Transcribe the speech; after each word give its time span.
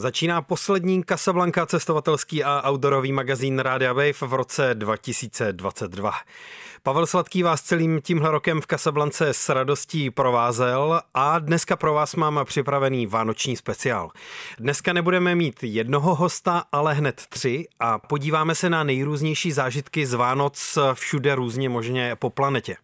Začíná 0.00 0.42
poslední 0.42 1.02
Casablanca 1.08 1.66
cestovatelský 1.66 2.44
a 2.44 2.70
outdoorový 2.70 3.12
magazín 3.12 3.58
Rádia 3.58 3.92
Wave 3.92 4.12
v 4.12 4.32
roce 4.32 4.70
2022. 4.74 6.12
Pavel 6.82 7.06
Sladký 7.06 7.42
vás 7.42 7.62
celým 7.62 8.00
tímhle 8.00 8.30
rokem 8.30 8.60
v 8.60 8.66
Casablance 8.66 9.28
s 9.34 9.48
radostí 9.48 10.10
provázel 10.10 11.00
a 11.14 11.38
dneska 11.38 11.76
pro 11.76 11.94
vás 11.94 12.14
mám 12.14 12.40
připravený 12.44 13.06
vánoční 13.06 13.56
speciál. 13.56 14.10
Dneska 14.58 14.92
nebudeme 14.92 15.34
mít 15.34 15.62
jednoho 15.62 16.14
hosta, 16.14 16.64
ale 16.72 16.94
hned 16.94 17.22
tři 17.28 17.66
a 17.80 17.98
podíváme 17.98 18.54
se 18.54 18.70
na 18.70 18.84
nejrůznější 18.84 19.52
zážitky 19.52 20.06
z 20.06 20.14
Vánoc 20.14 20.78
všude 20.94 21.34
různě 21.34 21.68
možně 21.68 22.16
po 22.16 22.30
planetě. 22.30 22.76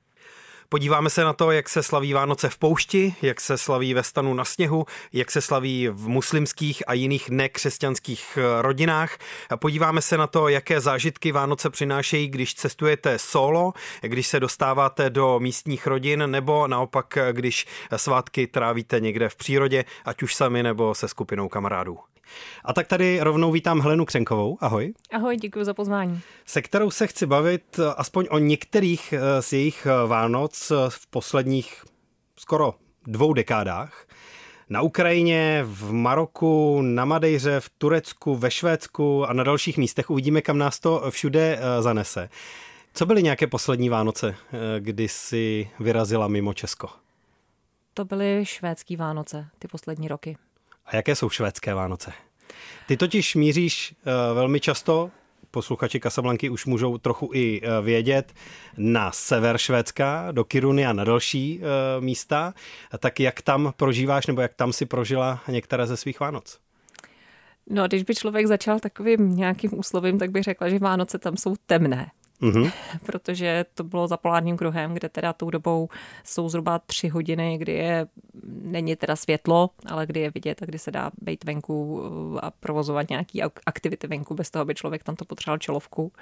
Podíváme 0.75 1.11
se 1.11 1.25
na 1.25 1.33
to, 1.33 1.51
jak 1.51 1.69
se 1.69 1.83
slaví 1.83 2.13
Vánoce 2.13 2.49
v 2.49 2.59
poušti, 2.59 3.15
jak 3.23 3.41
se 3.41 3.59
slaví 3.59 3.95
ve 3.95 4.03
stanu 4.03 4.35
na 4.35 4.45
sněhu, 4.45 4.87
jak 5.13 5.31
se 5.31 5.41
slaví 5.41 5.89
v 5.89 6.09
muslimských 6.09 6.83
a 6.87 6.93
jiných 6.93 7.31
nekřesťanských 7.31 8.39
eh, 8.39 8.63
rodinách. 8.63 9.19
Podíváme 9.57 10.03
se 10.03 10.17
na 10.17 10.27
to, 10.27 10.49
jaké 10.49 10.81
zážitky 10.81 11.33
Vánoce 11.33 11.71
přinášejí, 11.71 12.29
když 12.29 12.55
cestujete 12.55 13.19
solo, 13.19 13.73
když 14.03 14.27
se 14.27 14.41
dostáváte 14.41 15.11
do 15.11 15.41
místních 15.41 15.87
rodin, 15.87 16.31
nebo 16.31 16.67
naopak, 16.67 17.19
když 17.33 17.67
svátky 17.97 18.47
trávíte 18.47 19.01
někde 19.01 19.29
v 19.29 19.37
přírodě, 19.37 19.85
ať 20.05 20.23
už 20.23 20.35
sami 20.35 20.63
nebo 20.63 20.95
se 20.95 21.09
skupinou 21.09 21.49
kamarádů. 21.49 21.99
A 22.65 22.73
tak 22.73 22.87
tady 22.87 23.21
rovnou 23.21 23.53
vítám 23.53 23.81
Helenu 23.81 24.05
Křenkovou. 24.05 24.59
Ahoj. 24.61 24.95
Ahoj, 25.13 25.37
děkuji 25.37 25.65
za 25.65 25.75
pozvání. 25.75 26.21
Se 26.47 26.63
kterou 26.63 26.91
se 26.91 27.07
chci 27.07 27.27
bavit 27.27 27.81
aspoň 27.97 28.27
o 28.31 28.39
některých 28.39 29.13
eh, 29.13 29.43
z 29.43 29.53
jejich 29.53 29.87
eh, 29.87 30.07
Vánoc 30.07 30.71
eh, 30.71 30.75
v 30.89 31.07
posledních 31.07 31.85
skoro 32.37 32.75
dvou 33.07 33.33
dekádách. 33.33 34.07
Na 34.69 34.81
Ukrajině, 34.83 35.61
v 35.65 35.93
Maroku, 35.93 36.83
na 36.83 37.05
Madejře, 37.05 37.61
v 37.61 37.69
Turecku, 37.79 38.35
ve 38.37 38.51
Švédsku 38.51 39.25
a 39.25 39.33
na 39.33 39.45
dalších 39.45 39.79
místech. 39.79 40.11
Uvidíme, 40.11 40.43
kam 40.43 40.59
nás 40.59 40.81
to 40.81 41.11
všude 41.11 41.59
zanese. 41.81 42.29
Co 42.95 43.07
byly 43.07 43.23
nějaké 43.23 43.47
poslední 43.47 43.89
Vánoce, 43.89 44.35
kdy 44.79 45.09
si 45.09 45.71
vyrazila 45.81 46.29
mimo 46.29 46.55
Česko? 46.55 46.89
To 47.95 48.05
byly 48.05 48.41
švédský 48.47 48.97
Vánoce, 48.97 49.47
ty 49.59 49.69
poslední 49.69 50.09
roky. 50.09 50.37
A 50.87 50.97
jaké 50.97 51.17
jsou 51.17 51.31
švédské 51.31 51.75
Vánoce? 51.75 52.13
Ty 52.87 52.97
totiž 52.97 53.35
míříš 53.35 53.95
uh, 54.07 54.13
velmi 54.35 54.61
často, 54.61 55.11
posluchači 55.51 56.01
Kasablanky 56.01 56.51
už 56.51 56.67
můžou 56.67 56.99
trochu 56.99 57.31
i 57.33 57.61
uh, 57.61 57.85
vědět, 57.85 58.33
na 58.77 59.13
sever 59.13 59.59
Švédska, 59.59 60.33
do 60.33 60.45
Kiruny 60.45 60.87
a 60.87 60.93
na 60.93 61.05
další 61.05 61.59
uh, 61.59 62.05
místa. 62.05 62.55
Tak 62.99 63.21
jak 63.21 63.43
tam 63.43 63.73
prožíváš, 63.77 64.27
nebo 64.27 64.41
jak 64.41 64.55
tam 64.55 64.73
si 64.73 64.87
prožila 64.87 65.41
některé 65.49 65.87
ze 65.87 65.97
svých 65.97 66.21
Vánoc? 66.21 66.59
No, 67.71 67.87
když 67.87 68.03
by 68.03 68.15
člověk 68.15 68.47
začal 68.47 68.81
takovým 68.81 69.37
nějakým 69.37 69.79
úslovím, 69.79 70.19
tak 70.19 70.31
bych 70.31 70.43
řekla, 70.43 70.69
že 70.69 70.79
Vánoce 70.79 71.19
tam 71.19 71.37
jsou 71.37 71.55
temné 71.67 72.11
mm-hmm. 72.41 72.73
protože 73.07 73.65
to 73.75 73.85
bylo 73.85 74.09
za 74.09 74.17
polárním 74.17 74.57
kruhem, 74.57 74.95
kde 74.95 75.09
teda 75.09 75.33
tou 75.33 75.51
dobou 75.51 75.89
jsou 76.25 76.49
zhruba 76.49 76.79
tři 76.79 77.09
hodiny, 77.09 77.59
kdy 77.59 77.73
je, 77.73 78.07
není 78.63 78.97
teda 78.97 79.17
světlo, 79.17 79.71
ale 79.87 80.07
kdy 80.07 80.21
je 80.21 80.31
vidět 80.31 80.63
a 80.63 80.67
kdy 80.67 80.79
se 80.79 80.91
dá 80.91 81.11
být 81.23 81.45
venku 81.45 81.85
uh, 81.85 82.39
a 82.43 82.51
provozovat 82.51 83.11
nějaký 83.11 83.43
aktivity 83.43 84.07
venku 84.07 84.35
bez 84.35 84.51
toho, 84.51 84.61
aby 84.63 84.75
člověk 84.75 85.05
tam 85.05 85.17
to 85.17 85.25
potřeboval 85.25 85.59
čelovku. 85.59 86.13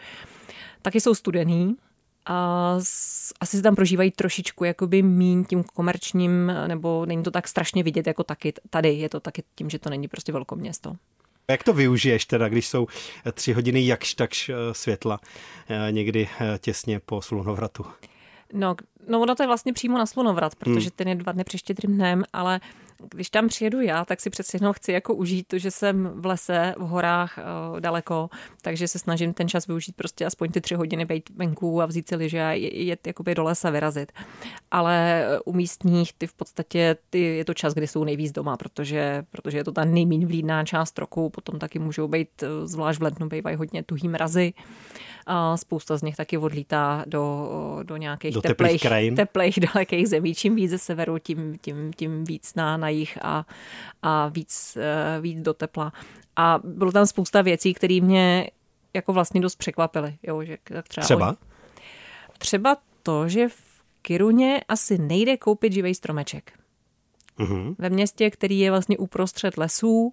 Taky 0.82 1.00
jsou 1.00 1.14
studený, 1.14 1.76
a 2.26 2.74
asi 3.40 3.56
se 3.56 3.62
tam 3.62 3.74
prožívají 3.74 4.10
trošičku 4.10 4.64
jakoby 4.64 5.02
míň 5.02 5.44
tím 5.44 5.64
komerčním, 5.64 6.52
nebo 6.66 7.06
není 7.06 7.22
to 7.22 7.30
tak 7.30 7.48
strašně 7.48 7.82
vidět 7.82 8.06
jako 8.06 8.24
taky 8.24 8.52
tady. 8.70 8.94
Je 8.94 9.08
to 9.08 9.20
taky 9.20 9.42
tím, 9.54 9.70
že 9.70 9.78
to 9.78 9.90
není 9.90 10.08
prostě 10.08 10.32
město. 10.54 10.96
Jak 11.52 11.62
to 11.62 11.72
využiješ 11.72 12.26
teda, 12.26 12.48
když 12.48 12.66
jsou 12.68 12.86
tři 13.32 13.52
hodiny 13.52 13.86
jakž 13.86 14.14
takž 14.14 14.48
eh, 14.48 14.54
světla 14.72 15.20
eh, 15.68 15.92
někdy 15.92 16.28
eh, 16.40 16.58
těsně 16.58 17.00
po 17.00 17.22
slunovratu? 17.22 17.86
No, 18.52 18.76
no 19.08 19.20
ono 19.20 19.34
to 19.34 19.42
je 19.42 19.46
vlastně 19.46 19.72
přímo 19.72 19.98
na 19.98 20.06
slunovrat, 20.06 20.54
protože 20.54 20.84
hmm. 20.84 20.96
ten 20.96 21.08
je 21.08 21.14
dva 21.14 21.32
dny 21.32 21.44
před 21.44 21.58
štědrým 21.58 21.94
dnem, 21.94 22.24
ale 22.32 22.60
když 23.10 23.30
tam 23.30 23.48
přijedu 23.48 23.80
já, 23.80 24.04
tak 24.04 24.20
si 24.20 24.30
přece 24.30 24.56
jenom 24.56 24.72
chci 24.72 24.92
jako 24.92 25.14
užít 25.14 25.48
to, 25.48 25.58
že 25.58 25.70
jsem 25.70 26.12
v 26.14 26.26
lese, 26.26 26.74
v 26.78 26.82
horách 26.82 27.38
uh, 27.38 27.80
daleko, 27.80 28.30
takže 28.62 28.88
se 28.88 28.98
snažím 28.98 29.34
ten 29.34 29.48
čas 29.48 29.66
využít 29.66 29.96
prostě 29.96 30.26
aspoň 30.26 30.50
ty 30.50 30.60
tři 30.60 30.74
hodiny 30.74 31.04
být 31.04 31.30
venku 31.36 31.82
a 31.82 31.86
vzít 31.86 32.08
si 32.08 32.16
liže 32.16 32.42
a 32.42 32.52
jet 32.52 33.06
jakoby 33.06 33.34
do 33.34 33.42
lesa 33.42 33.70
vyrazit. 33.70 34.12
Ale 34.70 35.26
u 35.44 35.52
místních 35.52 36.12
ty 36.12 36.26
v 36.26 36.32
podstatě 36.32 36.96
ty, 37.10 37.20
je 37.20 37.44
to 37.44 37.54
čas, 37.54 37.74
kdy 37.74 37.86
jsou 37.86 38.04
nejvíc 38.04 38.32
doma, 38.32 38.56
protože, 38.56 39.24
protože 39.30 39.58
je 39.58 39.64
to 39.64 39.72
ta 39.72 39.84
nejméně 39.84 40.26
vlídná 40.26 40.64
část 40.64 40.98
roku, 40.98 41.30
potom 41.30 41.58
taky 41.58 41.78
můžou 41.78 42.08
být, 42.08 42.44
zvlášť 42.64 43.00
v 43.00 43.02
lednu, 43.02 43.28
bývají 43.28 43.56
hodně 43.56 43.82
tuhý 43.82 44.08
mrazy. 44.08 44.52
A 45.26 45.56
spousta 45.56 45.96
z 45.96 46.02
nich 46.02 46.16
taky 46.16 46.38
odlítá 46.38 47.04
do, 47.06 47.48
do 47.82 47.96
nějakých 47.96 48.34
do 48.34 48.42
teplých, 48.42 48.82
teplých, 48.82 49.14
teplých 49.14 49.60
dalekých 49.74 50.08
zemí. 50.08 50.34
Čím 50.34 50.54
víc 50.54 50.70
ze 50.70 50.78
severu, 50.78 51.18
tím, 51.18 51.58
tím, 51.60 51.92
tím 51.96 52.24
víc 52.24 52.54
na, 52.54 52.76
na 52.76 52.88
jich 52.92 53.18
a, 53.22 53.46
a 54.02 54.28
víc, 54.28 54.76
eh, 54.80 55.20
víc 55.20 55.40
do 55.40 55.54
tepla. 55.54 55.92
A 56.36 56.60
bylo 56.64 56.92
tam 56.92 57.06
spousta 57.06 57.42
věcí, 57.42 57.74
které 57.74 58.00
mě 58.00 58.50
jako 58.94 59.12
vlastně 59.12 59.40
dost 59.40 59.56
překvapily. 59.56 60.16
Jo, 60.22 60.42
že 60.42 60.58
tak 60.64 60.88
třeba, 60.88 61.04
třeba? 61.04 61.36
třeba 62.38 62.76
to, 63.02 63.28
že 63.28 63.48
v 63.48 63.72
Kiruně 64.02 64.60
asi 64.68 64.98
nejde 64.98 65.36
koupit 65.36 65.72
živý 65.72 65.94
stromeček. 65.94 66.52
Uhum. 67.38 67.76
Ve 67.78 67.90
městě, 67.90 68.30
který 68.30 68.58
je 68.58 68.70
vlastně 68.70 68.98
uprostřed 68.98 69.56
lesů, 69.56 70.12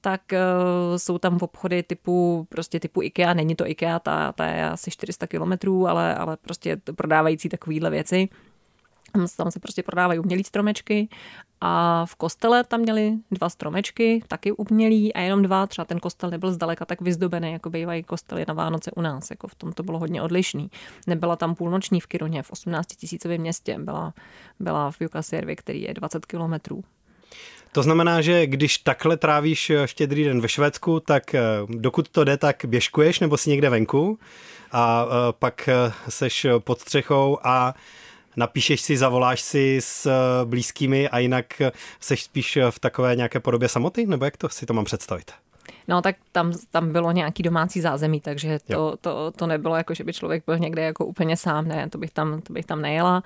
tak 0.00 0.20
uh, 0.32 0.96
jsou 0.96 1.18
tam 1.18 1.38
obchody 1.40 1.82
typu, 1.82 2.46
prostě 2.48 2.80
typu 2.80 3.02
IKEA, 3.02 3.34
není 3.34 3.56
to 3.56 3.66
IKEA, 3.66 3.98
ta, 3.98 4.32
ta 4.32 4.46
je 4.46 4.70
asi 4.70 4.90
400 4.90 5.26
kilometrů, 5.26 5.88
ale, 5.88 6.14
ale 6.14 6.36
prostě 6.36 6.76
prodávající 6.96 7.48
takovýhle 7.48 7.90
věci. 7.90 8.28
Tam 9.12 9.50
se 9.50 9.60
prostě 9.60 9.82
prodávají 9.82 10.18
umělý 10.18 10.44
stromečky. 10.44 11.08
A 11.60 12.06
v 12.06 12.14
kostele 12.14 12.64
tam 12.64 12.80
měli 12.80 13.12
dva 13.30 13.48
stromečky, 13.48 14.22
taky 14.28 14.52
umělý 14.52 15.14
a 15.14 15.20
jenom 15.20 15.42
dva, 15.42 15.66
třeba 15.66 15.84
ten 15.84 16.00
kostel 16.00 16.30
nebyl 16.30 16.52
zdaleka 16.52 16.84
tak 16.84 17.00
vyzdobený, 17.00 17.52
jako 17.52 17.70
bývají 17.70 18.02
kostely 18.02 18.44
na 18.48 18.54
Vánoce 18.54 18.90
u 18.90 19.00
nás, 19.00 19.30
jako 19.30 19.48
v 19.48 19.54
tom 19.54 19.72
to 19.72 19.82
bylo 19.82 19.98
hodně 19.98 20.22
odlišný. 20.22 20.70
Nebyla 21.06 21.36
tam 21.36 21.54
půlnoční 21.54 22.00
v 22.00 22.06
Kironě, 22.06 22.42
v 22.42 22.50
18 22.50 22.86
tisícovém 22.86 23.40
městě, 23.40 23.78
byla, 23.78 24.14
byla 24.60 24.90
v 24.90 25.00
Jukasiervi, 25.00 25.56
který 25.56 25.82
je 25.82 25.94
20 25.94 26.26
kilometrů. 26.26 26.84
To 27.72 27.82
znamená, 27.82 28.20
že 28.20 28.46
když 28.46 28.78
takhle 28.78 29.16
trávíš 29.16 29.72
štědrý 29.84 30.24
den 30.24 30.40
ve 30.40 30.48
Švédsku, 30.48 31.00
tak 31.00 31.34
eh, 31.34 31.42
dokud 31.68 32.08
to 32.08 32.24
jde, 32.24 32.36
tak 32.36 32.64
běžkuješ 32.66 33.20
nebo 33.20 33.36
si 33.36 33.50
někde 33.50 33.70
venku? 33.70 34.18
A 34.72 35.06
eh, 35.06 35.32
pak 35.38 35.68
eh, 35.68 35.92
seš 36.08 36.46
pod 36.58 36.80
střechou 36.80 37.38
a 37.42 37.74
napíšeš 38.36 38.80
si, 38.80 38.96
zavoláš 38.96 39.40
si 39.40 39.76
s 39.80 40.10
blízkými 40.44 41.08
a 41.08 41.18
jinak 41.18 41.62
seš 42.00 42.22
spíš 42.22 42.58
v 42.70 42.78
takové 42.78 43.16
nějaké 43.16 43.40
podobě 43.40 43.68
samoty, 43.68 44.06
nebo 44.06 44.24
jak 44.24 44.36
to 44.36 44.48
si 44.48 44.66
to 44.66 44.74
mám 44.74 44.84
představit? 44.84 45.32
No 45.88 46.02
tak 46.02 46.16
tam, 46.32 46.52
tam 46.70 46.92
bylo 46.92 47.12
nějaký 47.12 47.42
domácí 47.42 47.80
zázemí, 47.80 48.20
takže 48.20 48.58
to, 48.58 48.96
to, 49.00 49.30
to 49.30 49.46
nebylo 49.46 49.76
jako, 49.76 49.94
že 49.94 50.04
by 50.04 50.12
člověk 50.12 50.44
byl 50.46 50.58
někde 50.58 50.82
jako 50.82 51.06
úplně 51.06 51.36
sám, 51.36 51.68
ne, 51.68 51.90
to 51.90 51.98
bych 51.98 52.10
tam, 52.10 52.40
to 52.40 52.52
bych 52.52 52.66
tam 52.66 52.82
nejela. 52.82 53.22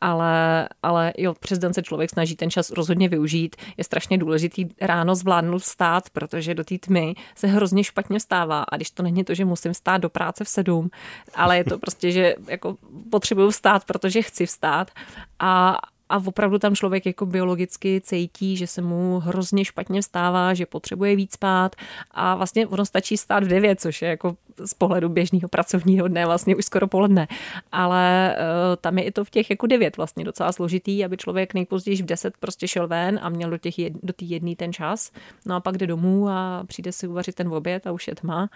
Ale, 0.00 0.68
ale 0.82 1.12
jo, 1.18 1.34
přes 1.34 1.58
den 1.58 1.74
se 1.74 1.82
člověk 1.82 2.10
snaží 2.10 2.36
ten 2.36 2.50
čas 2.50 2.70
rozhodně 2.70 3.08
využít. 3.08 3.56
Je 3.76 3.84
strašně 3.84 4.18
důležitý 4.18 4.66
ráno 4.80 5.14
zvládnout 5.14 5.62
stát, 5.64 6.10
protože 6.10 6.54
do 6.54 6.64
té 6.64 6.78
tmy 6.78 7.14
se 7.34 7.46
hrozně 7.46 7.84
špatně 7.84 8.18
vstává. 8.18 8.62
A 8.62 8.76
když 8.76 8.90
to 8.90 9.02
není 9.02 9.24
to, 9.24 9.34
že 9.34 9.44
musím 9.44 9.74
stát 9.74 9.98
do 9.98 10.08
práce 10.08 10.44
v 10.44 10.48
sedm, 10.48 10.90
ale 11.34 11.56
je 11.56 11.64
to 11.64 11.78
prostě, 11.78 12.10
že 12.10 12.34
jako 12.48 12.76
potřebuju 13.10 13.50
vstát, 13.50 13.84
protože 13.84 14.22
chci 14.22 14.46
vstát. 14.46 14.90
A, 15.38 15.78
a 16.12 16.22
opravdu 16.26 16.58
tam 16.58 16.74
člověk 16.74 17.06
jako 17.06 17.26
biologicky 17.26 18.00
cítí, 18.04 18.56
že 18.56 18.66
se 18.66 18.82
mu 18.82 19.18
hrozně 19.18 19.64
špatně 19.64 20.00
vstává, 20.00 20.54
že 20.54 20.66
potřebuje 20.66 21.16
víc 21.16 21.32
spát 21.32 21.76
a 22.10 22.34
vlastně 22.34 22.66
ono 22.66 22.84
stačí 22.84 23.16
stát 23.16 23.44
v 23.44 23.48
9, 23.48 23.80
což 23.80 24.02
je 24.02 24.08
jako 24.08 24.36
z 24.64 24.74
pohledu 24.74 25.08
běžného 25.08 25.48
pracovního 25.48 26.08
dne 26.08 26.26
vlastně 26.26 26.56
už 26.56 26.64
skoro 26.64 26.86
poledne. 26.86 27.28
Ale 27.72 28.36
uh, 28.36 28.76
tam 28.80 28.98
je 28.98 29.04
i 29.04 29.10
to 29.10 29.24
v 29.24 29.30
těch 29.30 29.50
jako 29.50 29.66
9 29.66 29.96
vlastně 29.96 30.24
docela 30.24 30.52
složitý, 30.52 31.04
aby 31.04 31.16
člověk 31.16 31.54
nejpozději 31.54 32.02
v 32.02 32.06
10 32.06 32.34
prostě 32.36 32.68
šel 32.68 32.88
ven 32.88 33.20
a 33.22 33.28
měl 33.28 33.50
do 33.50 33.58
těch 33.58 33.78
jed, 33.78 33.92
do 34.02 34.12
té 34.12 34.24
jedné 34.24 34.56
ten 34.56 34.72
čas. 34.72 35.12
No 35.46 35.54
a 35.54 35.60
pak 35.60 35.78
jde 35.78 35.86
domů 35.86 36.28
a 36.28 36.64
přijde 36.66 36.92
si 36.92 37.08
uvařit 37.08 37.34
ten 37.34 37.48
oběd 37.48 37.86
a 37.86 37.92
už 37.92 38.08
je 38.08 38.14
tma 38.14 38.48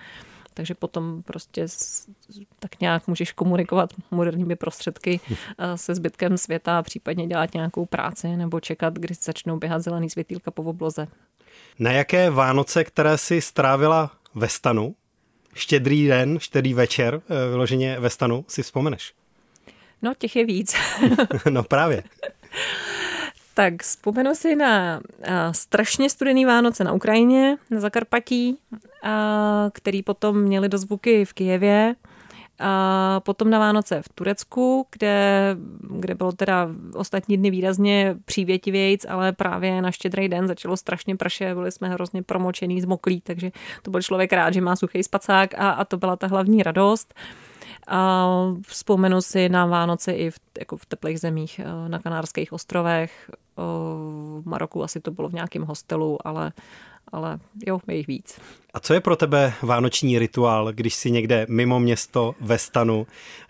takže 0.56 0.75
potom 0.75 1.23
prostě 1.23 1.67
tak 2.58 2.81
nějak 2.81 3.06
můžeš 3.06 3.32
komunikovat 3.32 3.91
moderními 4.11 4.56
prostředky 4.56 5.20
eh, 5.58 5.79
se 5.79 5.94
zbytkem 5.94 6.38
světa, 6.38 6.82
případně 6.82 7.26
dělat 7.26 7.55
nějakou 7.55 7.87
práci 7.87 8.37
nebo 8.37 8.61
čekat, 8.61 8.94
kdy 8.94 9.14
začnou 9.14 9.58
běhat 9.58 9.82
zelený 9.82 10.11
světýlka 10.11 10.50
po 10.50 10.62
obloze. 10.62 11.08
Na 11.79 11.91
jaké 11.93 12.31
Vánoce, 12.31 12.85
které 12.85 13.19
si 13.19 13.41
strávila 13.41 14.11
ve 14.35 14.49
stanu, 14.49 14.94
štědrý 15.55 16.06
den, 16.06 16.38
štědrý 16.38 16.75
večer, 16.75 17.20
eh, 17.29 17.50
vyloženě 17.50 18.00
ve 18.00 18.11
stanu, 18.11 18.44
si 18.49 18.62
vzpomeneš? 18.62 19.14
No, 20.02 20.14
těch 20.19 20.37
je 20.37 20.47
víc. 20.47 20.75
no 21.50 21.62
právě. 21.62 22.02
Tak 23.56 23.82
vzpomenu 23.82 24.35
si 24.35 24.56
na 24.56 25.00
a, 25.25 25.53
strašně 25.53 26.11
studený 26.11 26.44
Vánoce 26.44 26.85
na 26.85 26.93
Ukrajině, 26.93 27.58
na 27.70 27.81
Zakarpatí, 27.81 28.58
a, 29.03 29.70
který 29.73 30.03
potom 30.03 30.41
měli 30.41 30.69
do 30.69 30.79
zvuky 30.79 31.25
v 31.25 31.32
Kijevě. 31.32 31.94
A 32.58 33.20
potom 33.20 33.50
na 33.50 33.58
Vánoce 33.58 34.03
v 34.03 34.08
Turecku, 34.08 34.87
kde, 34.91 35.56
kde 36.00 36.14
bylo 36.14 36.32
teda 36.32 36.69
ostatní 36.94 37.37
dny 37.37 37.50
výrazně 37.50 38.17
přívětivějíc, 38.25 39.06
ale 39.08 39.32
právě 39.32 39.82
na 39.82 39.91
štědrý 39.91 40.29
den 40.29 40.47
začalo 40.49 40.76
strašně 40.76 41.17
prše, 41.17 41.55
byli 41.55 41.73
jsme 41.73 41.88
hrozně 41.88 42.23
promočený, 42.23 42.81
zmoklí, 42.81 43.20
takže 43.20 43.50
to 43.82 43.91
byl 43.91 44.03
člověk 44.03 44.32
rád, 44.32 44.55
že 44.55 44.61
má 44.61 44.76
suchý 44.76 45.03
spacák 45.03 45.55
a, 45.55 45.70
a 45.70 45.85
to 45.85 45.97
byla 45.97 46.17
ta 46.17 46.26
hlavní 46.26 46.62
radost. 46.62 47.14
A 47.87 48.29
vzpomenu 48.67 49.20
si 49.20 49.49
na 49.49 49.67
Vánoce 49.67 50.12
i 50.12 50.31
v, 50.31 50.38
jako 50.59 50.76
v 50.76 50.87
teplých 50.87 51.20
zemích, 51.20 51.61
eh, 51.64 51.88
na 51.88 51.99
Kanárských 51.99 52.52
ostrovech, 52.52 53.31
eh, 53.31 53.62
v 54.41 54.43
Maroku 54.44 54.85
asi 54.85 55.00
to 55.00 55.11
bylo 55.11 55.29
v 55.29 55.32
nějakém 55.32 55.62
hostelu, 55.62 56.26
ale, 56.26 56.52
ale 57.12 57.38
jo, 57.67 57.81
je 57.88 57.97
jich 57.97 58.06
víc. 58.06 58.41
A 58.75 58.81
co 58.81 58.94
je 58.94 59.00
pro 59.00 59.17
tebe 59.17 59.53
vánoční 59.62 60.19
rituál, 60.19 60.73
když 60.73 60.94
si 60.94 61.11
někde 61.11 61.47
mimo 61.49 61.81
město 61.81 62.35
ve 62.41 62.58
stanu 62.58 63.06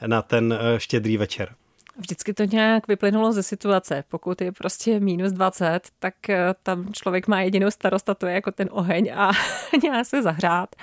na 0.07 0.23
ten 0.23 0.53
eh, 0.53 0.81
štědrý 0.81 1.17
večer? 1.17 1.55
Vždycky 1.99 2.35
to 2.35 2.45
nějak 2.45 2.89
vyplynulo 2.89 3.33
ze 3.33 3.43
situace. 3.43 4.05
Pokud 4.09 4.41
je 4.41 4.53
prostě 4.53 5.01
minus 5.01 5.33
20, 5.33 5.81
tak 5.99 6.15
tam 6.63 6.93
člověk 6.93 7.29
má 7.29 7.41
jedinou 7.41 7.71
starost 7.71 8.09
a 8.09 8.15
to 8.15 8.27
je 8.27 8.35
jako 8.35 8.53
ten 8.53 8.69
oheň 8.73 9.13
a 9.17 9.31
nějak 9.83 10.07
se 10.07 10.23
zahrát 10.23 10.77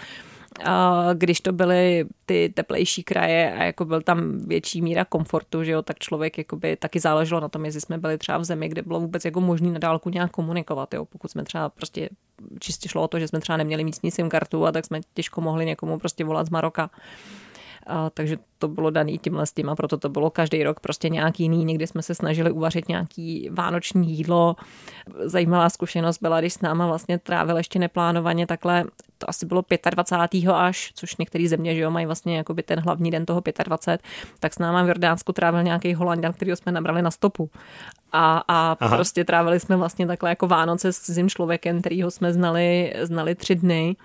když 1.14 1.42
to 1.42 1.54
byly 1.54 2.06
ty 2.26 2.54
teplejší 2.56 3.04
kraje 3.04 3.54
a 3.54 3.64
jako 3.64 3.86
byl 3.86 4.02
tam 4.02 4.40
větší 4.40 4.82
míra 4.82 5.06
komfortu, 5.06 5.64
že 5.64 5.72
jo, 5.72 5.82
tak 5.82 6.00
člověk 6.00 6.38
jakoby 6.38 6.76
taky 6.76 7.00
záleželo 7.00 7.42
na 7.42 7.50
tom, 7.50 7.66
jestli 7.66 7.82
jsme 7.82 7.98
byli 7.98 8.18
třeba 8.18 8.38
v 8.38 8.44
zemi, 8.44 8.70
kde 8.70 8.82
bylo 8.82 9.00
vůbec 9.00 9.26
jako 9.26 9.42
možné 9.42 9.72
na 9.72 9.80
dálku 9.80 10.10
nějak 10.10 10.32
komunikovat, 10.32 10.94
jo, 10.94 11.06
pokud 11.06 11.32
jsme 11.32 11.44
třeba 11.44 11.70
prostě 11.70 12.10
čistě 12.60 12.90
šlo 12.90 13.02
o 13.04 13.08
to, 13.08 13.20
že 13.20 13.28
jsme 13.28 13.40
třeba 13.40 13.58
neměli 13.58 13.84
místní 13.84 14.12
SIM 14.12 14.30
kartu 14.30 14.66
a 14.66 14.72
tak 14.72 14.86
jsme 14.86 15.02
těžko 15.14 15.42
mohli 15.42 15.66
někomu 15.66 16.00
prostě 16.00 16.24
volat 16.24 16.48
z 16.48 16.50
Maroka. 16.50 16.90
A, 17.88 18.10
takže 18.10 18.38
to 18.58 18.68
bylo 18.68 18.90
daný 18.90 19.18
tímhle 19.18 19.46
s 19.46 19.54
tím 19.54 19.70
a 19.70 19.76
proto 19.76 19.98
to 19.98 20.10
bylo 20.10 20.30
každý 20.30 20.64
rok 20.64 20.80
prostě 20.80 21.10
nějaký 21.10 21.44
jiný. 21.44 21.66
Někdy 21.66 21.88
jsme 21.88 22.02
se 22.02 22.16
snažili 22.16 22.52
uvařit 22.52 22.88
nějaký 22.90 23.50
vánoční 23.52 24.18
jídlo. 24.18 24.56
Zajímavá 25.24 25.70
zkušenost 25.70 26.18
byla, 26.22 26.40
když 26.40 26.54
s 26.54 26.62
náma 26.62 26.88
vlastně 26.88 27.20
trávil 27.20 27.58
ještě 27.58 27.80
neplánovaně 27.80 28.48
takhle, 28.48 28.84
to 29.18 29.30
asi 29.30 29.46
bylo 29.46 29.64
25. 29.90 30.50
až, 30.54 30.92
což 30.96 31.18
některé 31.18 31.48
země, 31.48 31.76
že 31.76 31.82
jo, 31.82 31.92
mají 31.92 32.06
vlastně 32.06 32.38
jakoby 32.38 32.64
ten 32.64 32.80
hlavní 32.80 33.12
den 33.12 33.26
toho 33.26 33.42
25, 33.64 34.02
tak 34.40 34.54
s 34.54 34.60
náma 34.60 34.84
v 34.84 34.88
Jordánsku 34.88 35.34
trávil 35.34 35.64
nějaký 35.64 35.94
Holandian, 35.94 36.34
který 36.34 36.52
jsme 36.56 36.72
nabrali 36.72 37.02
na 37.02 37.12
stopu. 37.12 37.50
A, 38.12 38.44
a 38.48 38.76
prostě 38.76 39.26
trávili 39.26 39.60
jsme 39.60 39.76
vlastně 39.76 40.08
takhle 40.08 40.30
jako 40.30 40.48
Vánoce 40.48 40.94
s 40.94 41.00
cizím 41.00 41.30
člověkem, 41.30 41.80
kterýho 41.80 42.12
jsme 42.12 42.34
znali, 42.34 42.94
znali 43.02 43.36
tři 43.36 43.56
dny 43.56 43.96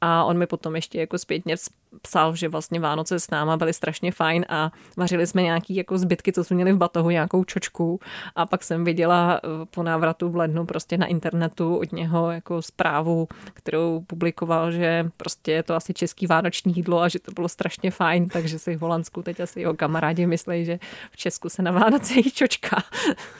a 0.00 0.24
on 0.24 0.38
mi 0.38 0.46
potom 0.46 0.76
ještě 0.76 1.00
jako 1.00 1.18
zpětně 1.18 1.56
psal, 2.02 2.36
že 2.36 2.48
vlastně 2.48 2.80
Vánoce 2.80 3.20
s 3.20 3.30
náma 3.30 3.56
byly 3.56 3.72
strašně 3.72 4.12
fajn 4.12 4.44
a 4.48 4.72
vařili 4.96 5.26
jsme 5.26 5.42
nějaký 5.42 5.74
jako 5.74 5.98
zbytky, 5.98 6.32
co 6.32 6.44
jsme 6.44 6.54
měli 6.54 6.72
v 6.72 6.76
batohu, 6.76 7.10
nějakou 7.10 7.44
čočku 7.44 8.00
a 8.36 8.46
pak 8.46 8.64
jsem 8.64 8.84
viděla 8.84 9.40
eh, 9.44 9.66
po 9.70 9.82
návratu 9.82 10.28
v 10.28 10.36
lednu 10.36 10.66
prostě 10.66 10.98
na 10.98 11.06
internetu 11.06 11.76
od 11.76 11.92
něho 11.92 12.30
jako 12.30 12.62
zprávu, 12.62 13.28
kterou 13.54 14.04
publikoval, 14.06 14.72
že 14.72 15.10
prostě 15.16 15.52
je 15.52 15.62
to 15.62 15.74
asi 15.74 15.94
český 15.94 16.26
vánoční 16.26 16.72
jídlo 16.76 17.00
a 17.00 17.08
že 17.08 17.18
to 17.18 17.32
bylo 17.32 17.48
strašně 17.48 17.90
fajn, 17.90 18.28
takže 18.28 18.58
si 18.58 18.76
v 18.76 18.80
Holandsku 18.80 19.22
teď 19.22 19.40
asi 19.40 19.60
jeho 19.60 19.74
kamarádi 19.74 20.26
myslí, 20.26 20.64
že 20.64 20.78
v 21.10 21.16
Česku 21.16 21.48
se 21.48 21.62
na 21.62 21.70
Vánoce 21.70 22.14
jí 22.14 22.30
čočka. 22.30 22.82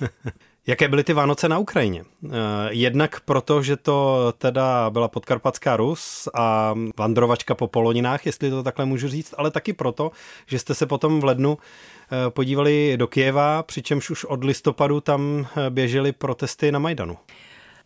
Jaké 0.66 0.88
byly 0.88 1.04
ty 1.04 1.12
Vánoce 1.12 1.48
na 1.48 1.58
Ukrajině? 1.58 2.04
Eh, 2.24 2.28
jednak 2.70 3.20
proto, 3.20 3.62
že 3.62 3.76
to 3.76 4.32
teda 4.38 4.90
byla 4.90 5.08
podkarpatská 5.08 5.76
Rus 5.76 6.28
a 6.34 6.74
vandrovačka 6.98 7.54
po 7.54 7.68
Poloninách, 7.68 8.26
jestli 8.26 8.50
to 8.50 8.62
takhle 8.62 8.84
můžu 8.84 9.08
říct, 9.08 9.34
ale 9.38 9.50
taky 9.50 9.72
proto, 9.72 10.10
že 10.46 10.58
jste 10.58 10.74
se 10.74 10.86
potom 10.86 11.20
v 11.20 11.24
lednu 11.24 11.58
eh, 11.58 12.30
podívali 12.30 12.96
do 12.96 13.06
Kijeva, 13.06 13.62
přičemž 13.62 14.10
už 14.10 14.24
od 14.24 14.44
listopadu 14.44 15.00
tam 15.00 15.46
eh, 15.56 15.70
běžely 15.70 16.12
protesty 16.12 16.72
na 16.72 16.78
Majdanu. 16.78 17.16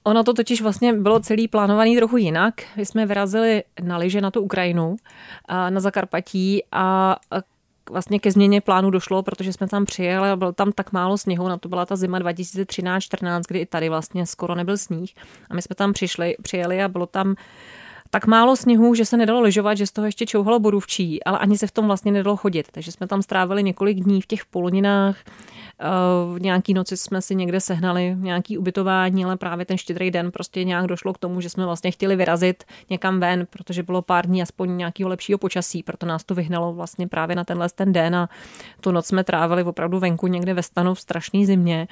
Ono 0.05 0.25
to 0.25 0.35
totiž 0.35 0.63
vlastně 0.63 0.93
bylo 0.93 1.21
celý 1.21 1.49
plánovaný 1.49 1.97
trochu 1.97 2.17
jinak. 2.17 2.55
My 2.77 2.87
jsme 2.87 3.07
vyrazili 3.07 3.63
na 3.83 3.97
lyže 3.97 4.21
na 4.21 4.31
tu 4.31 4.41
Ukrajinu, 4.41 4.97
na 5.49 5.81
Zakarpatí 5.81 6.63
a 6.73 7.17
vlastně 7.91 8.19
ke 8.19 8.33
změně 8.33 8.61
plánu 8.61 8.91
došlo, 8.91 9.23
protože 9.23 9.53
jsme 9.53 9.69
tam 9.69 9.85
přijeli 9.85 10.31
a 10.31 10.37
byl 10.37 10.53
tam 10.53 10.73
tak 10.73 10.93
málo 10.93 11.19
sněhu, 11.19 11.49
na 11.49 11.57
to 11.57 11.69
byla 11.69 11.87
ta 11.87 11.97
zima 11.97 12.19
2013-14, 12.19 13.43
kdy 13.49 13.59
i 13.59 13.67
tady 13.67 13.89
vlastně 13.89 14.27
skoro 14.27 14.55
nebyl 14.55 14.77
sníh. 14.77 15.15
A 15.51 15.55
my 15.55 15.63
jsme 15.63 15.75
tam 15.77 15.93
přišli, 15.93 16.37
přijeli 16.43 16.83
a 16.83 16.89
bylo 16.89 17.07
tam 17.07 17.35
tak 18.11 18.27
málo 18.27 18.57
sněhu, 18.57 18.95
že 18.95 19.05
se 19.05 19.17
nedalo 19.17 19.41
lyžovat, 19.41 19.75
že 19.75 19.87
z 19.87 19.93
toho 19.93 20.07
ještě 20.07 20.27
čouhalo 20.27 20.59
borůvčí, 20.59 21.25
ale 21.25 21.39
ani 21.39 21.59
se 21.59 21.67
v 21.67 21.73
tom 21.73 21.87
vlastně 21.87 22.13
nedalo 22.13 22.37
chodit. 22.37 22.69
Takže 22.71 22.93
jsme 22.93 23.07
tam 23.07 23.23
strávili 23.23 23.63
několik 23.63 24.01
dní 24.01 24.23
v 24.23 24.27
těch 24.27 24.47
poloninách. 24.47 25.17
Eh, 25.81 25.87
v 26.35 26.41
nějaký 26.41 26.75
noci 26.75 26.97
jsme 26.97 27.23
si 27.23 27.35
někde 27.35 27.61
sehnali 27.61 28.17
nějaký 28.19 28.59
ubytování, 28.59 29.25
ale 29.25 29.37
právě 29.37 29.67
ten 29.67 29.79
štědrý 29.79 30.11
den 30.11 30.31
prostě 30.31 30.65
nějak 30.65 30.87
došlo 30.87 31.13
k 31.13 31.19
tomu, 31.19 31.41
že 31.41 31.51
jsme 31.51 31.65
vlastně 31.65 31.91
chtěli 31.91 32.17
vyrazit 32.17 32.65
někam 32.91 33.21
ven, 33.21 33.47
protože 33.51 33.83
bylo 33.83 34.03
pár 34.03 34.27
dní 34.27 34.43
aspoň 34.43 34.77
nějakého 34.77 35.09
lepšího 35.11 35.39
počasí, 35.39 35.83
proto 35.83 36.07
nás 36.07 36.25
to 36.25 36.35
vyhnalo 36.35 36.75
vlastně 36.75 37.09
právě 37.09 37.37
na 37.37 37.45
tenhle 37.45 37.69
ten 37.69 37.93
den 37.93 38.17
a 38.17 38.29
tu 38.81 38.91
noc 38.91 39.07
jsme 39.07 39.25
trávili 39.25 39.65
opravdu 39.65 39.99
venku 39.99 40.27
někde 40.27 40.55
ve 40.55 40.63
stanu 40.63 40.95
v 40.95 41.01
strašné 41.01 41.47
zimě 41.47 41.89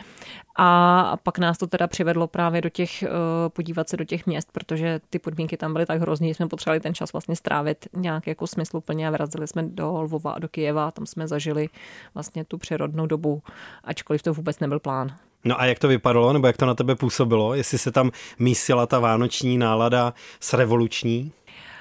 a 0.57 1.17
pak 1.23 1.39
nás 1.39 1.59
to 1.59 1.67
teda 1.67 1.87
přivedlo 1.87 2.27
právě 2.27 2.61
do 2.61 2.69
těch, 2.69 3.03
eh, 3.03 3.09
podívat 3.49 3.89
se 3.89 3.97
do 3.97 4.05
těch 4.05 4.27
měst, 4.27 4.49
protože 4.53 5.01
ty 5.11 5.19
podmínky 5.19 5.57
tam 5.57 5.73
byly 5.73 5.87
tak 5.87 6.01
hrozný, 6.06 6.35
jsme 6.35 6.49
potřebovali 6.49 6.81
ten 6.81 6.94
čas 6.94 7.12
vlastně 7.12 7.37
strávit 7.37 7.88
nějak 7.97 8.26
jako 8.26 8.47
smysluplně 8.47 9.08
a 9.08 9.11
vyrazili 9.11 9.47
jsme 9.47 9.62
do 9.62 10.03
Lvova 10.03 10.32
a 10.32 10.38
do 10.38 10.49
Kijeva, 10.49 10.91
tam 10.91 11.06
jsme 11.06 11.29
zažili 11.29 11.69
vlastně 12.14 12.44
tu 12.44 12.58
přírodnou 12.58 13.06
dobu, 13.06 13.43
ačkoliv 13.85 14.23
to 14.23 14.35
vůbec 14.35 14.61
nebyl 14.61 14.81
plán. 14.81 15.17
No 15.44 15.61
a 15.61 15.64
jak 15.64 15.79
to 15.79 15.88
vypadalo, 15.88 16.32
nebo 16.32 16.47
jak 16.47 16.56
to 16.56 16.67
na 16.67 16.75
tebe 16.75 16.94
působilo? 16.94 17.55
Jestli 17.55 17.79
se 17.79 17.93
tam 17.93 18.11
mísila 18.38 18.87
ta 18.87 18.99
vánoční 18.99 19.58
nálada 19.58 20.14
s 20.41 20.53
revoluční? 20.53 21.32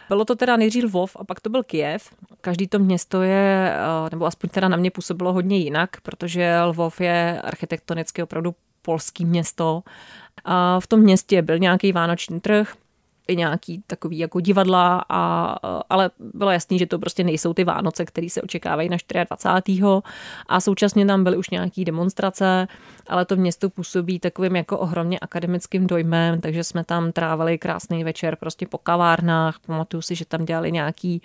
Bylo 0.10 0.26
to 0.26 0.36
teda 0.36 0.58
nejdřív 0.58 0.84
Lvov 0.84 1.18
a 1.20 1.24
pak 1.24 1.40
to 1.40 1.50
byl 1.50 1.64
Kiev. 1.64 2.10
Každý 2.42 2.68
to 2.68 2.80
město 2.80 3.22
je, 3.22 3.74
eh, 3.76 4.10
nebo 4.12 4.26
aspoň 4.26 4.50
teda 4.50 4.68
na 4.68 4.78
mě 4.78 4.92
působilo 4.92 5.34
hodně 5.34 5.58
jinak, 5.58 5.90
protože 6.02 6.62
Lvov 6.62 7.02
je 7.02 7.42
architektonicky 7.44 8.24
opravdu 8.24 8.56
polský 8.82 9.26
město. 9.26 9.84
A 10.46 10.80
v 10.80 10.88
tom 10.88 11.00
městě 11.00 11.42
byl 11.42 11.60
nějaký 11.60 11.92
vánoční 11.92 12.40
trh, 12.40 12.74
i 13.28 13.36
nějaký 13.36 13.84
takový 13.88 14.18
jako 14.18 14.40
divadla, 14.40 15.06
a, 15.10 15.56
ale 15.90 16.10
bylo 16.20 16.52
jasný, 16.52 16.80
že 16.80 16.86
to 16.86 17.00
prostě 17.00 17.24
nejsou 17.24 17.54
ty 17.54 17.64
Vánoce, 17.64 18.06
které 18.06 18.30
se 18.30 18.42
očekávají 18.42 18.90
na 18.90 18.98
24. 19.30 19.82
A 20.48 20.60
současně 20.60 21.06
tam 21.06 21.24
byly 21.24 21.38
už 21.38 21.50
nějaký 21.50 21.86
demonstrace, 21.86 22.68
ale 23.08 23.26
to 23.26 23.36
město 23.36 23.70
působí 23.70 24.20
takovým 24.20 24.56
jako 24.56 24.78
ohromně 24.78 25.20
akademickým 25.20 25.88
dojmem, 25.88 26.42
takže 26.42 26.64
jsme 26.64 26.84
tam 26.84 27.12
trávili 27.12 27.58
krásný 27.58 28.04
večer 28.04 28.36
prostě 28.36 28.68
po 28.68 28.78
kavárnách. 28.78 29.60
Pamatuju 29.66 30.02
si, 30.02 30.16
že 30.16 30.26
tam 30.26 30.46
dělali 30.46 30.72
nějaký 30.72 31.22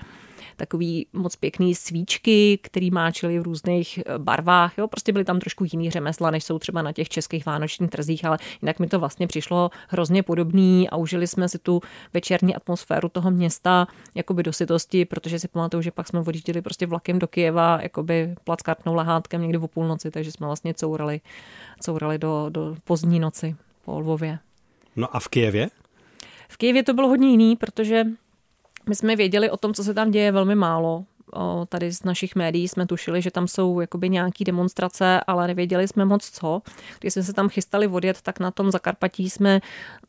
takový 0.57 1.07
moc 1.13 1.37
pěkný 1.37 1.75
svíčky, 1.75 2.59
který 2.63 2.91
máčili 2.91 3.39
v 3.39 3.43
různých 3.43 3.99
eh, 3.99 4.19
barvách. 4.19 4.79
Jo? 4.79 4.89
Prostě 4.89 5.13
byly 5.13 5.25
tam 5.25 5.41
trošku 5.41 5.65
jiný 5.73 5.91
řemesla, 5.91 6.31
než 6.31 6.45
jsou 6.45 6.59
třeba 6.59 6.83
na 6.83 6.93
těch 6.93 7.09
českých 7.09 7.47
vánočních 7.47 7.91
trzích, 7.91 8.25
ale 8.25 8.39
jinak 8.63 8.79
mi 8.79 8.87
to 8.87 8.99
vlastně 8.99 9.27
přišlo 9.27 9.71
hrozně 9.89 10.23
podobný 10.23 10.91
a 10.91 10.97
užili 10.97 11.27
jsme 11.27 11.49
si 11.49 11.59
tu 11.59 11.81
večerní 12.15 12.57
atmosféru 12.57 13.09
toho 13.09 13.31
města 13.31 13.87
jakoby 14.15 14.43
do 14.43 14.53
sytosti, 14.53 15.05
protože 15.05 15.39
si 15.39 15.49
pamatuju, 15.49 15.83
že 15.83 15.91
pak 15.91 16.09
jsme 16.09 16.21
odjížděli 16.21 16.63
prostě 16.63 16.87
vlakem 16.87 17.19
do 17.19 17.27
Kijeva, 17.27 17.79
jakoby 17.83 18.35
plackartnou 18.45 18.95
lehátkem 18.95 19.43
někdy 19.43 19.59
o 19.59 19.69
půlnoci, 19.69 20.11
takže 20.11 20.33
jsme 20.33 20.47
vlastně 20.47 20.75
courali, 20.75 21.21
courali 21.81 22.19
do, 22.19 22.47
do 22.49 22.77
pozdní 22.85 23.21
noci 23.21 23.57
po 23.85 24.01
Lvově. 24.01 24.39
No 24.97 25.17
a 25.17 25.21
v 25.21 25.29
Kijevě? 25.29 25.69
V 26.49 26.57
Kijevě 26.57 26.83
to 26.83 26.95
bylo 26.95 27.09
hodně 27.09 27.31
jiný, 27.31 27.57
protože 27.57 28.05
my 28.89 28.95
jsme 28.95 29.17
věděli 29.17 29.51
o 29.51 29.57
tom, 29.57 29.75
co 29.75 29.85
se 29.85 29.95
tam 29.95 30.11
děje 30.11 30.33
velmi 30.33 30.55
málo. 30.55 31.05
O, 31.33 31.67
tady 31.69 31.93
z 31.93 32.05
našich 32.05 32.37
médií 32.37 32.69
jsme 32.69 32.87
tušili, 32.87 33.23
že 33.23 33.31
tam 33.31 33.49
jsou 33.49 33.81
jakoby 33.81 34.09
nějaký 34.09 34.45
demonstrace, 34.45 35.21
ale 35.27 35.47
nevěděli 35.47 35.89
jsme 35.89 36.05
moc 36.05 36.31
co. 36.31 36.63
Když 37.01 37.13
jsme 37.13 37.23
se 37.23 37.33
tam 37.33 37.49
chystali 37.49 37.89
odjet, 37.89 38.23
tak 38.23 38.41
na 38.41 38.51
tom 38.51 38.71
Zakarpatí 38.71 39.31
jsme 39.31 39.61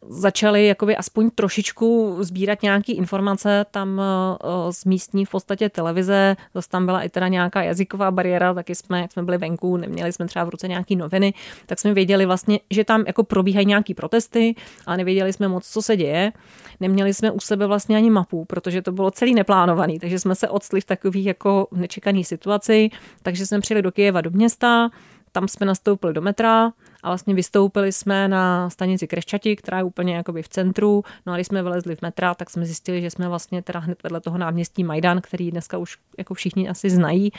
začali 0.10 0.68
jakoby 0.68 0.96
aspoň 0.98 1.30
trošičku 1.30 2.18
sbírat 2.20 2.62
nějaké 2.62 2.92
informace 2.94 3.66
tam 3.72 4.02
o, 4.40 4.72
z 4.74 4.86
místní 4.86 5.26
v 5.26 5.30
podstatě 5.30 5.70
televize. 5.70 6.36
Zase 6.54 6.70
tam 6.70 6.86
byla 6.86 7.02
i 7.02 7.10
teda 7.10 7.28
nějaká 7.28 7.64
jazyková 7.64 8.12
bariéra, 8.12 8.54
taky 8.54 8.76
jsme, 8.76 9.02
jak 9.02 9.12
jsme 9.12 9.24
byli 9.24 9.38
venku, 9.38 9.78
neměli 9.78 10.14
jsme 10.14 10.28
třeba 10.28 10.46
v 10.46 10.50
ruce 10.50 10.68
nějaké 10.68 10.96
noviny, 10.96 11.34
tak 11.66 11.80
jsme 11.80 11.94
věděli 11.94 12.26
vlastně, 12.26 12.60
že 12.70 12.84
tam 12.84 13.04
jako 13.08 13.24
probíhají 13.24 13.66
nějaké 13.66 13.94
protesty, 13.94 14.56
ale 14.86 14.98
nevěděli 14.98 15.34
jsme 15.34 15.48
moc, 15.48 15.68
co 15.68 15.82
se 15.82 15.98
děje. 15.98 16.32
Neměli 16.80 17.14
jsme 17.14 17.32
u 17.32 17.40
sebe 17.40 17.68
vlastně 17.68 17.98
ani 17.98 18.10
mapu, 18.10 18.46
protože 18.46 18.82
to 18.82 18.92
bylo 18.92 19.12
celý 19.12 19.36
neplánovaný, 19.36 20.00
takže 20.00 20.20
jsme 20.20 20.36
se 20.36 20.50
odstli 20.50 20.82
v 20.82 20.86
takových 21.12 21.26
jako 21.26 21.68
nečekaný 21.72 22.24
situaci, 22.24 22.90
takže 23.24 23.46
jsme 23.46 23.60
přijeli 23.60 23.82
do 23.82 23.92
Kyjeva 23.92 24.22
do 24.22 24.32
města, 24.32 24.90
tam 25.32 25.48
jsme 25.48 25.66
nastoupili 25.66 26.14
do 26.14 26.22
metra 26.22 26.72
a 27.04 27.10
vlastně 27.10 27.34
vystoupili 27.34 27.92
jsme 27.92 28.28
na 28.28 28.70
stanici 28.70 29.08
Kreščati, 29.08 29.56
která 29.56 29.78
je 29.78 29.84
úplně 29.84 30.16
jakoby 30.16 30.44
v 30.44 30.50
centru. 30.50 31.04
No 31.26 31.34
a 31.34 31.36
když 31.36 31.48
jsme 31.48 31.64
vylezli 31.64 31.96
v 31.96 32.02
metra, 32.02 32.34
tak 32.34 32.50
jsme 32.50 32.66
zjistili, 32.66 33.02
že 33.02 33.10
jsme 33.10 33.28
vlastně 33.28 33.62
teda 33.62 33.80
hned 33.80 34.04
vedle 34.04 34.22
toho 34.22 34.38
náměstí 34.38 34.84
Majdan, 34.84 35.22
který 35.22 35.52
dneska 35.52 35.78
už 35.78 35.98
jako 36.18 36.34
všichni 36.34 36.70
asi 36.70 36.90
znají. 36.90 37.32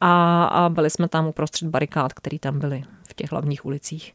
A, 0.00 0.44
a 0.44 0.68
byli 0.68 0.90
jsme 0.90 1.08
tam 1.08 1.26
uprostřed 1.26 1.68
barikád, 1.68 2.12
který 2.12 2.38
tam 2.38 2.58
byly 2.58 2.84
v 3.08 3.14
těch 3.14 3.32
hlavních 3.32 3.64
ulicích. 3.64 4.12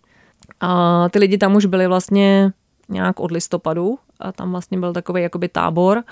A 0.60 1.10
ty 1.10 1.20
lidi 1.20 1.38
tam 1.38 1.56
už 1.56 1.66
byli 1.66 1.88
vlastně 1.88 2.52
nějak 2.90 3.20
od 3.20 3.32
listopadu 3.32 4.00
a 4.20 4.32
tam 4.32 4.52
vlastně 4.52 4.78
byl 4.78 4.94
takový 4.94 5.22
jakoby 5.22 5.50
tábor. 5.50 6.04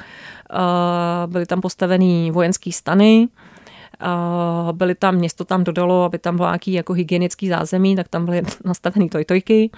Byly 1.26 1.46
tam 1.46 1.62
postavený 1.62 2.32
vojenský 2.32 2.72
stany, 2.72 3.28
byly 4.72 4.96
tam, 4.96 5.16
město 5.16 5.46
tam 5.46 5.64
dodalo, 5.64 6.04
aby 6.04 6.20
tam 6.20 6.36
bylo 6.36 6.48
nějaký 6.48 6.74
jako 6.74 6.94
hygienický 6.94 7.50
zázemí, 7.50 7.96
tak 7.96 8.08
tam 8.08 8.26
byly 8.26 8.42
nastavený 8.66 9.10
tojtojky 9.10 9.72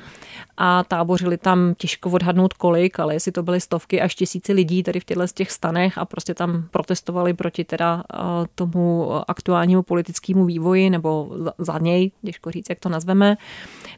a 0.57 0.83
tábořili 0.83 1.38
tam 1.38 1.74
těžko 1.77 2.09
odhadnout 2.09 2.53
kolik, 2.53 3.00
ale 3.00 3.13
jestli 3.13 3.31
to 3.31 3.43
byly 3.43 3.62
stovky 3.62 4.01
až 4.01 4.15
tisíci 4.15 4.53
lidí 4.53 4.83
tady 4.83 5.00
v 5.00 5.05
těchto 5.05 5.27
z 5.27 5.33
těch 5.33 5.51
stanech 5.51 5.97
a 5.97 6.05
prostě 6.05 6.33
tam 6.33 6.63
protestovali 6.71 7.33
proti 7.33 7.63
teda 7.63 8.03
tomu 8.55 9.12
aktuálnímu 9.27 9.83
politickému 9.83 10.45
vývoji 10.45 10.89
nebo 10.89 11.29
za 11.57 11.77
něj, 11.77 12.12
těžko 12.25 12.51
říct, 12.51 12.69
jak 12.69 12.79
to 12.79 12.89
nazveme. 12.89 13.38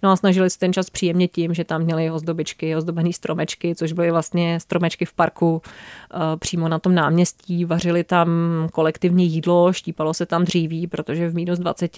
No 0.03 0.11
a 0.11 0.15
snažili 0.15 0.49
se 0.49 0.59
ten 0.59 0.73
čas 0.73 0.89
příjemně 0.89 1.27
tím, 1.27 1.53
že 1.53 1.63
tam 1.63 1.81
měli 1.81 2.11
ozdobičky, 2.11 2.75
ozdobený 2.75 3.13
stromečky, 3.13 3.75
což 3.75 3.91
byly 3.93 4.11
vlastně 4.11 4.59
stromečky 4.59 5.05
v 5.05 5.13
parku 5.13 5.61
přímo 6.39 6.67
na 6.67 6.79
tom 6.79 6.95
náměstí, 6.95 7.65
vařili 7.65 8.03
tam 8.03 8.29
kolektivně 8.71 9.23
jídlo, 9.23 9.73
štípalo 9.73 10.08
se 10.13 10.25
tam 10.25 10.43
dříví, 10.43 10.87
protože 10.87 11.29
v 11.29 11.35
minus 11.35 11.59
20 11.59 11.91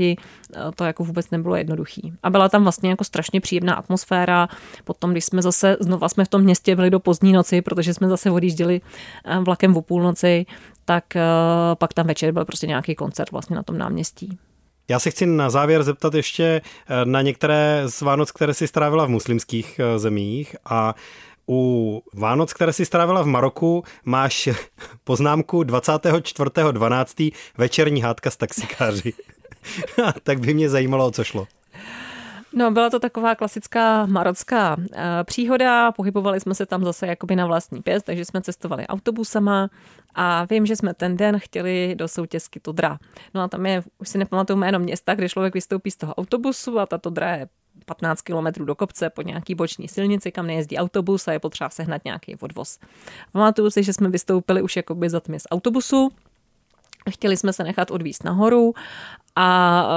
to 0.76 0.84
jako 0.84 1.04
vůbec 1.04 1.32
nebylo 1.32 1.56
jednoduchý. 1.56 2.14
A 2.24 2.30
byla 2.30 2.50
tam 2.50 2.64
vlastně 2.64 2.90
jako 2.90 3.04
strašně 3.04 3.42
příjemná 3.42 3.74
atmosféra, 3.74 4.48
Potom, 4.84 5.12
když 5.12 5.26
jsme 5.26 5.42
zase, 5.42 5.78
znova 5.80 6.10
jsme 6.10 6.26
v 6.26 6.28
tom 6.28 6.42
městě 6.42 6.76
byli 6.76 6.90
do 6.90 7.00
pozdní 7.00 7.34
noci, 7.34 7.62
protože 7.62 7.94
jsme 7.94 8.10
zase 8.10 8.32
odjížděli 8.32 8.82
eh, 9.26 9.40
vlakem 9.40 9.78
o 9.78 9.82
půlnoci, 9.82 10.46
tak 10.86 11.16
eh, 11.16 11.22
pak 11.74 11.94
tam 11.94 12.08
večer 12.08 12.32
byl 12.32 12.46
prostě 12.46 12.68
nějaký 12.68 12.96
koncert 12.96 13.32
vlastně 13.32 13.56
na 13.56 13.64
tom 13.64 13.78
náměstí. 13.78 14.38
Já 14.90 15.00
se 15.00 15.12
chci 15.12 15.26
na 15.26 15.50
závěr 15.50 15.84
zeptat 15.84 16.14
ještě 16.14 16.62
eh, 16.88 17.06
na 17.06 17.22
některé 17.22 17.84
z 17.86 18.02
Vánoc, 18.02 18.32
které 18.32 18.54
si 18.54 18.68
strávila 18.68 19.06
v 19.06 19.10
muslimských 19.10 19.80
zemích 19.98 20.56
a 20.66 20.96
u 21.50 22.02
Vánoc, 22.14 22.54
které 22.54 22.74
si 22.74 22.86
strávila 22.86 23.22
v 23.22 23.28
Maroku, 23.28 23.84
máš 24.06 24.50
poznámku 25.04 25.64
24.12. 25.64 27.32
večerní 27.58 28.02
hádka 28.02 28.32
s 28.32 28.38
taxikáři. 28.38 29.14
tak 30.24 30.40
by 30.40 30.54
mě 30.54 30.70
zajímalo, 30.70 31.08
o 31.08 31.12
co 31.12 31.24
šlo. 31.24 31.48
No, 32.54 32.72
byla 32.72 32.90
to 32.90 33.00
taková 33.00 33.36
klasická 33.36 34.06
marocká 34.06 34.76
uh, 34.78 34.86
příhoda, 35.24 35.92
pohybovali 35.92 36.40
jsme 36.40 36.56
se 36.56 36.66
tam 36.66 36.84
zase 36.84 37.08
jakoby 37.08 37.36
na 37.36 37.46
vlastní 37.46 37.82
pěst, 37.82 38.06
takže 38.06 38.26
jsme 38.26 38.42
cestovali 38.42 38.88
autobusama 38.88 39.70
a 40.16 40.46
vím, 40.46 40.66
že 40.66 40.76
jsme 40.76 40.94
ten 40.94 41.18
den 41.18 41.40
chtěli 41.40 41.96
do 41.96 42.08
soutězky 42.08 42.60
Todra. 42.60 42.98
No 43.34 43.42
a 43.42 43.48
tam 43.48 43.66
je, 43.66 43.84
už 43.98 44.10
si 44.10 44.18
nepamatuju 44.18 44.60
jméno 44.60 44.80
města, 44.80 45.16
kde 45.16 45.30
člověk 45.30 45.54
vystoupí 45.54 45.92
z 45.92 45.98
toho 45.98 46.16
autobusu 46.16 46.80
a 46.80 46.86
ta 46.86 46.98
Todra 46.98 47.36
je 47.36 47.48
15 47.86 48.22
kilometrů 48.22 48.66
do 48.66 48.76
kopce 48.76 49.10
po 49.10 49.22
nějaký 49.22 49.56
boční 49.56 49.88
silnici, 49.88 50.32
kam 50.32 50.48
nejezdí 50.48 50.78
autobus 50.78 51.28
a 51.28 51.34
je 51.34 51.40
potřeba 51.40 51.70
sehnat 51.70 52.06
nějaký 52.06 52.36
odvoz. 52.36 52.80
Pamatuju 53.32 53.70
si, 53.70 53.84
že 53.84 53.94
jsme 53.94 54.10
vystoupili 54.10 54.62
už 54.62 54.76
jakoby 54.76 55.10
za 55.10 55.20
tmě 55.20 55.40
z 55.40 55.48
autobusu, 55.52 56.12
Chtěli 57.10 57.38
jsme 57.38 57.54
se 57.54 57.64
nechat 57.64 57.92
odvíst 57.92 58.24
nahoru 58.24 58.74
a 59.36 59.88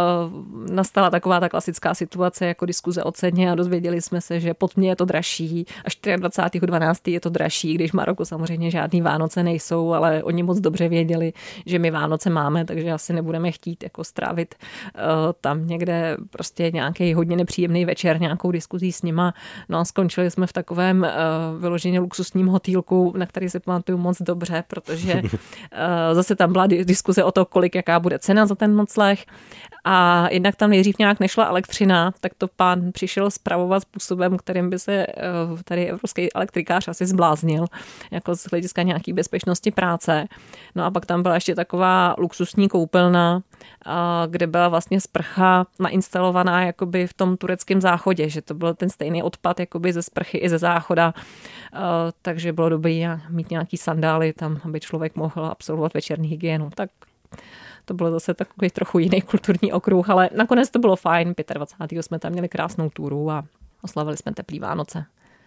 e, 0.68 0.72
nastala 0.72 1.10
taková 1.10 1.40
ta 1.40 1.48
klasická 1.48 1.94
situace 1.94 2.46
jako 2.46 2.66
diskuze 2.66 3.02
o 3.02 3.12
ceně 3.12 3.52
a 3.52 3.54
dozvěděli 3.54 4.02
jsme 4.02 4.20
se, 4.20 4.40
že 4.40 4.54
pod 4.54 4.76
mě 4.76 4.88
je 4.88 4.96
to 4.96 5.04
dražší, 5.04 5.66
až 5.84 5.98
24.12. 6.16 7.12
je 7.12 7.20
to 7.20 7.28
dražší, 7.28 7.74
když 7.74 7.90
v 7.90 7.94
Maroku 7.94 8.24
samozřejmě 8.24 8.70
žádný 8.70 9.02
Vánoce 9.02 9.42
nejsou, 9.42 9.92
ale 9.92 10.22
oni 10.22 10.42
moc 10.42 10.60
dobře 10.60 10.88
věděli, 10.88 11.32
že 11.66 11.78
my 11.78 11.90
Vánoce 11.90 12.30
máme, 12.30 12.64
takže 12.64 12.92
asi 12.92 13.12
nebudeme 13.12 13.52
chtít 13.52 13.82
jako 13.82 14.04
strávit 14.04 14.54
uh, 14.54 15.00
tam 15.40 15.66
někde 15.66 16.16
prostě 16.30 16.70
nějaký 16.70 17.14
hodně 17.14 17.36
nepříjemný 17.36 17.84
večer, 17.84 18.20
nějakou 18.20 18.50
diskuzí 18.50 18.92
s 18.92 19.02
nima. 19.02 19.34
No 19.68 19.78
a 19.78 19.84
skončili 19.84 20.30
jsme 20.30 20.46
v 20.46 20.52
takovém 20.52 21.02
uh, 21.02 21.60
vyloženě 21.60 22.00
luxusním 22.00 22.46
hotýlku, 22.46 23.14
na 23.16 23.26
který 23.26 23.48
si 23.48 23.60
pamatuju 23.60 23.98
moc 23.98 24.22
dobře, 24.22 24.64
protože 24.68 25.22
zase 26.12 26.36
tam 26.36 26.52
byla 26.52 26.66
diskuze 26.66 27.24
o 27.24 27.32
to, 27.32 27.44
kolik 27.44 27.74
jaká 27.74 28.00
bude 28.00 28.18
cena 28.18 28.46
za 28.46 28.54
ten 28.54 28.76
nocleh 28.76 29.23
a 29.84 30.28
jednak 30.30 30.56
tam 30.56 30.70
nejdřív 30.70 30.98
nějak 30.98 31.20
nešla 31.20 31.44
elektřina, 31.44 32.12
tak 32.20 32.34
to 32.38 32.48
pán 32.48 32.92
přišel 32.92 33.30
zpravovat 33.30 33.82
způsobem, 33.82 34.36
kterým 34.36 34.70
by 34.70 34.78
se 34.78 34.92
eh, 34.92 35.12
tady 35.64 35.88
evropský 35.88 36.32
elektrikář 36.34 36.88
asi 36.88 37.06
zbláznil, 37.06 37.66
jako 38.10 38.36
z 38.36 38.46
hlediska 38.50 38.82
nějaký 38.82 39.12
bezpečnosti 39.12 39.70
práce. 39.70 40.26
No 40.74 40.84
a 40.84 40.90
pak 40.90 41.06
tam 41.06 41.22
byla 41.22 41.34
ještě 41.34 41.54
taková 41.54 42.14
luxusní 42.18 42.68
koupelna, 42.68 43.42
kde 44.26 44.46
byla 44.46 44.68
vlastně 44.68 45.00
sprcha 45.00 45.66
nainstalovaná 45.78 46.64
jakoby 46.64 47.06
v 47.06 47.14
tom 47.14 47.36
tureckém 47.36 47.80
záchodě, 47.80 48.28
že 48.28 48.42
to 48.42 48.54
byl 48.54 48.74
ten 48.74 48.90
stejný 48.90 49.22
odpad 49.22 49.60
jakoby 49.60 49.92
ze 49.92 50.02
sprchy 50.02 50.38
i 50.38 50.48
ze 50.48 50.58
záchoda, 50.58 51.14
takže 52.22 52.52
bylo 52.52 52.68
dobré 52.68 53.20
mít 53.28 53.50
nějaký 53.50 53.76
sandály 53.76 54.32
tam, 54.32 54.60
aby 54.64 54.80
člověk 54.80 55.16
mohl 55.16 55.46
absolvovat 55.46 55.94
večerní 55.94 56.28
hygienu. 56.28 56.70
Tak 56.74 56.90
to 57.84 57.94
bylo 57.94 58.10
zase 58.10 58.34
takový 58.34 58.70
trochu 58.70 58.98
jiný 58.98 59.22
kulturní 59.22 59.72
okruh, 59.72 60.10
ale 60.10 60.30
nakonec 60.36 60.70
to 60.70 60.78
bylo 60.78 60.96
fajn. 60.96 61.34
25. 61.54 62.02
jsme 62.02 62.18
tam 62.18 62.32
měli 62.32 62.48
krásnou 62.48 62.90
túru 62.90 63.30
a 63.30 63.44
oslavili 63.82 64.16
jsme 64.16 64.34
teplý 64.34 64.58
Vánoce. 64.58 65.04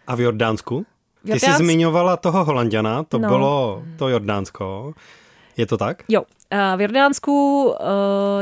A 0.07 0.15
v 0.15 0.19
Jordánsku? 0.19 0.85
Ty 1.31 1.39
jsi 1.39 1.53
zmiňovala 1.53 2.17
toho 2.17 2.45
Holanděna, 2.45 3.03
to 3.03 3.19
no. 3.19 3.27
bylo 3.27 3.83
to 3.97 4.09
Jordánsko. 4.09 4.93
Je 5.57 5.65
to 5.65 5.77
tak? 5.77 6.03
Jo. 6.09 6.23
V 6.77 6.81
Jordánsku 6.81 7.73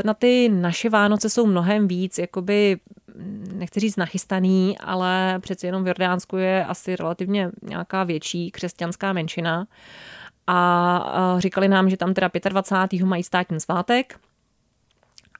na 0.04 0.14
ty 0.14 0.48
naše 0.48 0.90
Vánoce 0.90 1.30
jsou 1.30 1.46
mnohem 1.46 1.88
víc, 1.88 2.18
jakoby 2.18 2.78
nechci 3.52 3.80
říct 3.80 3.96
nachystaný, 3.96 4.78
ale 4.78 5.38
přeci 5.40 5.66
jenom 5.66 5.84
v 5.84 5.86
Jordánsku 5.86 6.36
je 6.36 6.64
asi 6.64 6.96
relativně 6.96 7.50
nějaká 7.62 8.04
větší 8.04 8.50
křesťanská 8.50 9.12
menšina 9.12 9.66
a 10.46 11.34
říkali 11.38 11.68
nám, 11.68 11.90
že 11.90 11.96
tam 11.96 12.14
teda 12.14 12.30
25. 12.48 13.02
mají 13.02 13.22
státní 13.22 13.60
svátek, 13.60 14.18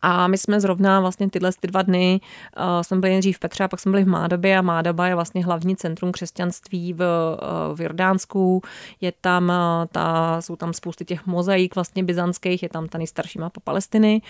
a 0.02 0.28
my 0.28 0.38
jsme 0.38 0.60
zrovna 0.60 1.00
vlastně 1.00 1.30
tyhle 1.30 1.50
ty 1.60 1.66
dva 1.68 1.82
dny, 1.82 2.20
uh, 2.56 2.82
jsme 2.82 2.96
byli 2.96 3.12
nejdřív 3.12 3.36
v 3.36 3.40
Petře 3.40 3.64
a 3.64 3.68
pak 3.68 3.80
jsme 3.80 3.90
byli 3.90 4.04
v 4.04 4.08
Mádobě 4.08 4.58
a 4.58 4.62
Mádoba 4.62 5.06
je 5.06 5.14
vlastně 5.14 5.44
hlavní 5.44 5.76
centrum 5.76 6.12
křesťanství 6.12 6.92
v, 6.92 7.00
uh, 7.00 7.76
v 7.76 7.80
Jordánsku. 7.80 8.62
Je 9.00 9.12
tam, 9.20 9.48
uh, 9.48 9.86
ta, 9.92 10.40
jsou 10.40 10.56
tam 10.56 10.72
spousty 10.72 11.04
těch 11.04 11.26
mozaik 11.26 11.74
vlastně 11.74 12.04
byzantských, 12.04 12.62
je 12.62 12.68
tam 12.68 12.88
ta 12.88 12.98
nejstarší 12.98 13.38
mapa 13.38 13.60
Palestiny. 13.64 14.22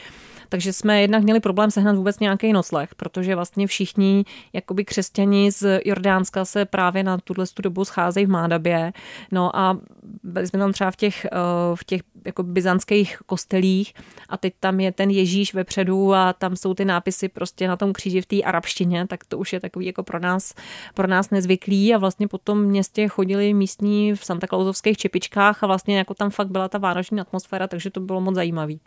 Takže 0.49 0.73
jsme 0.73 1.01
jednak 1.01 1.23
měli 1.23 1.41
problém 1.41 1.71
sehnat 1.71 1.97
vůbec 1.97 2.21
nějaký 2.21 2.53
nocleh, 2.53 2.95
protože 2.95 3.35
vlastně 3.35 3.67
všichni 3.67 4.25
jakoby 4.53 4.85
křesťani 4.85 5.51
z 5.51 5.81
Jordánska 5.85 6.45
se 6.45 6.65
právě 6.65 7.03
na 7.03 7.19
tuhle 7.19 7.47
dobu 7.63 7.85
scházejí 7.85 8.27
v 8.27 8.31
Mádabě. 8.31 8.93
No 9.33 9.57
a 9.57 9.79
byli 10.23 10.47
jsme 10.47 10.59
tam 10.59 10.73
třeba 10.73 10.91
v 10.91 10.97
těch, 10.97 11.27
v 11.75 11.85
těch 11.85 12.01
jako 12.25 12.43
byzantských 12.43 13.19
kostelích 13.27 13.95
a 14.29 14.37
teď 14.37 14.55
tam 14.61 14.81
je 14.81 14.93
ten 14.93 15.11
Ježíš 15.11 15.55
vepředu 15.55 16.15
a 16.15 16.33
tam 16.33 16.57
jsou 16.57 16.75
ty 16.75 16.85
nápisy 16.85 17.29
prostě 17.29 17.69
na 17.69 17.77
tom 17.77 17.93
kříži 17.93 18.21
v 18.21 18.27
té 18.27 18.43
arabštině, 18.43 19.07
tak 19.07 19.25
to 19.25 19.39
už 19.39 19.53
je 19.53 19.61
takový 19.61 19.87
jako 19.87 20.03
pro 20.03 20.19
nás, 20.19 20.55
pro 20.95 21.07
nás 21.07 21.31
nezvyklý 21.31 21.95
a 21.95 21.99
vlastně 21.99 22.29
po 22.29 22.39
tom 22.39 22.63
městě 22.63 23.09
chodili 23.09 23.55
místní 23.55 24.15
v 24.15 24.25
Santa 24.25 24.47
Clausovských 24.47 24.97
čepičkách 24.97 25.63
a 25.63 25.67
vlastně 25.67 25.99
jako 25.99 26.15
tam 26.15 26.31
fakt 26.31 26.49
byla 26.49 26.69
ta 26.69 26.79
vánoční 26.79 27.21
atmosféra, 27.21 27.67
takže 27.67 27.91
to 27.91 28.01
bylo 28.01 28.21
moc 28.21 28.35
zajímavý. 28.35 28.81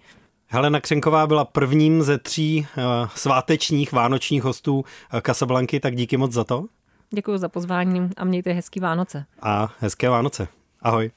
Helena 0.48 0.81
Křenková 0.81 1.27
byla 1.27 1.45
prvním 1.45 2.03
ze 2.03 2.17
tří 2.17 2.67
uh, 2.77 2.83
svátečních 3.15 3.91
vánočních 3.91 4.43
hostů 4.43 4.79
uh, 4.79 5.19
Casablanky, 5.25 5.79
tak 5.79 5.95
díky 5.95 6.17
moc 6.17 6.31
za 6.31 6.43
to. 6.43 6.65
Děkuji 7.12 7.38
za 7.38 7.50
pozvání 7.50 8.09
a 8.17 8.25
mějte 8.25 8.53
hezký 8.53 8.79
Vánoce. 8.79 9.25
A 9.41 9.74
hezké 9.79 10.09
Vánoce. 10.09 10.48
Ahoj. 10.81 11.12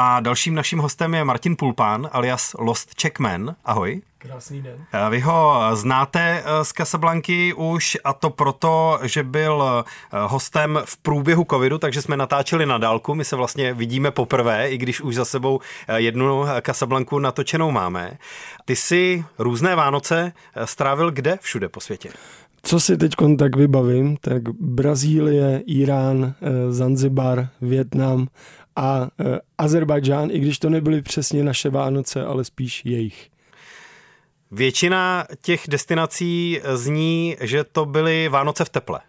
A 0.00 0.20
dalším 0.20 0.54
naším 0.54 0.78
hostem 0.78 1.14
je 1.14 1.24
Martin 1.24 1.56
Pulpán 1.56 2.08
alias 2.12 2.56
Lost 2.58 3.00
Checkman. 3.00 3.54
Ahoj. 3.64 4.02
Krásný 4.18 4.62
den. 4.62 4.84
Vy 5.10 5.20
ho 5.20 5.60
znáte 5.74 6.44
z 6.62 6.72
Casablanky 6.72 7.54
už 7.54 7.98
a 8.04 8.12
to 8.12 8.30
proto, 8.30 8.98
že 9.02 9.22
byl 9.22 9.84
hostem 10.26 10.78
v 10.84 10.96
průběhu 10.96 11.46
covidu, 11.50 11.78
takže 11.78 12.02
jsme 12.02 12.16
natáčeli 12.16 12.66
na 12.66 12.78
dálku. 12.78 13.14
My 13.14 13.24
se 13.24 13.36
vlastně 13.36 13.74
vidíme 13.74 14.10
poprvé, 14.10 14.70
i 14.70 14.78
když 14.78 15.00
už 15.00 15.14
za 15.14 15.24
sebou 15.24 15.60
jednu 15.96 16.44
Casablanku 16.66 17.18
natočenou 17.18 17.70
máme. 17.70 18.18
Ty 18.64 18.76
si 18.76 19.24
různé 19.38 19.76
Vánoce 19.76 20.32
strávil 20.64 21.10
kde 21.10 21.38
všude 21.40 21.68
po 21.68 21.80
světě? 21.80 22.10
Co 22.62 22.80
si 22.80 22.96
teď 22.96 23.12
tak 23.38 23.56
vybavím, 23.56 24.16
tak 24.16 24.42
Brazílie, 24.60 25.62
Irán, 25.66 26.34
eh, 26.42 26.72
Zanzibar, 26.72 27.48
Větnam 27.60 28.26
a 28.78 29.08
eh, 29.20 29.38
Azerbajdžán, 29.58 30.30
i 30.30 30.38
když 30.38 30.58
to 30.58 30.70
nebyly 30.70 31.02
přesně 31.02 31.44
naše 31.44 31.70
Vánoce, 31.70 32.24
ale 32.24 32.44
spíš 32.44 32.82
jejich. 32.84 33.28
Většina 34.50 35.24
těch 35.42 35.60
destinací 35.68 36.60
zní, 36.74 37.36
že 37.40 37.64
to 37.64 37.86
byly 37.86 38.28
Vánoce 38.28 38.64
v 38.64 38.68
teple. 38.68 39.00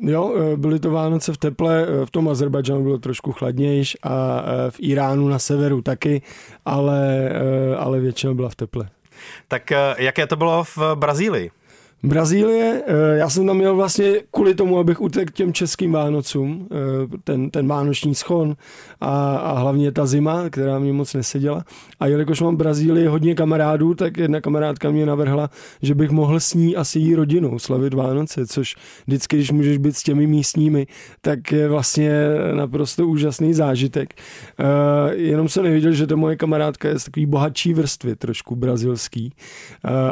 Jo, 0.00 0.34
eh, 0.36 0.56
byly 0.56 0.80
to 0.80 0.90
Vánoce 0.90 1.32
v 1.32 1.36
teple, 1.36 1.86
v 2.04 2.10
tom 2.10 2.28
Azerbajdžánu 2.28 2.82
bylo 2.82 2.98
trošku 2.98 3.32
chladnější 3.32 3.98
a 4.02 4.42
v 4.70 4.76
Iránu 4.78 5.28
na 5.28 5.38
severu 5.38 5.82
taky, 5.82 6.22
ale, 6.64 7.30
ale 7.78 8.00
většina 8.00 8.34
byla 8.34 8.48
v 8.48 8.54
teple. 8.54 8.88
Tak 9.48 9.72
jaké 9.98 10.26
to 10.26 10.36
bylo 10.36 10.64
v 10.64 10.78
Brazílii? 10.94 11.50
Brazílie, 12.02 12.82
eh, 12.86 13.16
já 13.16 13.28
jsem 13.28 13.46
tam 13.46 13.56
měl 13.56 13.76
vlastně 13.76 14.12
kvůli 14.30 14.54
tomu, 14.54 14.78
abych 14.78 15.00
utekl 15.00 15.32
těm 15.32 15.52
českým 15.52 15.92
Vánocům, 15.92 16.68
eh, 16.72 16.76
ten, 17.24 17.50
ten 17.50 17.68
vánoční 17.68 18.14
schon 18.14 18.56
a, 19.00 19.36
a 19.36 19.58
hlavně 19.58 19.92
ta 19.92 20.06
zima, 20.06 20.50
která 20.50 20.78
mě 20.78 20.92
moc 20.92 21.14
neseděla. 21.14 21.64
A 22.00 22.06
jelikož 22.06 22.40
mám 22.40 22.54
v 22.54 22.58
Brazílii 22.58 23.06
hodně 23.06 23.34
kamarádů, 23.34 23.94
tak 23.94 24.16
jedna 24.16 24.40
kamarádka 24.40 24.90
mě 24.90 25.06
navrhla, 25.06 25.50
že 25.82 25.94
bych 25.94 26.10
mohl 26.10 26.40
s 26.40 26.54
ní 26.54 26.76
a 26.76 26.84
s 26.84 26.96
její 26.96 27.14
rodinou 27.14 27.58
slavit 27.58 27.94
Vánoce, 27.94 28.46
což 28.46 28.76
vždycky, 29.06 29.36
když 29.36 29.50
můžeš 29.50 29.78
být 29.78 29.96
s 29.96 30.02
těmi 30.02 30.26
místními, 30.26 30.86
tak 31.20 31.52
je 31.52 31.68
vlastně 31.68 32.12
naprosto 32.54 33.06
úžasný 33.06 33.54
zážitek. 33.54 34.14
Uh, 34.60 34.66
jenom 35.12 35.48
jsem 35.48 35.64
nevěděl, 35.64 35.92
že 35.92 36.06
ta 36.06 36.16
moje 36.16 36.36
kamarádka 36.36 36.88
je 36.88 36.98
z 36.98 37.04
takový 37.04 37.26
bohatší 37.26 37.74
vrstvy, 37.74 38.16
trošku 38.16 38.56
brazilský. 38.56 39.32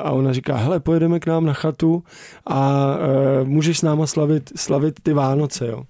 A 0.03 0.11
ona 0.11 0.33
říká, 0.33 0.57
hele, 0.57 0.81
pojedeme 0.81 1.21
k 1.21 1.27
nám 1.27 1.47
na 1.47 1.55
chatu 1.77 2.03
a 2.47 2.97
uh, 2.97 3.49
můžeš 3.49 3.79
s 3.79 3.83
náma 3.83 4.07
slavit, 4.07 4.53
slavit 4.57 5.01
ty 5.03 5.13
Vánoce, 5.13 5.67
jo. 5.67 5.83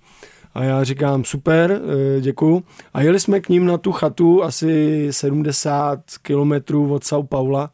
A 0.55 0.65
já 0.65 0.85
říkám, 0.85 1.25
super, 1.25 1.81
děkuju. 2.21 2.63
A 2.95 3.03
jeli 3.03 3.21
jsme 3.21 3.41
k 3.41 3.49
ním 3.49 3.67
na 3.67 3.79
tu 3.79 3.93
chatu 3.93 4.43
asi 4.43 5.09
70 5.11 6.01
kilometrů 6.23 6.93
od 6.93 7.03
São 7.03 7.27
Paula, 7.27 7.71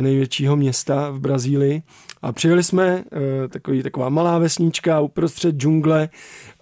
největšího 0.00 0.56
města 0.56 1.10
v 1.10 1.20
Brazílii. 1.20 1.82
A 2.24 2.32
přijeli 2.32 2.62
jsme, 2.62 3.04
takový, 3.48 3.82
taková 3.82 4.08
malá 4.08 4.38
vesnička 4.38 5.00
uprostřed 5.00 5.56
džungle 5.56 6.08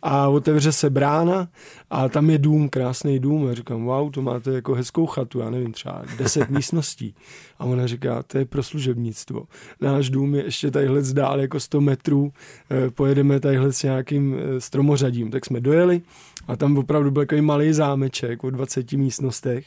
a 0.03 0.29
otevře 0.29 0.73
se 0.73 0.91
brána 0.91 1.49
a 1.91 2.09
tam 2.09 2.31
je 2.31 2.39
dům, 2.39 2.69
krásný 2.69 3.19
dům. 3.19 3.47
A 3.47 3.55
říkám, 3.55 3.85
wow, 3.85 4.11
to 4.11 4.23
máte 4.23 4.53
jako 4.53 4.75
hezkou 4.75 5.07
chatu, 5.07 5.39
já 5.39 5.51
nevím, 5.51 5.73
třeba 5.73 6.03
deset 6.19 6.51
místností. 6.51 7.15
A 7.59 7.65
ona 7.65 7.87
říká, 7.87 8.23
to 8.23 8.39
je 8.39 8.45
pro 8.45 8.63
služebnictvo. 8.63 9.45
Náš 9.81 10.11
dům 10.11 10.35
je 10.35 10.45
ještě 10.45 10.71
tadyhle 10.71 11.03
dál 11.13 11.41
jako 11.41 11.61
100 11.61 11.81
metrů, 11.81 12.33
eh, 12.71 12.91
pojedeme 12.91 13.41
tadyhle 13.41 13.73
s 13.73 13.83
nějakým 13.83 14.37
eh, 14.37 14.61
stromořadím. 14.61 15.31
Tak 15.31 15.47
jsme 15.47 15.61
dojeli 15.61 16.01
a 16.49 16.57
tam 16.57 16.79
opravdu 16.79 17.11
byl 17.11 17.23
takový 17.23 17.41
malý 17.41 17.73
zámeček 17.73 18.45
o 18.45 18.51
20 18.51 18.93
místnostech 18.93 19.67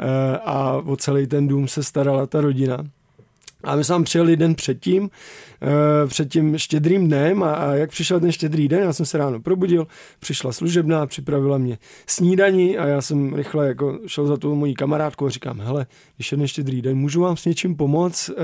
eh, 0.00 0.38
a 0.44 0.72
o 0.72 0.96
celý 0.96 1.26
ten 1.26 1.48
dům 1.48 1.68
se 1.68 1.82
starala 1.82 2.26
ta 2.26 2.40
rodina. 2.40 2.84
A 3.64 3.76
my 3.76 3.84
jsme 3.84 3.94
tam 3.94 4.04
přijeli 4.04 4.36
den 4.36 4.54
předtím, 4.54 5.10
Eh, 5.62 6.06
před 6.06 6.32
tím 6.32 6.58
štědrým 6.58 7.06
dnem 7.06 7.42
a, 7.42 7.54
a 7.54 7.72
jak 7.74 7.90
přišel 7.90 8.20
ten 8.20 8.32
štědrý 8.32 8.68
den, 8.68 8.82
já 8.82 8.92
jsem 8.92 9.06
se 9.06 9.18
ráno 9.18 9.40
probudil, 9.40 9.86
přišla 10.20 10.52
služebná, 10.52 11.06
připravila 11.06 11.58
mě 11.58 11.78
snídaní 12.06 12.78
a 12.78 12.86
já 12.86 13.00
jsem 13.00 13.34
rychle 13.34 13.66
jako 13.66 13.98
šel 14.06 14.26
za 14.26 14.36
tou 14.36 14.54
mojí 14.54 14.74
kamarádkou 14.74 15.26
a 15.26 15.30
říkám, 15.30 15.60
hele, 15.60 15.86
když 16.16 16.32
je 16.32 16.38
ten 16.38 16.46
štědrý 16.46 16.82
den, 16.82 16.96
můžu 16.96 17.20
vám 17.20 17.36
s 17.36 17.44
něčím 17.44 17.76
pomoct, 17.76 18.30
e, 18.30 18.34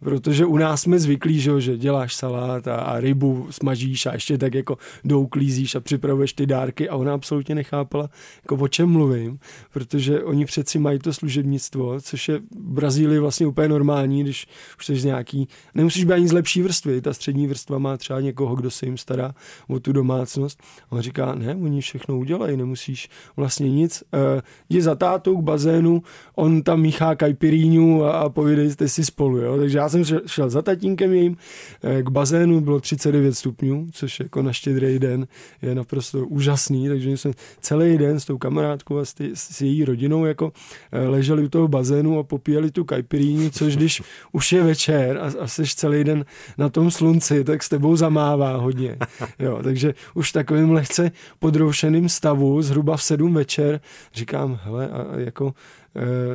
protože 0.00 0.46
u 0.46 0.56
nás 0.56 0.82
jsme 0.82 0.98
zvyklí, 0.98 1.40
že, 1.40 1.60
že 1.60 1.76
děláš 1.76 2.14
salát 2.14 2.68
a, 2.68 2.76
a 2.76 3.00
rybu 3.00 3.46
smažíš 3.50 4.06
a 4.06 4.12
ještě 4.12 4.38
tak 4.38 4.54
jako 4.54 4.78
douklízíš 5.04 5.74
a 5.74 5.80
připravuješ 5.80 6.32
ty 6.32 6.46
dárky 6.46 6.88
a 6.88 6.96
ona 6.96 7.14
absolutně 7.14 7.54
nechápala, 7.54 8.10
jako 8.44 8.64
o 8.64 8.68
čem 8.68 8.88
mluvím, 8.88 9.38
protože 9.72 10.22
oni 10.22 10.44
přeci 10.44 10.78
mají 10.78 10.98
to 10.98 11.12
služebnictvo, 11.12 12.00
což 12.00 12.28
je 12.28 12.38
v 12.38 12.42
Brazílii 12.54 13.18
vlastně 13.18 13.46
úplně 13.46 13.68
normální, 13.68 14.24
když 14.30 14.46
už 14.78 14.86
jsi 14.86 14.96
z 14.96 15.04
nějaký, 15.04 15.48
nemusíš 15.74 16.04
být 16.04 16.12
ani 16.12 16.28
z 16.28 16.32
lepší 16.32 16.62
vrstvy. 16.62 17.00
Ta 17.00 17.14
střední 17.14 17.46
vrstva 17.46 17.78
má 17.78 17.96
třeba 17.96 18.20
někoho, 18.20 18.54
kdo 18.54 18.70
se 18.70 18.86
jim 18.86 18.98
stará 18.98 19.34
o 19.68 19.80
tu 19.80 19.92
domácnost. 19.92 20.62
A 20.90 20.92
on 20.92 21.00
říká, 21.00 21.34
ne, 21.34 21.54
oni 21.54 21.80
všechno 21.80 22.18
udělají, 22.18 22.56
nemusíš 22.56 23.08
vlastně 23.36 23.70
nic. 23.70 24.04
Uh, 24.12 24.40
jdi 24.68 24.82
za 24.82 24.94
tátou 24.94 25.36
k 25.36 25.44
bazénu, 25.44 26.02
on 26.34 26.62
tam 26.62 26.80
míchá 26.80 27.14
kajpiríňu 27.14 28.04
a, 28.04 28.12
a 28.12 28.28
povídejte 28.28 28.88
si 28.88 29.04
spolu. 29.04 29.36
Jo? 29.38 29.56
Takže 29.58 29.78
já 29.78 29.88
jsem 29.88 30.04
šel 30.26 30.50
za 30.50 30.62
tatínkem 30.62 31.14
jim 31.14 31.32
uh, 31.32 32.02
k 32.02 32.08
bazénu, 32.08 32.60
bylo 32.60 32.80
39 32.80 33.34
stupňů, 33.34 33.86
což 33.92 34.20
jako 34.20 34.42
na 34.42 34.52
štědrý 34.52 34.98
den 34.98 35.26
je 35.62 35.74
naprosto 35.74 36.26
úžasný, 36.26 36.88
takže 36.88 37.10
jsme 37.10 37.30
celý 37.60 37.98
den 37.98 38.20
s 38.20 38.24
tou 38.24 38.38
kamarádkou 38.38 38.98
a 38.98 39.04
s, 39.04 39.14
ty, 39.14 39.30
s 39.34 39.60
její 39.60 39.84
rodinou 39.84 40.24
jako 40.24 40.44
uh, 40.44 40.50
leželi 41.10 41.44
u 41.44 41.48
toho 41.48 41.68
bazénu 41.68 42.18
a 42.18 42.22
popíjeli 42.22 42.70
tu 42.70 42.84
kajpiríňu, 42.84 43.50
což 43.50 43.76
když 43.76 44.02
už 44.32 44.52
je 44.52 44.62
večer 44.62 45.18
a, 45.18 45.42
a 45.42 45.46
jsi 45.46 45.62
celý 45.66 46.04
den 46.04 46.24
na 46.58 46.68
tom 46.68 46.90
slunci, 46.90 47.44
tak 47.44 47.62
s 47.62 47.68
tebou 47.68 47.96
zamává 47.96 48.56
hodně. 48.56 48.96
Jo, 49.38 49.60
takže 49.62 49.94
už 50.14 50.32
takovým 50.32 50.70
lehce 50.70 51.10
podroušeným 51.38 52.08
stavu, 52.08 52.62
zhruba 52.62 52.96
v 52.96 53.02
sedm 53.02 53.34
večer, 53.34 53.80
říkám, 54.14 54.60
hele, 54.64 54.88
a 54.88 55.06
jako 55.16 55.54
Eh, 55.89 55.89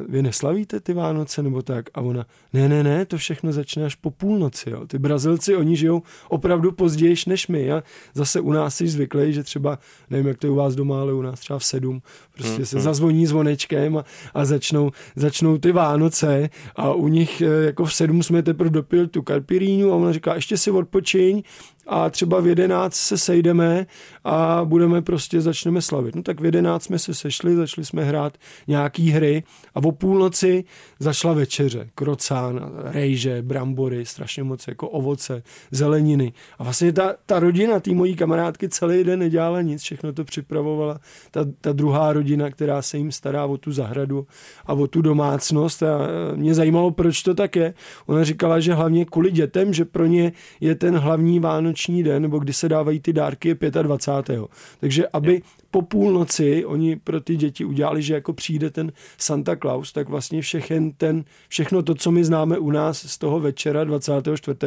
vy 0.10 0.22
neslavíte 0.22 0.80
ty 0.80 0.94
Vánoce 0.94 1.44
nebo 1.44 1.62
tak? 1.62 1.86
A 1.94 2.02
ona, 2.02 2.26
ne, 2.54 2.70
ne, 2.70 2.84
ne, 2.84 3.06
to 3.06 3.18
všechno 3.18 3.52
začne 3.52 3.86
až 3.86 3.96
po 3.96 4.12
půlnoci. 4.12 4.70
Jo. 4.70 4.88
Ty 4.88 5.00
Brazilci, 5.00 5.56
oni 5.56 5.78
žijou 5.78 6.02
opravdu 6.30 6.72
později 6.72 7.16
než 7.28 7.48
my. 7.48 7.72
A 7.72 7.84
zase 8.14 8.40
u 8.40 8.52
nás 8.52 8.76
jsi 8.76 8.88
zvyklý, 8.88 9.34
že 9.34 9.44
třeba, 9.44 9.80
nevím, 10.10 10.28
jak 10.28 10.38
to 10.38 10.48
je 10.48 10.52
u 10.52 10.56
vás 10.56 10.76
doma, 10.76 11.02
ale 11.02 11.14
u 11.14 11.22
nás 11.22 11.40
třeba 11.40 11.60
v 11.60 11.66
sedm, 11.66 12.02
prostě 12.34 12.56
hmm, 12.56 12.66
se 12.66 12.76
hmm. 12.76 12.84
zazvoní 12.84 13.26
zvonečkem 13.26 13.98
a, 13.98 14.06
a 14.34 14.46
začnou, 14.46 14.92
začnou 15.16 15.58
ty 15.58 15.72
Vánoce 15.72 16.50
a 16.76 16.94
u 16.94 17.08
nich 17.08 17.42
eh, 17.42 17.66
jako 17.66 17.86
v 17.86 17.94
sedm 17.94 18.24
jsme 18.24 18.44
teprve 18.44 18.70
dopil 18.70 19.08
tu 19.08 19.22
karpirínu 19.22 19.92
a 19.92 19.96
ona 19.96 20.12
říká, 20.12 20.36
ještě 20.36 20.58
si 20.58 20.72
odpočiň 20.72 21.44
a 21.88 22.10
třeba 22.10 22.40
v 22.40 22.48
jedenáct 22.48 22.96
se 22.96 23.18
sejdeme 23.18 23.86
a 24.24 24.62
budeme 24.64 25.02
prostě, 25.02 25.42
začneme 25.42 25.82
slavit. 25.82 26.16
No 26.16 26.24
tak 26.24 26.42
v 26.42 26.46
jedenáct 26.46 26.84
jsme 26.84 27.00
se 27.00 27.14
sešli, 27.14 27.56
začali 27.56 27.86
jsme 27.86 28.04
hrát 28.04 28.38
nějaký 28.68 29.10
hry 29.10 29.44
a 29.76 29.84
o 29.84 29.92
půlnoci 29.92 30.64
zašla 31.00 31.34
večeře. 31.34 31.90
Krocán, 31.96 32.72
rejže, 32.84 33.42
brambory, 33.42 34.06
strašně 34.06 34.44
moc 34.44 34.68
jako 34.68 34.90
ovoce, 34.90 35.44
zeleniny. 35.72 36.34
A 36.60 36.64
vlastně 36.64 36.94
ta, 36.94 37.16
ta 37.26 37.40
rodina, 37.40 37.80
té 37.80 37.94
mojí 37.94 38.16
kamarádky 38.16 38.70
celý 38.70 39.04
den 39.04 39.20
nedělala 39.20 39.62
nic, 39.62 39.82
všechno 39.82 40.14
to 40.14 40.24
připravovala. 40.24 41.00
Ta, 41.32 41.46
ta 41.62 41.74
druhá 41.74 42.14
rodina, 42.14 42.50
která 42.50 42.82
se 42.82 42.98
jim 42.98 43.12
stará 43.12 43.46
o 43.46 43.58
tu 43.58 43.72
zahradu 43.72 44.28
a 44.66 44.74
o 44.74 44.88
tu 44.88 45.02
domácnost. 45.02 45.84
A 45.84 45.98
mě 46.36 46.54
zajímalo, 46.54 46.92
proč 46.92 47.24
to 47.24 47.34
tak 47.34 47.56
je. 47.56 47.74
Ona 48.06 48.24
říkala, 48.24 48.60
že 48.60 48.74
hlavně 48.74 49.06
kvůli 49.06 49.32
dětem, 49.32 49.74
že 49.74 49.86
pro 49.86 50.06
ně 50.06 50.32
je 50.60 50.76
ten 50.76 50.98
hlavní 50.98 51.40
vánoční 51.40 51.75
den, 52.04 52.22
nebo 52.22 52.40
kdy 52.40 52.54
se 52.54 52.70
dávají 52.70 53.00
ty 53.00 53.14
dárky, 53.14 53.58
je 53.62 53.72
25. 53.72 54.42
Takže 54.80 55.08
aby 55.14 55.42
po 55.72 55.82
půlnoci 55.82 56.66
oni 56.66 56.96
pro 56.96 57.22
ty 57.22 57.36
děti 57.36 57.66
udělali, 57.66 58.02
že 58.02 58.14
jako 58.14 58.34
přijde 58.34 58.70
ten 58.70 58.92
Santa 59.18 59.56
Claus, 59.56 59.92
tak 59.94 60.10
vlastně 60.10 60.42
všechen 60.42 60.92
ten, 60.92 61.24
všechno 61.48 61.84
to, 61.84 61.96
co 61.96 62.12
my 62.12 62.24
známe 62.24 62.58
u 62.58 62.72
nás 62.72 63.06
z 63.06 63.18
toho 63.18 63.40
večera 63.40 63.84
24. 63.84 64.58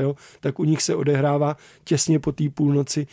tak 0.41 0.59
u 0.59 0.65
nich 0.65 0.83
se 0.83 0.95
odehrává 0.95 1.57
těsně 1.85 2.19
po 2.19 2.33
té 2.33 2.45
půlnoci 2.49 3.07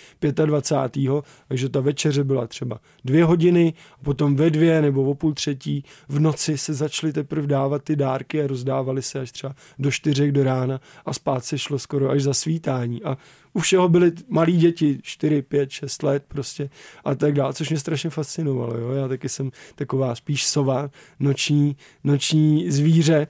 25. 0.46 1.12
Takže 1.48 1.70
ta 1.70 1.80
večeře 1.80 2.24
byla 2.24 2.48
třeba 2.48 2.80
dvě 3.06 3.26
hodiny, 3.26 3.74
a 4.00 4.04
potom 4.04 4.36
ve 4.36 4.50
dvě 4.50 4.82
nebo 4.82 5.04
o 5.04 5.16
půl 5.16 5.34
třetí 5.34 5.84
v 6.08 6.20
noci 6.20 6.58
se 6.58 6.74
začaly 6.74 7.14
teprve 7.14 7.48
dávat 7.48 7.84
ty 7.84 7.96
dárky 7.96 8.42
a 8.42 8.48
rozdávali 8.48 9.02
se 9.02 9.20
až 9.20 9.32
třeba 9.32 9.56
do 9.80 9.92
čtyřek 9.92 10.32
do 10.32 10.44
rána 10.44 10.80
a 11.06 11.14
spát 11.14 11.46
se 11.46 11.58
šlo 11.58 11.80
skoro 11.80 12.10
až 12.10 12.24
za 12.24 12.34
svítání. 12.34 13.04
A 13.04 13.18
u 13.56 13.60
všeho 13.60 13.90
byly 13.90 14.12
malí 14.30 14.58
děti, 14.58 15.00
4, 15.02 15.42
5, 15.42 15.72
6 15.72 16.04
let 16.04 16.24
prostě 16.28 16.70
a 17.06 17.16
tak 17.16 17.34
dále, 17.34 17.54
což 17.54 17.70
mě 17.70 17.80
strašně 17.80 18.10
fascinovalo. 18.10 18.78
Jo? 18.78 18.92
Já 18.92 19.08
taky 19.08 19.30
jsem 19.30 19.52
taková 19.76 20.16
spíš 20.16 20.48
sova, 20.48 20.90
noční, 21.20 21.76
noční 22.04 22.72
zvíře, 22.72 23.28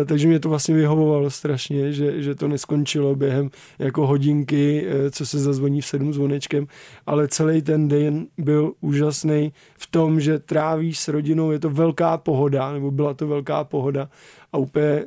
e, 0.00 0.04
takže 0.04 0.28
mě 0.28 0.40
to 0.40 0.48
vlastně 0.48 0.74
vyhovovalo 0.74 1.30
strašně, 1.30 1.92
že, 1.92 2.22
že 2.22 2.34
to 2.34 2.48
neskončilo 2.48 3.14
během 3.14 3.50
jako 3.78 4.06
hodinky, 4.06 4.86
e, 4.86 5.10
co 5.10 5.26
se 5.26 5.38
zazvoní 5.38 5.80
v 5.80 5.86
sedm 5.86 6.12
zvonečkem, 6.12 6.66
ale 7.06 7.28
celý 7.28 7.62
ten 7.62 7.88
den 7.88 8.26
byl 8.38 8.72
úžasný 8.80 9.52
v 9.78 9.86
tom, 9.86 10.20
že 10.20 10.38
trávíš 10.38 10.98
s 10.98 11.08
rodinou, 11.08 11.50
je 11.50 11.58
to 11.58 11.70
velká 11.70 12.18
pohoda, 12.18 12.72
nebo 12.72 12.90
byla 12.90 13.14
to 13.14 13.26
velká 13.26 13.64
pohoda 13.64 14.08
a 14.54 14.56
úplně, 14.56 14.84
eh, 14.84 15.04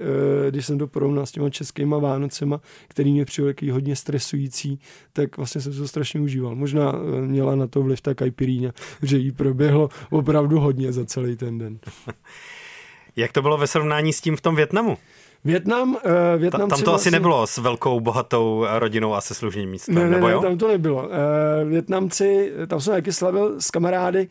když 0.51 0.65
jsem 0.65 0.77
to 0.77 0.87
porovnal 0.87 1.25
s 1.25 1.31
těma 1.31 1.49
českýma 1.49 1.97
Vánocema, 1.97 2.61
který 2.87 3.11
mě 3.11 3.25
přišel 3.25 3.53
hodně 3.71 3.95
stresující, 3.95 4.79
tak 5.13 5.37
vlastně 5.37 5.61
jsem 5.61 5.73
to 5.73 5.87
strašně 5.87 6.19
užíval. 6.19 6.55
Možná 6.55 6.93
eh, 6.93 7.21
měla 7.21 7.55
na 7.55 7.67
to 7.67 7.81
vliv 7.81 8.01
ta 8.01 8.13
kajpiríňa, 8.13 8.71
že 9.01 9.17
jí 9.17 9.31
proběhlo 9.31 9.89
opravdu 10.09 10.59
hodně 10.59 10.91
za 10.91 11.05
celý 11.05 11.35
ten 11.35 11.57
den. 11.57 11.79
Jak 13.15 13.31
to 13.31 13.41
bylo 13.41 13.57
ve 13.57 13.67
srovnání 13.67 14.13
s 14.13 14.21
tím 14.21 14.37
v 14.37 14.41
tom 14.41 14.55
Větnamu? 14.55 14.97
Větnam, 15.45 15.89
uh, 15.89 16.01
Větnam 16.37 16.69
tam 16.69 16.69
to 16.69 16.91
vlastně... 16.91 17.09
asi 17.09 17.11
nebylo 17.11 17.47
s 17.47 17.57
velkou, 17.57 17.99
bohatou 17.99 18.65
rodinou 18.77 19.13
a 19.13 19.21
se 19.21 19.33
služním 19.33 19.69
místem, 19.69 19.95
ne, 19.95 20.03
ne, 20.03 20.09
nebo 20.09 20.29
jo? 20.29 20.41
Ne, 20.41 20.47
tam 20.47 20.57
to 20.57 20.67
nebylo. 20.67 21.03
Uh, 21.03 21.69
Větnamci, 21.69 22.51
tam 22.67 22.81
jsem 22.81 22.93
taky 22.93 23.13
slavil 23.13 23.55
s 23.61 23.71
kamarády, 23.71 24.27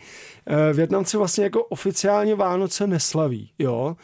uh, 0.51 0.77
Větnamci 0.77 1.16
vlastně 1.16 1.45
jako 1.45 1.64
oficiálně 1.64 2.35
Vánoce 2.35 2.87
neslaví, 2.87 3.51
jo. 3.59 3.97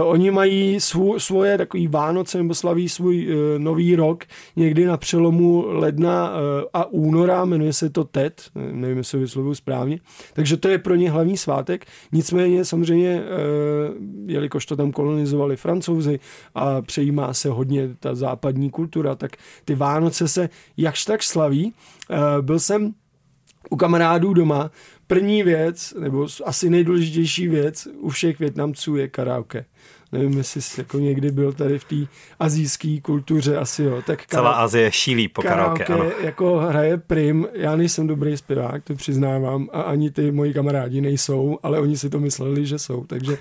Uh, 0.00 0.08
oni 0.08 0.30
mají 0.30 0.80
svů, 0.80 1.18
svoje 1.18 1.58
takový 1.58 1.88
Vánoce 1.88 2.38
nebo 2.38 2.54
slaví 2.54 2.88
svůj 2.88 3.28
uh, 3.28 3.58
nový 3.58 3.96
rok 3.96 4.24
někdy 4.56 4.86
na 4.86 4.96
přelomu 4.96 5.64
ledna 5.68 6.30
uh, 6.30 6.36
a 6.72 6.84
února, 6.84 7.44
jmenuje 7.44 7.72
se 7.72 7.90
to 7.90 8.04
TET, 8.04 8.42
nevím, 8.54 8.98
jestli 8.98 9.18
vyslovuju 9.18 9.54
správně, 9.54 10.00
takže 10.32 10.56
to 10.56 10.68
je 10.68 10.78
pro 10.78 10.94
ně 10.94 11.10
hlavní 11.10 11.36
svátek, 11.36 11.86
nicméně 12.12 12.64
samozřejmě, 12.64 13.22
uh, 13.22 14.30
jelikož 14.30 14.66
to 14.66 14.76
tam 14.76 14.92
kolonizovali 14.92 15.56
francouzi, 15.56 16.20
a 16.54 16.82
přejímá 16.82 17.34
se 17.34 17.48
hodně 17.48 17.88
ta 18.00 18.14
západní 18.14 18.70
kultura, 18.70 19.14
tak 19.14 19.36
ty 19.64 19.74
Vánoce 19.74 20.28
se 20.28 20.48
jakž 20.76 21.04
tak 21.04 21.22
slaví. 21.22 21.74
Eh, 22.10 22.16
byl 22.42 22.60
jsem 22.60 22.94
u 23.70 23.76
kamarádů 23.76 24.34
doma, 24.34 24.70
první 25.06 25.42
věc, 25.42 25.94
nebo 25.98 26.26
asi 26.44 26.70
nejdůležitější 26.70 27.48
věc 27.48 27.88
u 27.98 28.08
všech 28.08 28.38
Větnamců 28.38 28.96
je 28.96 29.08
karaoke. 29.08 29.64
Nevím, 30.16 30.38
jestli 30.38 30.62
jsi 30.62 30.80
jako 30.80 30.98
někdy 30.98 31.30
byl 31.30 31.52
tady 31.52 31.78
v 31.78 31.84
té 31.84 31.96
azijské 32.38 32.98
kultuře, 33.02 33.56
asi 33.56 33.82
jo. 33.82 34.02
Tak 34.06 34.26
Celá 34.26 34.52
Azie 34.52 34.92
šílí 34.92 35.28
po 35.28 35.42
karaoke, 35.42 35.84
karaoke 35.84 36.14
ano. 36.14 36.26
jako 36.26 36.58
hraje 36.58 36.96
prim, 36.96 37.48
já 37.52 37.76
nejsem 37.76 38.06
dobrý 38.06 38.36
zpěvák, 38.36 38.84
to 38.84 38.94
přiznávám, 38.94 39.68
a 39.72 39.82
ani 39.82 40.10
ty 40.10 40.32
moji 40.32 40.54
kamarádi 40.54 41.00
nejsou, 41.00 41.58
ale 41.62 41.80
oni 41.80 41.96
si 41.96 42.10
to 42.10 42.20
mysleli, 42.20 42.66
že 42.66 42.78
jsou, 42.78 43.04
takže 43.04 43.38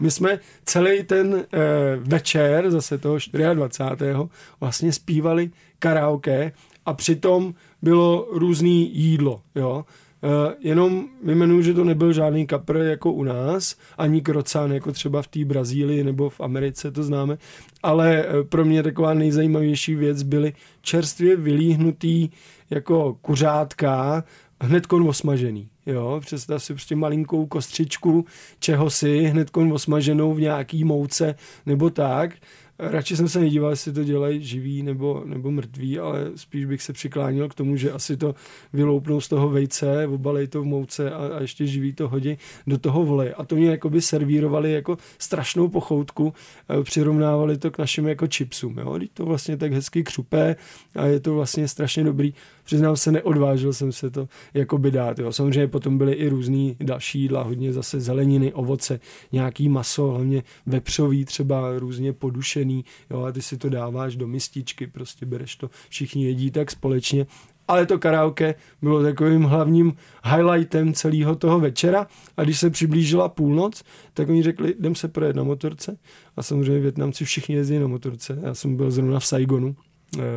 my 0.00 0.10
jsme 0.10 0.38
celý 0.64 1.02
ten 1.02 1.34
eh, 1.52 1.58
večer, 1.96 2.70
zase 2.70 2.98
toho 2.98 3.18
24. 3.54 4.12
vlastně 4.60 4.92
zpívali 4.92 5.50
karaoke 5.78 6.52
a 6.86 6.94
přitom 6.94 7.54
bylo 7.82 8.28
různý 8.32 8.96
jídlo, 8.96 9.40
jo. 9.54 9.84
Uh, 10.22 10.52
jenom 10.60 11.08
vymenuju, 11.24 11.62
že 11.62 11.74
to 11.74 11.84
nebyl 11.84 12.12
žádný 12.12 12.46
kapr 12.46 12.76
jako 12.76 13.12
u 13.12 13.24
nás, 13.24 13.76
ani 13.98 14.20
krocán 14.20 14.72
jako 14.72 14.92
třeba 14.92 15.22
v 15.22 15.28
té 15.28 15.44
Brazílii 15.44 16.04
nebo 16.04 16.30
v 16.30 16.40
Americe, 16.40 16.90
to 16.90 17.02
známe, 17.02 17.38
ale 17.82 18.24
uh, 18.26 18.46
pro 18.48 18.64
mě 18.64 18.82
taková 18.82 19.14
nejzajímavější 19.14 19.94
věc 19.94 20.22
byly 20.22 20.52
čerstvě 20.82 21.36
vylíhnutý 21.36 22.28
jako 22.70 23.16
kuřátka, 23.22 24.24
hned 24.60 24.86
osmažený. 25.06 25.68
Jo, 25.86 26.20
představ 26.20 26.62
si 26.62 26.72
prostě 26.72 26.96
malinkou 26.96 27.46
kostřičku 27.46 28.24
čehosi, 28.58 29.22
hned 29.22 29.50
osmaženou 29.72 30.34
v 30.34 30.40
nějaký 30.40 30.84
mouce 30.84 31.34
nebo 31.66 31.90
tak 31.90 32.30
radši 32.78 33.16
jsem 33.16 33.28
se 33.28 33.40
nedíval, 33.40 33.70
jestli 33.70 33.92
to 33.92 34.04
dělají 34.04 34.44
živý 34.44 34.82
nebo, 34.82 35.22
nebo 35.24 35.50
mrtví, 35.50 35.98
ale 35.98 36.30
spíš 36.36 36.64
bych 36.64 36.82
se 36.82 36.92
přiklánil 36.92 37.48
k 37.48 37.54
tomu, 37.54 37.76
že 37.76 37.92
asi 37.92 38.16
to 38.16 38.34
vyloupnou 38.72 39.20
z 39.20 39.28
toho 39.28 39.48
vejce, 39.48 40.06
obalej 40.06 40.46
to 40.46 40.62
v 40.62 40.64
mouce 40.64 41.10
a, 41.10 41.30
a 41.36 41.40
ještě 41.40 41.66
živý 41.66 41.92
to 41.92 42.08
hodí 42.08 42.38
do 42.66 42.78
toho 42.78 43.04
vole. 43.04 43.34
A 43.34 43.44
to 43.44 43.56
mě 43.56 43.70
jakoby 43.70 44.02
servírovali 44.02 44.72
jako 44.72 44.98
strašnou 45.18 45.68
pochoutku, 45.68 46.34
přirovnávali 46.82 47.58
to 47.58 47.70
k 47.70 47.78
našim 47.78 48.08
jako 48.08 48.26
chipsům. 48.34 48.78
Jo? 48.78 48.98
to 49.14 49.26
vlastně 49.26 49.56
tak 49.56 49.72
hezky 49.72 50.04
křupé 50.04 50.56
a 50.94 51.06
je 51.06 51.20
to 51.20 51.34
vlastně 51.34 51.68
strašně 51.68 52.04
dobrý. 52.04 52.34
Přiznám 52.68 52.96
se, 52.96 53.12
neodvážil 53.12 53.72
jsem 53.72 53.92
se 53.92 54.10
to 54.10 54.28
jakoby 54.54 54.90
dát. 54.90 55.18
Jo? 55.18 55.32
Samozřejmě 55.32 55.68
potom 55.68 55.98
byly 55.98 56.12
i 56.12 56.28
různý 56.28 56.76
další 56.80 57.20
jídla, 57.20 57.42
hodně 57.42 57.72
zase 57.72 58.00
zeleniny, 58.00 58.52
ovoce, 58.52 59.00
nějaký 59.32 59.68
maso, 59.68 60.08
hlavně 60.08 60.42
vepřový, 60.66 61.24
třeba 61.24 61.78
různě 61.78 62.12
podušený 62.12 62.84
jo, 63.10 63.22
a 63.22 63.32
ty 63.32 63.42
si 63.42 63.58
to 63.58 63.68
dáváš 63.68 64.16
do 64.16 64.26
mističky, 64.26 64.86
prostě 64.86 65.26
bereš 65.26 65.56
to, 65.56 65.70
všichni 65.88 66.24
jedí 66.24 66.50
tak 66.50 66.70
společně. 66.70 67.26
Ale 67.68 67.86
to 67.86 67.98
karaoke 67.98 68.54
bylo 68.82 69.02
takovým 69.02 69.42
hlavním 69.42 69.96
highlightem 70.24 70.92
celého 70.92 71.36
toho 71.36 71.60
večera 71.60 72.06
a 72.36 72.44
když 72.44 72.58
se 72.58 72.70
přiblížila 72.70 73.28
půlnoc, 73.28 73.82
tak 74.14 74.28
oni 74.28 74.42
řekli, 74.42 74.74
jdem 74.78 74.94
se 74.94 75.08
projet 75.08 75.36
na 75.36 75.42
motorce 75.42 75.98
a 76.36 76.42
samozřejmě 76.42 76.80
Větnamci 76.80 77.24
všichni 77.24 77.54
jezdí 77.54 77.78
na 77.78 77.86
motorce. 77.86 78.38
Já 78.42 78.54
jsem 78.54 78.76
byl 78.76 78.90
zrovna 78.90 79.20
v 79.20 79.26
Saigonu, 79.26 79.76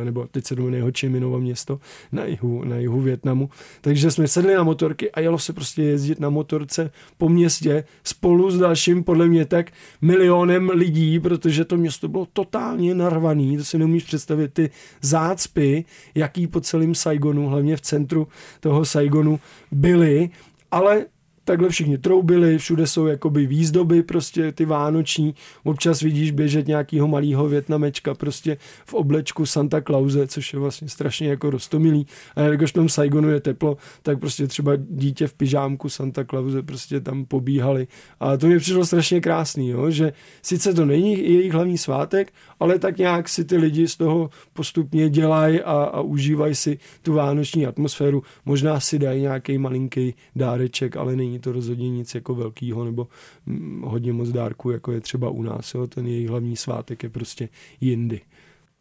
nebo 0.04 0.26
teď 0.30 0.46
se 0.46 0.54
jmenuje 0.54 0.82
Ho 1.22 1.40
město 1.40 1.80
na 2.12 2.24
jihu, 2.24 2.64
na 2.64 2.76
jihu 2.76 3.00
Větnamu. 3.00 3.50
Takže 3.80 4.10
jsme 4.10 4.28
sedli 4.28 4.54
na 4.54 4.62
motorky 4.62 5.10
a 5.10 5.20
jelo 5.20 5.38
se 5.38 5.52
prostě 5.52 5.82
jezdit 5.82 6.20
na 6.20 6.30
motorce 6.30 6.90
po 7.18 7.28
městě 7.28 7.84
spolu 8.04 8.50
s 8.50 8.58
dalším, 8.58 9.04
podle 9.04 9.28
mě 9.28 9.44
tak 9.44 9.72
milionem 10.00 10.68
lidí, 10.68 11.20
protože 11.20 11.64
to 11.64 11.76
město 11.76 12.08
bylo 12.08 12.26
totálně 12.32 12.94
narvaný, 12.94 13.56
to 13.56 13.64
si 13.64 13.78
neumíš 13.78 14.04
představit, 14.04 14.52
ty 14.52 14.70
zácpy, 15.02 15.84
jaký 16.14 16.46
po 16.46 16.60
celém 16.60 16.94
Saigonu, 16.94 17.48
hlavně 17.48 17.76
v 17.76 17.80
centru 17.80 18.28
toho 18.60 18.84
Saigonu 18.84 19.40
byly, 19.70 20.30
ale 20.70 21.06
takhle 21.44 21.68
všichni 21.68 21.98
troubili, 21.98 22.58
všude 22.58 22.86
jsou 22.86 23.06
jakoby 23.06 23.46
výzdoby 23.46 24.02
prostě 24.02 24.52
ty 24.52 24.64
vánoční, 24.64 25.34
občas 25.64 26.00
vidíš 26.00 26.30
běžet 26.30 26.66
nějakýho 26.66 27.08
malého 27.08 27.48
větnamečka 27.48 28.14
prostě 28.14 28.56
v 28.86 28.94
oblečku 28.94 29.46
Santa 29.46 29.80
Clause, 29.80 30.26
což 30.26 30.52
je 30.52 30.58
vlastně 30.58 30.88
strašně 30.88 31.28
jako 31.28 31.50
rostomilý. 31.50 32.06
A 32.36 32.40
jakož 32.40 32.70
v 32.70 32.74
tom 32.74 32.88
Saigonu 32.88 33.30
je 33.30 33.40
teplo, 33.40 33.76
tak 34.02 34.18
prostě 34.18 34.46
třeba 34.46 34.72
dítě 34.76 35.26
v 35.26 35.34
pyžámku 35.34 35.88
Santa 35.88 36.24
Clause 36.24 36.62
prostě 36.62 37.00
tam 37.00 37.24
pobíhali. 37.24 37.86
A 38.20 38.36
to 38.36 38.46
mi 38.46 38.58
přišlo 38.58 38.86
strašně 38.86 39.20
krásný, 39.20 39.68
jo? 39.68 39.90
že 39.90 40.12
sice 40.42 40.74
to 40.74 40.84
není 40.84 41.12
jejich 41.12 41.52
hlavní 41.52 41.78
svátek, 41.78 42.32
ale 42.60 42.78
tak 42.78 42.98
nějak 42.98 43.28
si 43.28 43.44
ty 43.44 43.56
lidi 43.56 43.88
z 43.88 43.96
toho 43.96 44.30
postupně 44.52 45.10
dělají 45.10 45.60
a, 45.60 45.72
a 45.72 46.00
užívají 46.00 46.54
si 46.54 46.78
tu 47.02 47.12
vánoční 47.12 47.66
atmosféru, 47.66 48.22
možná 48.44 48.80
si 48.80 48.98
dají 48.98 49.20
nějaký 49.20 49.58
malinký 49.58 50.14
dáreček, 50.36 50.96
ale 50.96 51.16
není 51.16 51.31
není 51.32 51.40
to 51.40 51.52
rozhodně 51.52 51.90
nic 51.90 52.14
jako 52.14 52.34
velkýho 52.34 52.84
nebo 52.84 53.08
mm, 53.46 53.82
hodně 53.86 54.12
moc 54.12 54.28
dárku, 54.28 54.70
jako 54.70 54.92
je 54.92 55.00
třeba 55.00 55.30
u 55.30 55.42
nás. 55.42 55.74
Jo? 55.74 55.86
Ten 55.86 56.06
jejich 56.06 56.28
hlavní 56.28 56.56
svátek 56.56 57.02
je 57.02 57.08
prostě 57.08 57.48
jindy. 57.80 58.20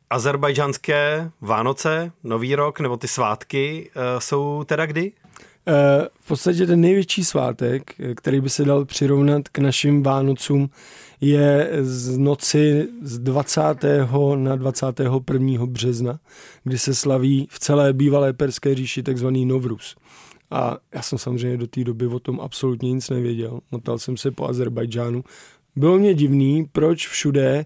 Azerbajdžanské 0.10 1.32
Vánoce, 1.42 2.12
Nový 2.24 2.56
rok 2.56 2.80
nebo 2.80 2.98
ty 2.98 3.08
svátky 3.08 3.90
uh, 3.96 4.20
jsou 4.20 4.64
teda 4.64 4.86
kdy? 4.86 5.12
Uh, 5.12 5.74
v 6.20 6.28
podstatě 6.28 6.68
ten 6.68 6.82
největší 6.82 7.24
svátek, 7.24 7.96
který 8.16 8.42
by 8.42 8.50
se 8.50 8.66
dal 8.66 8.86
přirovnat 8.86 9.50
k 9.50 9.60
našim 9.60 10.04
Vánocům, 10.04 10.70
je 11.22 11.70
z 11.82 12.18
noci 12.18 12.88
z 13.02 13.20
20. 13.20 13.62
na 14.36 14.56
21. 14.56 15.66
března, 15.66 16.20
kdy 16.64 16.78
se 16.78 16.96
slaví 16.96 17.48
v 17.52 17.60
celé 17.60 17.94
bývalé 17.94 18.34
Perské 18.34 18.76
říši 18.76 19.04
takzvaný 19.04 19.46
Novrus. 19.46 19.96
A 20.52 20.78
já 20.94 21.02
jsem 21.02 21.18
samozřejmě 21.18 21.58
do 21.58 21.68
té 21.68 21.84
doby 21.84 22.08
o 22.08 22.20
tom 22.20 22.40
absolutně 22.42 22.92
nic 22.92 23.10
nevěděl. 23.10 23.60
Motal 23.72 24.00
jsem 24.00 24.18
se 24.18 24.32
po 24.32 24.48
Azerbajdžánu. 24.48 25.24
Bylo 25.76 25.98
mě 25.98 26.14
divný, 26.14 26.66
proč 26.72 27.08
všude 27.08 27.66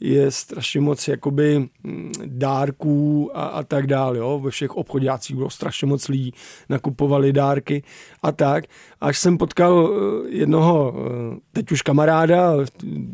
je 0.00 0.30
strašně 0.30 0.80
moc 0.80 1.08
jakoby 1.08 1.68
mm, 1.82 2.12
dárků 2.26 3.30
a, 3.34 3.44
a 3.44 3.62
tak 3.62 3.86
dále. 3.86 4.18
Jo? 4.18 4.40
Ve 4.44 4.50
všech 4.50 4.76
obchodácích 4.76 5.36
bylo 5.36 5.50
strašně 5.50 5.86
moc 5.86 6.08
lidí, 6.08 6.32
nakupovali 6.68 7.32
dárky 7.32 7.82
a 8.22 8.32
tak. 8.32 8.64
Až 9.00 9.18
jsem 9.18 9.38
potkal 9.38 9.90
eh, 9.90 10.28
jednoho, 10.28 10.94
eh, 10.96 11.38
teď 11.52 11.72
už 11.72 11.82
kamaráda, 11.82 12.52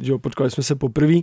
že 0.03 0.19
potkali 0.19 0.51
jsme 0.51 0.63
se 0.63 0.75
poprvé, 0.75 1.21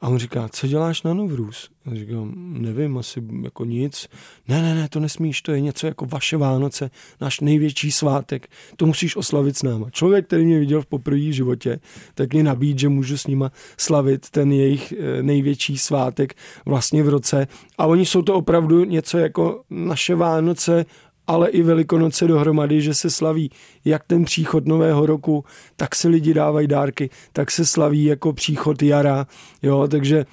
a 0.00 0.08
on 0.08 0.18
říká, 0.18 0.48
co 0.52 0.66
děláš 0.66 1.02
na 1.02 1.14
Novrůz? 1.14 1.68
A 1.86 1.94
říkám, 1.94 2.32
nevím, 2.36 2.98
asi 2.98 3.22
jako 3.42 3.64
nic. 3.64 4.08
Ne, 4.48 4.62
ne, 4.62 4.74
ne, 4.74 4.88
to 4.88 5.00
nesmíš, 5.00 5.42
to 5.42 5.52
je 5.52 5.60
něco 5.60 5.86
jako 5.86 6.06
vaše 6.06 6.36
Vánoce, 6.36 6.90
náš 7.20 7.40
největší 7.40 7.92
svátek, 7.92 8.48
to 8.76 8.86
musíš 8.86 9.16
oslavit 9.16 9.56
s 9.56 9.62
náma. 9.62 9.90
Člověk, 9.90 10.26
který 10.26 10.44
mě 10.44 10.58
viděl 10.58 10.82
v 10.82 10.86
poprvé 10.86 11.32
životě, 11.32 11.80
tak 12.14 12.32
mě 12.32 12.42
nabíd, 12.42 12.78
že 12.78 12.88
můžu 12.88 13.18
s 13.18 13.26
nima 13.26 13.52
slavit 13.76 14.30
ten 14.30 14.52
jejich 14.52 14.92
eh, 14.92 15.22
největší 15.22 15.78
svátek 15.78 16.34
vlastně 16.66 17.02
v 17.02 17.08
roce. 17.08 17.46
A 17.78 17.86
oni 17.86 18.06
jsou 18.06 18.22
to 18.22 18.34
opravdu 18.34 18.84
něco 18.84 19.18
jako 19.18 19.62
naše 19.70 20.14
Vánoce 20.14 20.86
ale 21.28 21.48
i 21.48 21.62
Velikonoce 21.62 22.26
dohromady, 22.26 22.80
že 22.80 22.94
se 22.94 23.10
slaví 23.10 23.50
jak 23.84 24.04
ten 24.04 24.24
příchod 24.24 24.66
nového 24.66 25.06
roku, 25.06 25.44
tak 25.76 25.94
se 25.94 26.08
lidi 26.08 26.34
dávají 26.34 26.66
dárky, 26.66 27.10
tak 27.32 27.50
se 27.50 27.66
slaví 27.66 28.04
jako 28.04 28.32
příchod 28.32 28.82
jara, 28.82 29.26
jo, 29.62 29.88
takže 29.88 30.26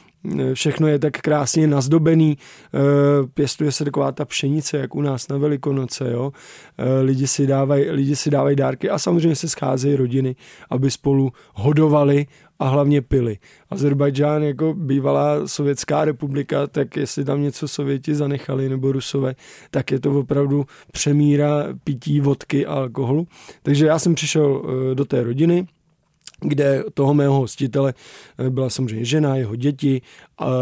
všechno 0.53 0.87
je 0.87 0.99
tak 0.99 1.13
krásně 1.13 1.67
nazdobený, 1.67 2.37
eh, 2.37 2.79
pěstuje 3.33 3.71
se 3.71 3.85
taková 3.85 4.11
ta 4.11 4.25
pšenice, 4.25 4.77
jak 4.77 4.95
u 4.95 5.01
nás 5.01 5.27
na 5.27 5.37
Velikonoce, 5.37 6.11
jo. 6.11 6.31
Eh, 6.77 7.01
lidi 7.01 7.27
si 7.27 7.47
dávají, 7.47 7.89
lidi 7.89 8.15
si 8.15 8.29
dávají 8.29 8.55
dárky 8.55 8.89
a 8.89 8.99
samozřejmě 8.99 9.35
se 9.35 9.49
scházejí 9.49 9.95
rodiny, 9.95 10.35
aby 10.69 10.91
spolu 10.91 11.31
hodovali 11.53 12.27
a 12.59 12.67
hlavně 12.67 13.01
pili. 13.01 13.37
Azerbajdžán 13.69 14.43
jako 14.43 14.73
bývalá 14.73 15.47
sovětská 15.47 16.05
republika, 16.05 16.67
tak 16.67 16.97
jestli 16.97 17.25
tam 17.25 17.41
něco 17.41 17.67
Sověti 17.67 18.15
zanechali 18.15 18.69
nebo 18.69 18.91
Rusové, 18.91 19.35
tak 19.71 19.91
je 19.91 19.99
to 19.99 20.19
opravdu 20.19 20.65
přemíra 20.91 21.67
pití 21.83 22.19
vodky 22.19 22.65
a 22.65 22.73
alkoholu. 22.73 23.27
Takže 23.63 23.85
já 23.85 23.99
jsem 23.99 24.15
přišel 24.15 24.61
eh, 24.91 24.95
do 24.95 25.05
té 25.05 25.23
rodiny, 25.23 25.67
kde 26.41 26.83
toho 26.93 27.13
mého 27.13 27.33
hostitele 27.33 27.93
eh, 28.39 28.49
byla 28.49 28.69
samozřejmě 28.69 29.05
žena, 29.05 29.35
jeho 29.35 29.55
děti, 29.55 30.01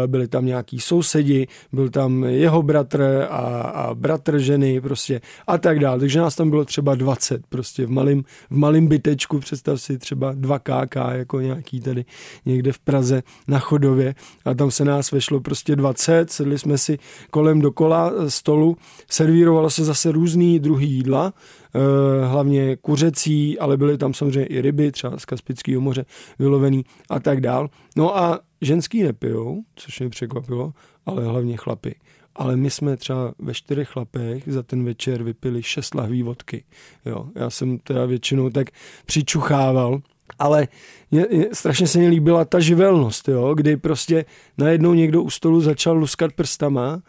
byli 0.06 0.28
tam 0.28 0.46
nějaký 0.46 0.80
sousedi, 0.80 1.46
byl 1.72 1.90
tam 1.90 2.24
jeho 2.24 2.62
bratr 2.62 3.26
a, 3.30 3.38
a 3.60 3.94
bratr 3.94 4.38
ženy 4.38 4.80
prostě 4.80 5.20
a 5.46 5.58
tak 5.58 5.78
dále. 5.78 5.98
Takže 5.98 6.20
nás 6.20 6.36
tam 6.36 6.50
bylo 6.50 6.64
třeba 6.64 6.94
20 6.94 7.46
prostě 7.46 7.86
v 7.86 7.90
malém 7.90 8.22
v 8.50 8.56
malým 8.56 8.86
bytečku, 8.86 9.38
představ 9.38 9.80
si 9.80 9.98
třeba 9.98 10.32
2 10.32 10.58
KK 10.58 10.96
jako 11.12 11.40
nějaký 11.40 11.80
tady 11.80 12.04
někde 12.46 12.72
v 12.72 12.78
Praze 12.78 13.22
na 13.48 13.58
Chodově 13.58 14.14
a 14.44 14.54
tam 14.54 14.70
se 14.70 14.84
nás 14.84 15.12
vešlo 15.12 15.40
prostě 15.40 15.76
20, 15.76 16.30
sedli 16.30 16.58
jsme 16.58 16.78
si 16.78 16.98
kolem 17.30 17.60
dokola 17.60 18.12
stolu, 18.28 18.76
servírovalo 19.10 19.70
se 19.70 19.84
zase 19.84 20.12
různý 20.12 20.58
druhý 20.60 20.90
jídla, 20.90 21.32
Eh, 21.76 22.26
hlavně 22.26 22.76
kuřecí, 22.76 23.58
ale 23.58 23.76
byly 23.76 23.98
tam 23.98 24.14
samozřejmě 24.14 24.46
i 24.46 24.60
ryby, 24.60 24.92
třeba 24.92 25.18
z 25.18 25.24
Kaspického 25.24 25.80
moře 25.80 26.04
vylovený 26.38 26.84
a 27.10 27.20
tak 27.20 27.40
dál. 27.40 27.68
No 27.96 28.18
a 28.18 28.40
ženský 28.64 29.02
nepijou, 29.02 29.62
což 29.76 30.00
mě 30.00 30.08
překvapilo, 30.08 30.72
ale 31.06 31.24
hlavně 31.24 31.56
chlapy. 31.56 31.94
Ale 32.36 32.56
my 32.56 32.70
jsme 32.70 32.96
třeba 32.96 33.34
ve 33.38 33.54
čtyřech 33.54 33.88
chlapech 33.88 34.42
za 34.46 34.62
ten 34.62 34.84
večer 34.84 35.22
vypili 35.22 35.62
šest 35.62 35.94
lahví 35.94 36.22
vodky. 36.22 36.64
Jo, 37.06 37.28
já 37.34 37.50
jsem 37.50 37.78
teda 37.78 38.06
většinou 38.06 38.50
tak 38.50 38.70
přičuchával, 39.06 40.00
ale 40.38 40.68
je, 41.10 41.26
je, 41.30 41.48
strašně 41.52 41.86
se 41.86 41.98
mi 41.98 42.08
líbila 42.08 42.44
ta 42.44 42.60
živelnost, 42.60 43.28
jo, 43.28 43.54
kdy 43.54 43.76
prostě 43.76 44.24
najednou 44.58 44.94
někdo 44.94 45.22
u 45.22 45.30
stolu 45.30 45.60
začal 45.60 45.96
luskat 45.98 46.32
prstama, 46.32 47.02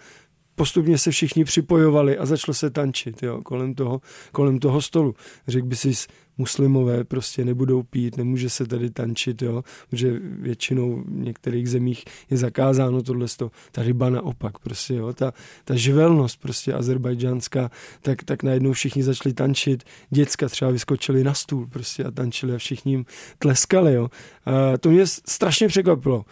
postupně 0.55 0.97
se 0.97 1.11
všichni 1.11 1.43
připojovali 1.43 2.17
a 2.17 2.25
začalo 2.25 2.53
se 2.53 2.69
tančit 2.69 3.23
jo, 3.23 3.41
kolem, 3.43 3.73
toho, 3.73 4.01
kolem 4.31 4.59
toho 4.59 4.81
stolu. 4.81 5.15
Řekl 5.47 5.67
by 5.67 5.75
si, 5.75 5.93
muslimové 6.37 7.03
prostě 7.03 7.45
nebudou 7.45 7.83
pít, 7.83 8.17
nemůže 8.17 8.49
se 8.49 8.65
tady 8.65 8.89
tančit, 8.89 9.41
jo, 9.41 9.63
protože 9.89 10.19
většinou 10.21 11.03
v 11.07 11.11
některých 11.11 11.69
zemích 11.69 12.05
je 12.29 12.37
zakázáno 12.37 13.03
tohle. 13.03 13.27
Ta 13.71 13.83
ryba 13.83 14.09
naopak, 14.09 14.59
prostě, 14.59 14.95
jo, 14.95 15.13
ta, 15.13 15.33
ta 15.65 15.75
živelnost 15.75 16.39
prostě 16.39 16.73
azerbajdžánská, 16.73 17.71
tak, 18.01 18.23
tak 18.23 18.43
najednou 18.43 18.73
všichni 18.73 19.03
začali 19.03 19.33
tančit, 19.33 19.83
děcka 20.09 20.49
třeba 20.49 20.71
vyskočili 20.71 21.23
na 21.23 21.33
stůl 21.33 21.67
prostě 21.67 22.03
a 22.03 22.11
tančili 22.11 22.55
a 22.55 22.57
všichni 22.57 22.91
jim 22.91 23.05
tleskali, 23.39 23.93
jo. 23.93 24.09
A 24.45 24.77
to 24.77 24.89
mě 24.89 25.07
strašně 25.07 25.67
překvapilo. 25.67 26.25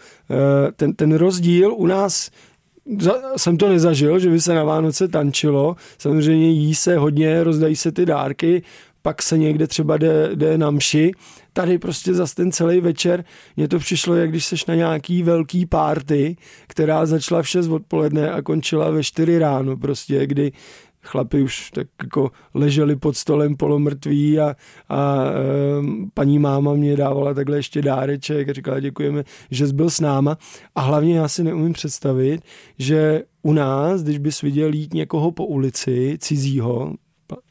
Ten, 0.76 0.94
ten 0.94 1.14
rozdíl 1.14 1.74
u 1.74 1.86
nás 1.86 2.30
jsem 3.36 3.56
to 3.56 3.68
nezažil, 3.68 4.18
že 4.18 4.30
by 4.30 4.40
se 4.40 4.54
na 4.54 4.64
Vánoce 4.64 5.08
tančilo. 5.08 5.76
Samozřejmě 5.98 6.50
jí 6.50 6.74
se 6.74 6.96
hodně, 6.96 7.44
rozdají 7.44 7.76
se 7.76 7.92
ty 7.92 8.06
dárky, 8.06 8.62
pak 9.02 9.22
se 9.22 9.38
někde 9.38 9.66
třeba 9.66 9.96
jde, 9.96 10.30
jde 10.34 10.58
na 10.58 10.70
mši. 10.70 11.12
Tady 11.52 11.78
prostě 11.78 12.14
za 12.14 12.26
ten 12.36 12.52
celý 12.52 12.80
večer 12.80 13.24
mně 13.56 13.68
to 13.68 13.78
přišlo, 13.78 14.14
jak 14.14 14.30
když 14.30 14.44
seš 14.44 14.66
na 14.66 14.74
nějaký 14.74 15.22
velký 15.22 15.66
párty, 15.66 16.36
která 16.66 17.06
začala 17.06 17.42
v 17.42 17.48
6 17.48 17.68
odpoledne 17.68 18.30
a 18.30 18.42
končila 18.42 18.90
ve 18.90 19.02
4 19.02 19.38
ráno 19.38 19.76
prostě, 19.76 20.26
kdy 20.26 20.52
chlapi 21.04 21.42
už 21.42 21.70
tak 21.70 21.86
jako 22.02 22.30
leželi 22.54 22.96
pod 22.96 23.16
stolem 23.16 23.56
polomrtví 23.56 24.38
a, 24.38 24.56
a 24.88 25.24
paní 26.14 26.38
máma 26.38 26.74
mě 26.74 26.96
dávala 26.96 27.34
takhle 27.34 27.56
ještě 27.56 27.82
dáreček 27.82 28.48
a 28.48 28.52
říkala 28.52 28.80
děkujeme, 28.80 29.24
že 29.50 29.66
jsi 29.66 29.72
byl 29.72 29.90
s 29.90 30.00
náma. 30.00 30.38
A 30.74 30.80
hlavně 30.80 31.18
já 31.18 31.28
si 31.28 31.44
neumím 31.44 31.72
představit, 31.72 32.42
že 32.78 33.22
u 33.42 33.52
nás, 33.52 34.02
když 34.02 34.18
bys 34.18 34.42
viděl 34.42 34.74
jít 34.74 34.94
někoho 34.94 35.32
po 35.32 35.46
ulici 35.46 36.16
cizího, 36.20 36.94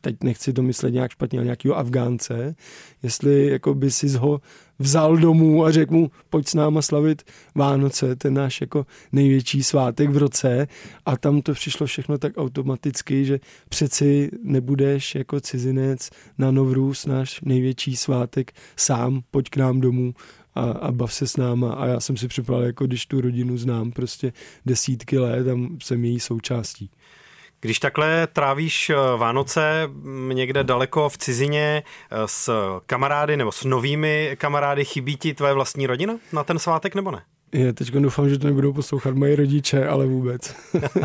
teď 0.02 0.16
nechci 0.24 0.54
to 0.54 0.62
myslet 0.62 0.94
nějak 0.94 1.12
špatně, 1.12 1.40
ale 1.40 1.46
nějakého 1.46 1.78
Afgánce, 1.78 2.56
jestli 3.04 3.48
jako 3.48 3.74
by 3.74 3.92
si 3.92 4.18
ho 4.18 4.42
vzal 4.80 5.18
domů 5.18 5.66
a 5.66 5.72
řekl 5.72 5.94
mu, 5.94 6.12
pojď 6.30 6.48
s 6.48 6.54
náma 6.54 6.82
slavit 6.82 7.24
Vánoce, 7.56 8.16
ten 8.16 8.34
náš 8.34 8.62
jako 8.62 8.86
největší 9.12 9.64
svátek 9.64 10.10
v 10.10 10.18
roce. 10.18 10.68
A 11.06 11.18
tam 11.18 11.42
to 11.42 11.54
přišlo 11.54 11.86
všechno 11.86 12.18
tak 12.18 12.38
automaticky, 12.38 13.26
že 13.26 13.40
přeci 13.70 14.32
nebudeš 14.44 15.16
jako 15.16 15.40
cizinec 15.40 16.10
na 16.38 16.52
Novrůz, 16.52 17.06
náš 17.06 17.42
největší 17.42 17.96
svátek, 17.96 18.52
sám, 18.76 19.22
pojď 19.32 19.50
k 19.50 19.58
nám 19.58 19.82
domů 19.82 20.14
a, 20.56 20.62
a 20.62 20.92
bav 20.92 21.14
se 21.14 21.28
s 21.28 21.38
náma. 21.38 21.74
A 21.74 21.86
já 21.86 22.00
jsem 22.00 22.18
si 22.18 22.28
připravil, 22.28 22.66
jako 22.66 22.88
když 22.88 23.06
tu 23.06 23.22
rodinu 23.22 23.58
znám 23.58 23.92
prostě 23.92 24.34
desítky 24.66 25.18
let, 25.18 25.44
tam 25.44 25.78
jsem 25.84 26.06
její 26.06 26.20
součástí. 26.20 26.90
Když 27.64 27.80
takhle 27.80 28.28
trávíš 28.34 28.90
eh, 28.90 28.96
Vánoce 29.18 29.90
někde 30.34 30.64
daleko 30.64 31.10
v 31.10 31.18
cizině 31.18 31.84
eh, 32.12 32.18
s 32.26 32.52
kamarády 32.86 33.38
nebo 33.38 33.52
s 33.52 33.64
novými 33.64 34.36
kamarády, 34.40 34.86
chybí 34.86 35.18
ti 35.18 35.34
tvoje 35.34 35.54
vlastní 35.54 35.88
rodina 35.88 36.18
na 36.34 36.44
ten 36.44 36.60
svátek 36.60 36.96
nebo 36.96 37.12
ne? 37.12 37.22
Je, 37.54 37.74
teď 37.74 37.92
doufám, 37.92 38.30
že 38.30 38.40
to 38.40 38.48
nebudou 38.48 38.74
poslouchat 38.74 39.16
moji 39.16 39.36
rodiče, 39.36 39.88
ale 39.88 40.06
vůbec. 40.06 40.56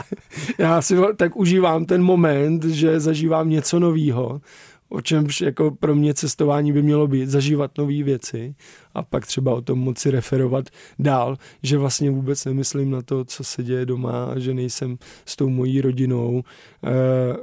Já 0.58 0.82
si 0.82 0.96
tak 1.16 1.36
užívám 1.36 1.84
ten 1.84 2.02
moment, 2.02 2.64
že 2.64 3.00
zažívám 3.00 3.50
něco 3.50 3.78
nového 3.78 4.40
o 4.88 5.00
čemž 5.00 5.40
jako 5.40 5.70
pro 5.70 5.94
mě 5.94 6.14
cestování 6.14 6.72
by 6.72 6.82
mělo 6.82 7.06
být, 7.06 7.28
zažívat 7.28 7.78
nové 7.78 8.02
věci 8.02 8.54
a 8.94 9.02
pak 9.02 9.26
třeba 9.26 9.54
o 9.54 9.60
tom 9.60 9.78
moci 9.78 10.10
referovat 10.10 10.64
dál, 10.98 11.36
že 11.62 11.78
vlastně 11.78 12.10
vůbec 12.10 12.44
nemyslím 12.44 12.90
na 12.90 13.02
to, 13.02 13.24
co 13.24 13.44
se 13.44 13.62
děje 13.62 13.86
doma, 13.86 14.32
že 14.36 14.54
nejsem 14.54 14.98
s 15.24 15.36
tou 15.36 15.48
mojí 15.48 15.80
rodinou. 15.80 16.42
E, 16.84 16.92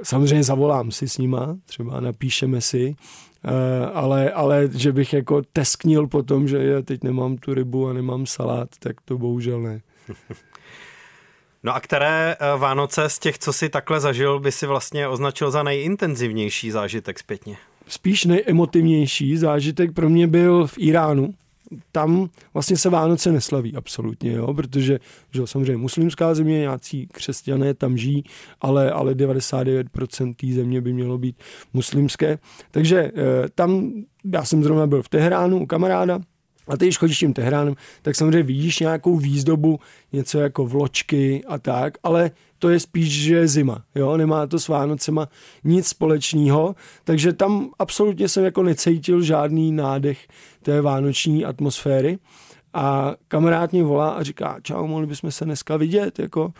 samozřejmě 0.02 0.44
zavolám 0.44 0.90
si 0.90 1.08
s 1.08 1.18
nima, 1.18 1.56
třeba 1.64 2.00
napíšeme 2.00 2.60
si, 2.60 2.96
e, 3.44 3.86
ale, 3.86 4.30
ale 4.30 4.68
že 4.72 4.92
bych 4.92 5.12
jako 5.12 5.42
tesknil 5.52 6.06
po 6.06 6.22
tom, 6.22 6.48
že 6.48 6.64
já 6.64 6.82
teď 6.82 7.04
nemám 7.04 7.36
tu 7.36 7.54
rybu 7.54 7.88
a 7.88 7.92
nemám 7.92 8.26
salát, 8.26 8.68
tak 8.78 9.00
to 9.00 9.18
bohužel 9.18 9.62
ne. 9.62 9.80
No 11.62 11.74
a 11.74 11.80
které 11.80 12.36
eh, 12.40 12.58
Vánoce 12.58 13.08
z 13.08 13.18
těch, 13.18 13.38
co 13.38 13.52
si 13.52 13.68
takhle 13.68 14.00
zažil, 14.00 14.40
by 14.40 14.52
si 14.52 14.66
vlastně 14.66 15.08
označil 15.08 15.50
za 15.50 15.62
nejintenzivnější 15.62 16.70
zážitek 16.70 17.18
zpětně? 17.18 17.56
Spíš 17.88 18.24
nejemotivnější 18.24 19.36
zážitek 19.36 19.92
pro 19.92 20.08
mě 20.08 20.26
byl 20.26 20.66
v 20.66 20.74
Iránu. 20.78 21.34
Tam 21.92 22.28
vlastně 22.54 22.76
se 22.76 22.90
Vánoce 22.90 23.32
neslaví 23.32 23.76
absolutně, 23.76 24.32
jo, 24.32 24.54
protože 24.54 24.98
že 25.30 25.46
samozřejmě 25.46 25.76
muslimská 25.76 26.34
země, 26.34 26.58
nějací 26.58 27.06
křesťané 27.12 27.74
tam 27.74 27.96
žijí, 27.96 28.24
ale, 28.60 28.90
ale 28.90 29.14
99% 29.14 30.34
té 30.34 30.46
země 30.46 30.80
by 30.80 30.92
mělo 30.92 31.18
být 31.18 31.36
muslimské. 31.72 32.38
Takže 32.70 32.98
eh, 32.98 33.12
tam, 33.54 33.92
já 34.32 34.44
jsem 34.44 34.64
zrovna 34.64 34.86
byl 34.86 35.02
v 35.02 35.08
Teheránu 35.08 35.58
u 35.58 35.66
kamaráda, 35.66 36.20
a 36.68 36.76
ty, 36.76 36.84
když 36.84 36.98
chodíš 36.98 37.18
tím 37.18 37.32
Tehránem, 37.32 37.74
tak 38.02 38.16
samozřejmě 38.16 38.42
vidíš 38.42 38.78
nějakou 38.78 39.16
výzdobu, 39.16 39.80
něco 40.12 40.38
jako 40.38 40.66
vločky 40.66 41.44
a 41.48 41.58
tak, 41.58 41.98
ale 42.02 42.30
to 42.58 42.68
je 42.68 42.80
spíš, 42.80 43.22
že 43.22 43.34
je 43.34 43.48
zima, 43.48 43.82
jo, 43.94 44.16
nemá 44.16 44.46
to 44.46 44.58
s 44.58 44.68
Vánocema 44.68 45.28
nic 45.64 45.86
společného, 45.86 46.74
takže 47.04 47.32
tam 47.32 47.70
absolutně 47.78 48.28
jsem 48.28 48.44
jako 48.44 48.62
necítil 48.62 49.22
žádný 49.22 49.72
nádech 49.72 50.28
té 50.62 50.80
vánoční 50.80 51.44
atmosféry. 51.44 52.18
A 52.78 53.14
kamarád 53.28 53.72
mě 53.72 53.84
volá 53.84 54.10
a 54.10 54.22
říká, 54.22 54.56
čau, 54.62 54.86
mohli 54.86 55.06
bychom 55.06 55.30
se 55.30 55.44
dneska 55.44 55.76
vidět, 55.76 56.18
jako 56.18 56.52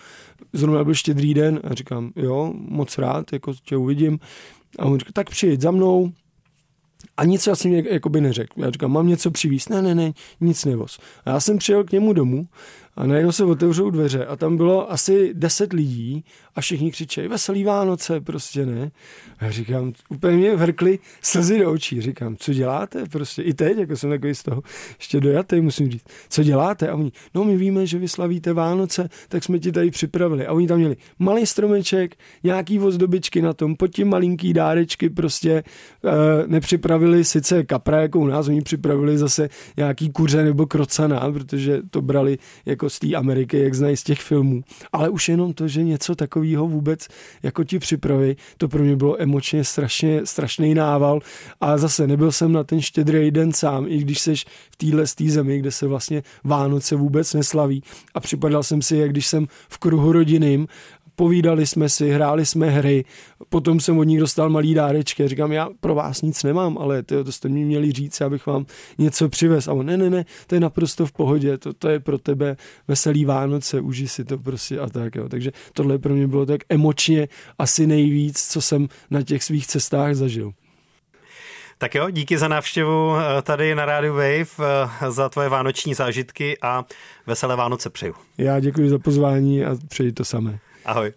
zrovna 0.53 0.85
byl 0.85 0.95
štědrý 0.95 1.35
den. 1.35 1.61
A 1.65 1.75
říkám, 1.75 2.13
jo, 2.17 2.53
moc 2.57 2.99
rád, 2.99 3.33
jako 3.33 3.53
tě 3.65 3.77
uvidím. 3.77 4.19
A 4.79 4.85
on 4.85 4.99
říká, 4.99 5.11
tak 5.15 5.31
přijď 5.31 5.61
za 5.61 5.71
mnou, 5.71 6.13
a 7.17 7.25
nic 7.25 7.49
asi 7.49 7.69
mě 7.69 7.85
jakoby 7.91 8.21
neřekl. 8.21 8.65
Já 8.65 8.71
říkám, 8.71 8.93
mám 8.93 9.09
něco 9.09 9.31
přivízt. 9.31 9.71
Ne, 9.71 9.83
ne, 9.83 9.95
ne, 9.95 10.13
nic 10.41 10.65
nevoz. 10.65 10.99
A 11.25 11.31
já 11.31 11.41
jsem 11.41 11.59
přijel 11.59 11.85
k 11.85 11.93
němu 11.93 12.13
domů 12.13 12.47
A 12.97 13.07
najednou 13.07 13.33
se 13.33 13.45
otevřou 13.45 13.91
dveře 13.91 14.27
a 14.27 14.37
tam 14.37 14.57
bylo 14.57 14.93
asi 14.93 15.31
deset 15.35 15.73
lidí 15.73 16.25
a 16.55 16.61
všichni 16.61 16.91
křičejí 16.91 17.29
veselý 17.29 17.65
Vánoce, 17.65 18.21
prostě 18.21 18.67
ne. 18.67 18.91
A 19.39 19.45
já 19.45 19.51
říkám, 19.51 19.93
úplně 20.09 20.37
mě 20.37 20.57
vrkly 20.57 20.99
slzy 21.23 21.59
do 21.59 21.73
očí. 21.73 22.01
Říkám, 22.01 22.37
co 22.37 22.53
děláte? 22.53 23.05
Prostě 23.07 23.43
i 23.43 23.55
teď, 23.55 23.79
jako 23.79 23.97
jsem 23.97 24.11
takový 24.11 24.35
z 24.35 24.43
toho 24.43 24.63
ještě 24.99 25.21
dojatý, 25.21 25.61
musím 25.61 25.91
říct. 25.91 26.05
Co 26.29 26.43
děláte? 26.43 26.89
A 26.89 26.95
oni, 26.95 27.13
no 27.35 27.45
my 27.45 27.57
víme, 27.57 27.87
že 27.87 27.99
vy 27.99 28.09
slavíte 28.09 28.53
Vánoce, 28.53 29.09
tak 29.29 29.45
jsme 29.45 29.59
ti 29.59 29.73
tady 29.73 29.91
připravili. 29.91 30.47
A 30.47 30.53
oni 30.53 30.67
tam 30.67 30.79
měli 30.79 30.97
malý 31.19 31.47
stromeček, 31.47 32.17
nějaký 32.45 32.81
ozdobičky 32.81 33.43
na 33.43 33.53
tom, 33.53 33.77
pod 33.77 33.87
tím 33.87 34.09
malinký 34.09 34.53
dárečky 34.53 35.11
prostě 35.11 35.53
e, 35.53 35.63
nepřipravili 36.47 37.25
sice 37.25 37.65
kapra, 37.65 38.01
jako 38.01 38.19
u 38.19 38.27
nás, 38.27 38.49
oni 38.49 38.63
připravili 38.63 39.19
zase 39.19 39.49
nějaký 39.77 40.11
kuře 40.11 40.45
nebo 40.45 40.67
krocana, 40.67 41.33
protože 41.33 41.83
to 41.91 42.03
brali 42.03 42.39
jako 42.67 42.86
z 42.91 42.99
té 42.99 43.15
Ameriky, 43.15 43.59
jak 43.59 43.75
znají 43.75 43.97
z 43.97 44.03
těch 44.03 44.21
filmů. 44.21 44.63
Ale 44.93 45.09
už 45.09 45.29
jenom 45.29 45.53
to, 45.53 45.69
že 45.69 45.83
něco 45.83 46.15
takového 46.15 46.69
vůbec 46.69 47.09
jako 47.43 47.65
ti 47.65 47.79
připraví, 47.79 48.37
to 48.59 48.69
pro 48.69 48.83
mě 48.83 48.97
bylo 48.97 49.23
emočně 49.23 49.65
strašně, 49.65 50.21
strašný 50.27 50.75
nával 50.75 51.21
a 51.61 51.79
zase 51.79 52.07
nebyl 52.07 52.33
jsem 52.33 52.53
na 52.53 52.65
ten 52.65 52.83
štědrý 52.83 53.31
den 53.31 53.53
sám, 53.53 53.87
i 53.89 53.99
když 53.99 54.21
seš 54.21 54.45
v 54.71 54.77
téhle 54.77 55.05
zemi, 55.27 55.59
kde 55.59 55.71
se 55.71 55.87
vlastně 55.87 56.23
Vánoce 56.45 56.97
vůbec 56.97 57.35
neslaví 57.35 57.83
a 58.15 58.21
připadal 58.21 58.63
jsem 58.63 58.83
si, 58.83 58.97
jak 58.97 59.11
když 59.11 59.27
jsem 59.27 59.47
v 59.69 59.79
kruhu 59.79 60.13
rodinným 60.13 60.69
povídali 61.17 61.67
jsme 61.67 61.89
si, 61.89 62.11
hráli 62.11 62.47
jsme 62.47 62.71
hry, 62.71 63.05
potom 63.49 63.81
jsem 63.81 63.99
od 63.99 64.05
nich 64.05 64.21
dostal 64.21 64.51
malý 64.51 64.75
dárečky. 64.75 65.29
Říkám, 65.29 65.53
já 65.53 65.69
pro 65.81 65.95
vás 65.95 66.23
nic 66.23 66.43
nemám, 66.43 66.79
ale 66.79 67.03
to, 67.03 67.25
to 67.25 67.33
jste 67.33 67.49
mi 67.49 67.65
měli 67.65 67.93
říct, 67.93 68.21
abych 68.21 68.47
vám 68.47 68.67
něco 68.99 69.29
přivez. 69.29 69.69
A 69.69 69.73
on, 69.73 69.87
ne, 69.87 69.97
ne, 69.97 70.11
ne, 70.11 70.25
to 70.47 70.55
je 70.55 70.61
naprosto 70.61 71.07
v 71.07 71.13
pohodě, 71.13 71.59
to, 71.59 71.73
to 71.73 71.89
je 71.89 72.01
pro 72.01 72.19
tebe 72.19 72.57
veselý 72.89 73.25
Vánoce, 73.25 73.81
uži 73.81 74.09
si 74.09 74.25
to 74.25 74.39
prostě 74.39 74.81
a 74.81 74.89
tak. 74.89 75.15
Jo. 75.15 75.29
Takže 75.29 75.53
tohle 75.73 75.99
pro 75.99 76.15
mě 76.15 76.27
bylo 76.27 76.47
tak 76.47 76.61
emočně 76.69 77.29
asi 77.59 77.87
nejvíc, 77.87 78.47
co 78.53 78.61
jsem 78.61 78.89
na 79.11 79.23
těch 79.23 79.45
svých 79.45 79.67
cestách 79.67 80.15
zažil. 80.15 80.53
Tak 81.79 81.95
jo, 81.95 82.11
díky 82.11 82.39
za 82.39 82.49
návštěvu 82.49 83.17
eh, 83.17 83.43
tady 83.43 83.75
na 83.75 83.85
rádiu 83.85 84.13
Wave, 84.13 84.47
eh, 84.61 85.11
za 85.11 85.29
tvoje 85.29 85.49
vánoční 85.49 85.95
zážitky 85.95 86.59
a 86.63 86.85
veselé 87.27 87.57
Vánoce 87.57 87.91
přeju. 87.91 88.15
Já 88.39 88.61
děkuji 88.61 88.91
za 88.91 88.99
pozvání 88.99 89.65
a 89.65 89.77
přeji 89.89 90.13
to 90.13 90.25
samé. 90.25 90.59
Ahoj. 90.87 91.13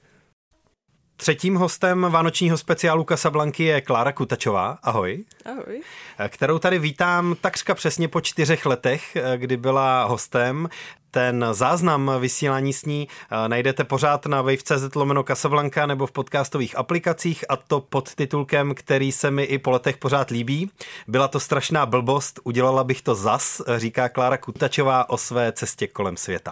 Třetím 1.15 1.55
hostem 1.55 2.01
vánočního 2.09 2.57
speciálu 2.57 3.03
Casablanky 3.03 3.63
je 3.63 3.81
Klára 3.81 4.11
Kutačová. 4.11 4.77
Ahoj. 4.83 5.25
Ahoj. 5.45 5.81
Kterou 6.27 6.59
tady 6.59 6.79
vítám 6.79 7.35
takřka 7.41 7.75
přesně 7.75 8.07
po 8.07 8.21
čtyřech 8.21 8.65
letech, 8.65 9.17
kdy 9.35 9.57
byla 9.57 10.03
hostem. 10.03 10.69
Ten 11.11 11.45
záznam 11.51 12.11
vysílání 12.19 12.73
s 12.73 12.85
ní 12.85 13.07
eh, 13.31 13.49
najdete 13.49 13.83
pořád 13.83 14.25
na 14.25 14.41
wave.cz 14.41 14.95
lomeno 14.95 15.23
Casablanca 15.23 15.85
nebo 15.85 16.07
v 16.07 16.11
podcastových 16.11 16.77
aplikacích 16.77 17.45
a 17.49 17.55
to 17.55 17.81
pod 17.81 18.15
titulkem, 18.15 18.75
který 18.75 19.11
se 19.11 19.31
mi 19.31 19.43
i 19.43 19.57
po 19.57 19.71
letech 19.71 19.97
pořád 19.97 20.29
líbí. 20.29 20.71
Byla 21.07 21.27
to 21.27 21.39
strašná 21.39 21.85
blbost, 21.85 22.39
udělala 22.43 22.83
bych 22.83 23.01
to 23.01 23.15
zas, 23.15 23.61
říká 23.77 24.09
Klára 24.09 24.37
Kutačová 24.37 25.09
o 25.09 25.17
své 25.17 25.51
cestě 25.51 25.87
kolem 25.87 26.17
světa. 26.17 26.51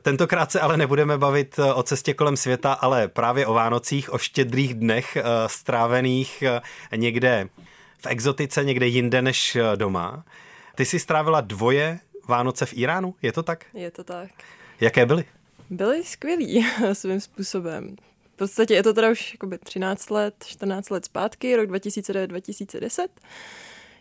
Tentokrát 0.00 0.52
se 0.52 0.60
ale 0.60 0.76
nebudeme 0.76 1.18
bavit 1.18 1.58
eh, 1.58 1.72
o 1.72 1.82
cestě 1.82 2.14
kolem 2.14 2.36
světa, 2.36 2.72
ale 2.72 3.08
právě 3.08 3.46
o 3.46 3.54
Vánocích, 3.54 4.12
o 4.12 4.18
štědrých 4.18 4.74
dnech 4.74 5.16
eh, 5.16 5.22
strávených 5.46 6.42
eh, 6.42 6.60
někde 6.96 7.48
v 7.98 8.06
exotice, 8.06 8.64
někde 8.64 8.86
jinde 8.86 9.22
než 9.22 9.56
doma. 9.76 10.24
Ty 10.74 10.84
jsi 10.84 10.98
strávila 10.98 11.40
dvoje 11.40 11.98
Vánoce 12.28 12.66
v 12.66 12.74
Iránu, 12.76 13.14
je 13.22 13.32
to 13.32 13.42
tak? 13.42 13.64
Je 13.74 13.90
to 13.90 14.04
tak. 14.04 14.30
Jaké 14.80 15.06
byly? 15.06 15.24
Byly 15.70 16.04
skvělý 16.04 16.66
svým 16.92 17.20
způsobem. 17.20 17.96
V 18.34 18.36
podstatě 18.36 18.74
je 18.74 18.82
to 18.82 18.94
teda 18.94 19.10
už 19.10 19.32
jakoby 19.32 19.58
13 19.58 20.10
let, 20.10 20.34
14 20.46 20.90
let 20.90 21.04
zpátky, 21.04 21.56
rok 21.56 21.70
2009-2010 21.70 23.08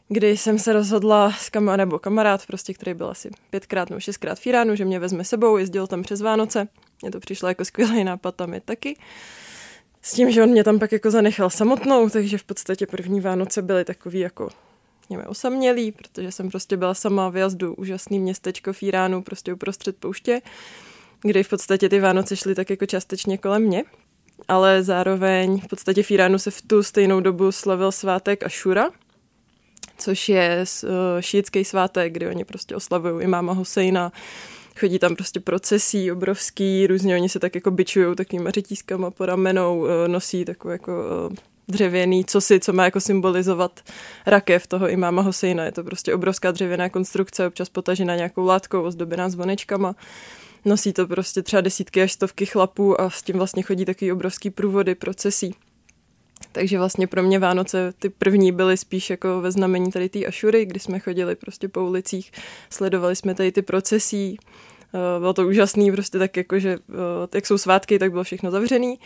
kdy 0.07 0.37
jsem 0.37 0.59
se 0.59 0.73
rozhodla 0.73 1.31
s 1.31 1.49
kamarádem, 1.49 1.89
nebo 1.89 1.99
kamarád, 1.99 2.45
prostě, 2.45 2.73
který 2.73 2.93
byl 2.93 3.09
asi 3.09 3.29
pětkrát 3.49 3.89
nebo 3.89 3.99
šestkrát 3.99 4.39
v 4.39 4.47
Iránu, 4.47 4.75
že 4.75 4.85
mě 4.85 4.99
vezme 4.99 5.23
sebou, 5.23 5.57
jezdil 5.57 5.87
tam 5.87 6.03
přes 6.03 6.21
Vánoce. 6.21 6.67
Mně 7.01 7.11
to 7.11 7.19
přišlo 7.19 7.47
jako 7.47 7.65
skvělý 7.65 8.03
nápad 8.03 8.35
tam 8.35 8.53
je 8.53 8.61
taky. 8.61 8.97
S 10.01 10.13
tím, 10.13 10.31
že 10.31 10.43
on 10.43 10.49
mě 10.49 10.63
tam 10.63 10.79
pak 10.79 10.91
jako 10.91 11.11
zanechal 11.11 11.49
samotnou, 11.49 12.09
takže 12.09 12.37
v 12.37 12.43
podstatě 12.43 12.87
první 12.87 13.21
Vánoce 13.21 13.61
byly 13.61 13.85
takový 13.85 14.19
jako 14.19 14.49
něme 15.09 15.23
osamělý, 15.23 15.91
protože 15.91 16.31
jsem 16.31 16.49
prostě 16.49 16.77
byla 16.77 16.93
sama 16.93 17.29
v 17.29 17.37
jazdu, 17.37 17.73
úžasný 17.73 18.19
městečko 18.19 18.73
v 18.73 18.83
Iránu, 18.83 19.23
prostě 19.23 19.53
uprostřed 19.53 19.97
pouště, 19.97 20.41
kde 21.21 21.43
v 21.43 21.49
podstatě 21.49 21.89
ty 21.89 21.99
Vánoce 21.99 22.35
šly 22.35 22.55
tak 22.55 22.69
jako 22.69 22.85
částečně 22.85 23.37
kolem 23.37 23.61
mě. 23.61 23.83
Ale 24.47 24.83
zároveň 24.83 25.61
v 25.61 25.67
podstatě 25.67 26.03
v 26.03 26.11
Iránu 26.11 26.39
se 26.39 26.51
v 26.51 26.61
tu 26.61 26.83
stejnou 26.83 27.19
dobu 27.19 27.51
slavil 27.51 27.91
svátek 27.91 28.43
Ashura, 28.43 28.89
což 29.97 30.29
je 30.29 30.65
uh, 30.83 30.89
šítský 31.19 31.65
svátek, 31.65 32.13
kdy 32.13 32.27
oni 32.27 32.45
prostě 32.45 32.75
oslavují 32.75 33.23
imáma 33.23 33.53
Husejna, 33.53 34.11
chodí 34.79 34.99
tam 34.99 35.15
prostě 35.15 35.39
procesí 35.39 36.11
obrovský, 36.11 36.87
různě 36.87 37.15
oni 37.15 37.29
se 37.29 37.39
tak 37.39 37.55
jako 37.55 37.71
bičují 37.71 38.15
takovýma 38.15 38.51
řetízkama 38.51 39.11
po 39.11 39.25
ramenou, 39.25 39.79
uh, 39.79 39.87
nosí 40.07 40.45
takový 40.45 40.71
jako 40.71 40.91
uh, 41.29 41.35
dřevěný 41.67 42.25
cosi, 42.25 42.59
co 42.59 42.73
má 42.73 42.85
jako 42.85 42.99
symbolizovat 43.01 43.79
rakev 44.25 44.67
toho 44.67 44.89
imáma 44.89 45.21
Hosejna. 45.21 45.63
Je 45.63 45.71
to 45.71 45.83
prostě 45.83 46.13
obrovská 46.13 46.51
dřevěná 46.51 46.89
konstrukce, 46.89 47.47
občas 47.47 47.69
potažená 47.69 48.15
nějakou 48.15 48.45
látkou, 48.45 48.81
ozdobená 48.81 49.29
zvonečkama. 49.29 49.95
Nosí 50.65 50.93
to 50.93 51.07
prostě 51.07 51.41
třeba 51.41 51.61
desítky 51.61 52.01
až 52.01 52.11
stovky 52.11 52.45
chlapů 52.45 53.01
a 53.01 53.09
s 53.09 53.23
tím 53.23 53.37
vlastně 53.37 53.63
chodí 53.63 53.85
takový 53.85 54.11
obrovský 54.11 54.49
průvody 54.49 54.95
procesí. 54.95 55.55
Takže 56.51 56.77
vlastně 56.77 57.07
pro 57.07 57.23
mě 57.23 57.39
Vánoce 57.39 57.93
ty 57.99 58.09
první 58.09 58.51
byly 58.51 58.77
spíš 58.77 59.09
jako 59.09 59.41
ve 59.41 59.51
znamení 59.51 59.91
tady 59.91 60.09
té 60.09 60.25
Ašury, 60.25 60.65
kdy 60.65 60.79
jsme 60.79 60.99
chodili 60.99 61.35
prostě 61.35 61.67
po 61.67 61.85
ulicích, 61.85 62.31
sledovali 62.69 63.15
jsme 63.15 63.35
tady 63.35 63.51
ty 63.51 63.61
procesí, 63.61 64.37
eh, 64.93 65.19
bylo 65.19 65.33
to 65.33 65.47
úžasný, 65.47 65.91
prostě 65.91 66.19
tak 66.19 66.37
jako, 66.37 66.59
že 66.59 66.69
eh, 66.73 67.27
jak 67.35 67.47
jsou 67.47 67.57
svátky, 67.57 67.99
tak 67.99 68.11
bylo 68.11 68.23
všechno 68.23 68.51
zavřený. 68.51 68.99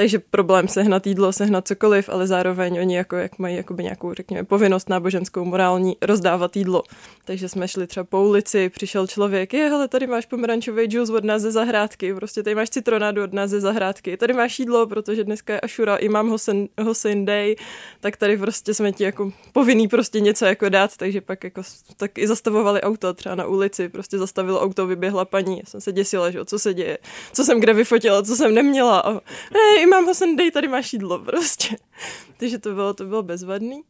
Takže 0.00 0.18
problém 0.18 0.68
sehnat 0.68 1.06
jídlo, 1.06 1.32
sehnat 1.32 1.68
cokoliv, 1.68 2.08
ale 2.08 2.26
zároveň 2.26 2.78
oni 2.80 2.96
jako, 2.96 3.16
jak 3.16 3.38
mají 3.38 3.56
jakoby 3.56 3.82
nějakou, 3.82 4.14
řekněme, 4.14 4.44
povinnost 4.44 4.88
náboženskou, 4.88 5.44
morální, 5.44 5.96
rozdávat 6.02 6.56
jídlo. 6.56 6.82
Takže 7.24 7.48
jsme 7.48 7.68
šli 7.68 7.86
třeba 7.86 8.04
po 8.04 8.22
ulici, 8.22 8.68
přišel 8.68 9.06
člověk, 9.06 9.54
je, 9.54 9.68
hele, 9.68 9.88
tady 9.88 10.06
máš 10.06 10.26
pomerančový 10.26 10.84
džus 10.84 11.10
od 11.10 11.24
nás 11.24 11.42
ze 11.42 11.52
zahrádky, 11.52 12.14
prostě 12.14 12.42
tady 12.42 12.54
máš 12.54 12.70
citronádu 12.70 13.22
od 13.22 13.32
nás 13.32 13.50
ze 13.50 13.60
zahrádky, 13.60 14.16
tady 14.16 14.32
máš 14.32 14.58
jídlo, 14.58 14.86
protože 14.86 15.24
dneska 15.24 15.52
je 15.52 15.60
Ashura, 15.60 15.98
mám 16.10 16.28
Hossein, 16.28 16.68
Hossein 16.82 17.24
Day, 17.24 17.56
tak 18.00 18.16
tady 18.16 18.36
prostě 18.36 18.74
jsme 18.74 18.92
ti 18.92 19.04
jako 19.04 19.32
povinný 19.52 19.88
prostě 19.88 20.20
něco 20.20 20.44
jako 20.44 20.68
dát, 20.68 20.96
takže 20.96 21.20
pak 21.20 21.44
jako 21.44 21.62
tak 21.96 22.18
i 22.18 22.26
zastavovali 22.26 22.80
auto 22.80 23.14
třeba 23.14 23.34
na 23.34 23.46
ulici, 23.46 23.88
prostě 23.88 24.18
zastavilo 24.18 24.60
auto, 24.60 24.86
vyběhla 24.86 25.24
paní, 25.24 25.62
jsem 25.64 25.80
se 25.80 25.92
děsila, 25.92 26.30
že 26.30 26.44
co 26.44 26.58
se 26.58 26.74
děje, 26.74 26.98
co 27.32 27.44
jsem 27.44 27.60
kde 27.60 27.74
vyfotila, 27.74 28.22
co 28.22 28.36
jsem 28.36 28.54
neměla? 28.54 29.00
A 29.00 29.12
ne, 29.54 29.82
mám 29.90 30.04
ho 30.06 30.14
sem, 30.14 30.36
dej, 30.36 30.50
tady 30.50 30.68
máš 30.68 30.92
jídlo 30.92 31.18
prostě. 31.18 31.76
Takže 32.36 32.58
to 32.58 32.74
bylo, 32.74 32.94
to 32.94 33.04
bylo 33.04 33.22
bezvadný. 33.22 33.82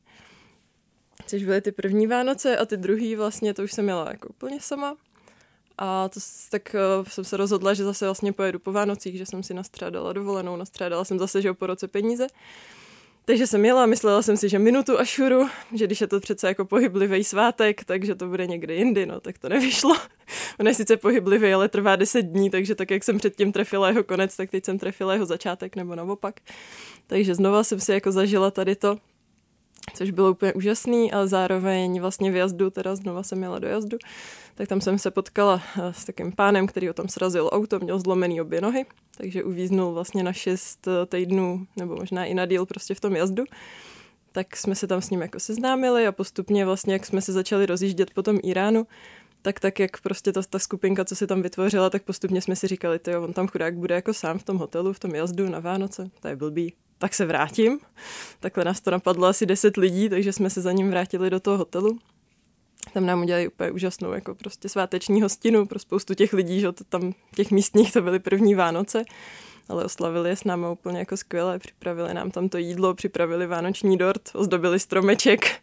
Což 1.27 1.45
byly 1.45 1.61
ty 1.61 1.73
první 1.73 2.07
Vánoce 2.07 2.57
a 2.57 2.67
ty 2.67 2.77
druhý 2.77 3.17
vlastně, 3.17 3.55
to 3.55 3.63
už 3.63 3.73
jsem 3.73 3.85
měla 3.85 4.09
jako 4.09 4.29
úplně 4.29 4.61
sama. 4.61 4.97
A 5.79 6.09
to, 6.09 6.21
tak 6.51 6.77
uh, 7.01 7.09
jsem 7.09 7.25
se 7.25 7.37
rozhodla, 7.37 7.75
že 7.75 7.85
zase 7.85 8.05
vlastně 8.05 8.33
pojedu 8.33 8.59
po 8.59 8.73
Vánocích, 8.73 9.19
že 9.19 9.27
jsem 9.27 9.43
si 9.43 9.55
nastřádala 9.55 10.13
dovolenou, 10.13 10.57
nastřádala 10.57 11.05
jsem 11.05 11.19
zase, 11.19 11.43
že 11.43 11.53
po 11.53 11.67
roce 11.67 11.89
peníze. 11.89 12.27
Takže 13.31 13.47
jsem 13.47 13.65
jela, 13.65 13.87
myslela 13.87 14.23
jsem 14.23 14.37
si, 14.37 14.49
že 14.49 14.59
minutu 14.59 15.01
a 15.01 15.05
šuru, 15.05 15.49
že 15.75 15.87
když 15.87 16.01
je 16.01 16.07
to 16.07 16.21
přece 16.21 16.49
jako 16.49 16.65
pohyblivý 16.65 17.25
svátek, 17.25 17.85
takže 17.85 18.15
to 18.15 18.27
bude 18.27 18.47
někde 18.47 18.75
jindy, 18.75 19.07
no 19.07 19.21
tak 19.21 19.39
to 19.39 19.49
nevyšlo. 19.49 19.97
On 20.61 20.69
je 20.69 20.75
sice 20.75 20.97
pohyblivý, 20.97 21.53
ale 21.53 21.69
trvá 21.69 21.97
10 21.97 22.23
dní, 22.23 22.51
takže 22.51 22.75
tak, 22.75 22.91
jak 22.91 23.05
jsem 23.05 23.19
předtím 23.19 23.53
trefila 23.53 23.89
jeho 23.89 24.05
konec, 24.05 24.37
tak 24.37 24.51
teď 24.51 24.65
jsem 24.65 24.79
trefila 24.79 25.13
jeho 25.15 25.27
začátek, 25.27 25.77
nebo 25.77 25.95
naopak. 25.95 26.41
Takže 27.07 27.35
znova 27.35 27.65
jsem 27.65 27.81
si 27.81 27.93
jako 27.93 28.13
zažila 28.13 28.51
tady 28.51 28.77
to, 28.77 28.99
což 29.95 30.11
bylo 30.11 30.31
úplně 30.31 30.53
úžasný, 30.53 31.13
ale 31.13 31.29
zároveň 31.29 32.01
vlastně 32.01 32.31
v 32.31 32.37
jazdu, 32.37 32.71
teda 32.71 32.97
znova 32.97 33.23
jsem 33.23 33.39
měla 33.39 33.59
do 33.59 33.69
jazdu, 33.69 33.99
tak 34.55 34.69
tam 34.69 34.81
jsem 34.81 34.99
se 34.99 35.11
potkala 35.11 35.63
eh, 35.79 35.93
s 35.93 36.05
takým 36.05 36.33
pánem, 36.33 36.67
který 36.67 36.91
o 36.91 36.93
tom 36.93 37.09
srazil 37.09 37.51
auto, 37.53 37.79
měl 37.79 37.99
zlomený 37.99 38.41
obě 38.41 38.61
nohy, 38.61 38.87
takže 39.17 39.45
uvíznul 39.45 39.93
vlastně 39.93 40.23
na 40.23 40.33
šest 40.33 40.89
eh, 40.89 41.07
týdnů, 41.07 41.67
nebo 41.77 41.97
možná 41.97 42.25
i 42.25 42.35
na 42.35 42.47
díl 42.47 42.67
prostě 42.67 42.95
v 42.95 43.01
tom 43.01 43.17
jazdu. 43.17 43.45
Tak 44.33 44.57
jsme 44.57 44.75
se 44.75 44.87
tam 44.87 45.01
s 45.03 45.11
ním 45.11 45.21
jako 45.21 45.41
seznámili 45.41 46.07
a 46.07 46.13
postupně 46.13 46.65
vlastně, 46.65 46.93
jak 46.93 47.07
jsme 47.07 47.23
se 47.23 47.33
začali 47.33 47.67
rozjíždět 47.67 48.15
po 48.15 48.23
tom 48.23 48.39
Iránu, 48.43 48.87
tak 49.43 49.61
tak, 49.61 49.79
jak 49.79 50.01
prostě 50.01 50.33
ta, 50.33 50.43
ta 50.51 50.59
skupinka, 50.59 51.05
co 51.05 51.17
se 51.17 51.27
tam 51.27 51.43
vytvořila, 51.43 51.91
tak 51.91 52.03
postupně 52.03 52.43
jsme 52.43 52.57
si 52.57 52.67
říkali, 52.67 52.99
ty 52.99 53.17
on 53.17 53.33
tam 53.33 53.49
chudák 53.49 53.79
bude 53.79 53.95
jako 53.95 54.15
sám 54.15 54.39
v 54.39 54.43
tom 54.43 54.59
hotelu, 54.59 54.93
v 54.93 54.99
tom 54.99 55.15
jazdu 55.15 55.49
na 55.49 55.61
Vánoce, 55.61 56.11
to 56.21 56.29
je 56.29 56.37
blbý, 56.37 56.75
tak 57.01 57.15
se 57.15 57.27
vrátím. 57.27 57.81
Takhle 58.41 58.65
nás 58.65 58.81
to 58.81 58.91
napadlo 58.91 59.27
asi 59.27 59.47
10 59.47 59.77
lidí, 59.77 60.09
takže 60.09 60.33
jsme 60.33 60.51
se 60.51 60.61
za 60.61 60.73
ním 60.73 60.91
vrátili 60.91 61.31
do 61.31 61.41
toho 61.41 61.59
hotelu. 61.59 61.99
Tam 62.95 63.07
nám 63.07 63.23
udělali 63.23 63.49
úplně 63.49 63.71
úžasnou 63.71 64.13
jako 64.13 64.35
prostě 64.35 64.69
sváteční 64.69 65.23
hostinu 65.23 65.67
pro 65.67 65.79
spoustu 65.79 66.15
těch 66.15 66.33
lidí, 66.33 66.61
že 66.61 66.73
to 66.73 66.85
tam 66.85 67.13
těch 67.35 67.51
místních 67.51 67.93
to 67.93 68.03
byly 68.03 68.19
první 68.19 68.55
Vánoce 68.55 69.05
ale 69.71 69.85
oslavili 69.85 70.29
je 70.29 70.37
s 70.37 70.45
námi 70.45 70.67
úplně 70.73 70.99
jako 70.99 71.17
skvěle, 71.17 71.59
připravili 71.59 72.15
nám 72.15 72.31
tam 72.31 72.49
to 72.49 72.59
jídlo, 72.59 72.95
připravili 72.95 73.47
vánoční 73.47 73.99
dort, 73.99 74.31
ozdobili 74.35 74.81
stromeček, 74.81 75.61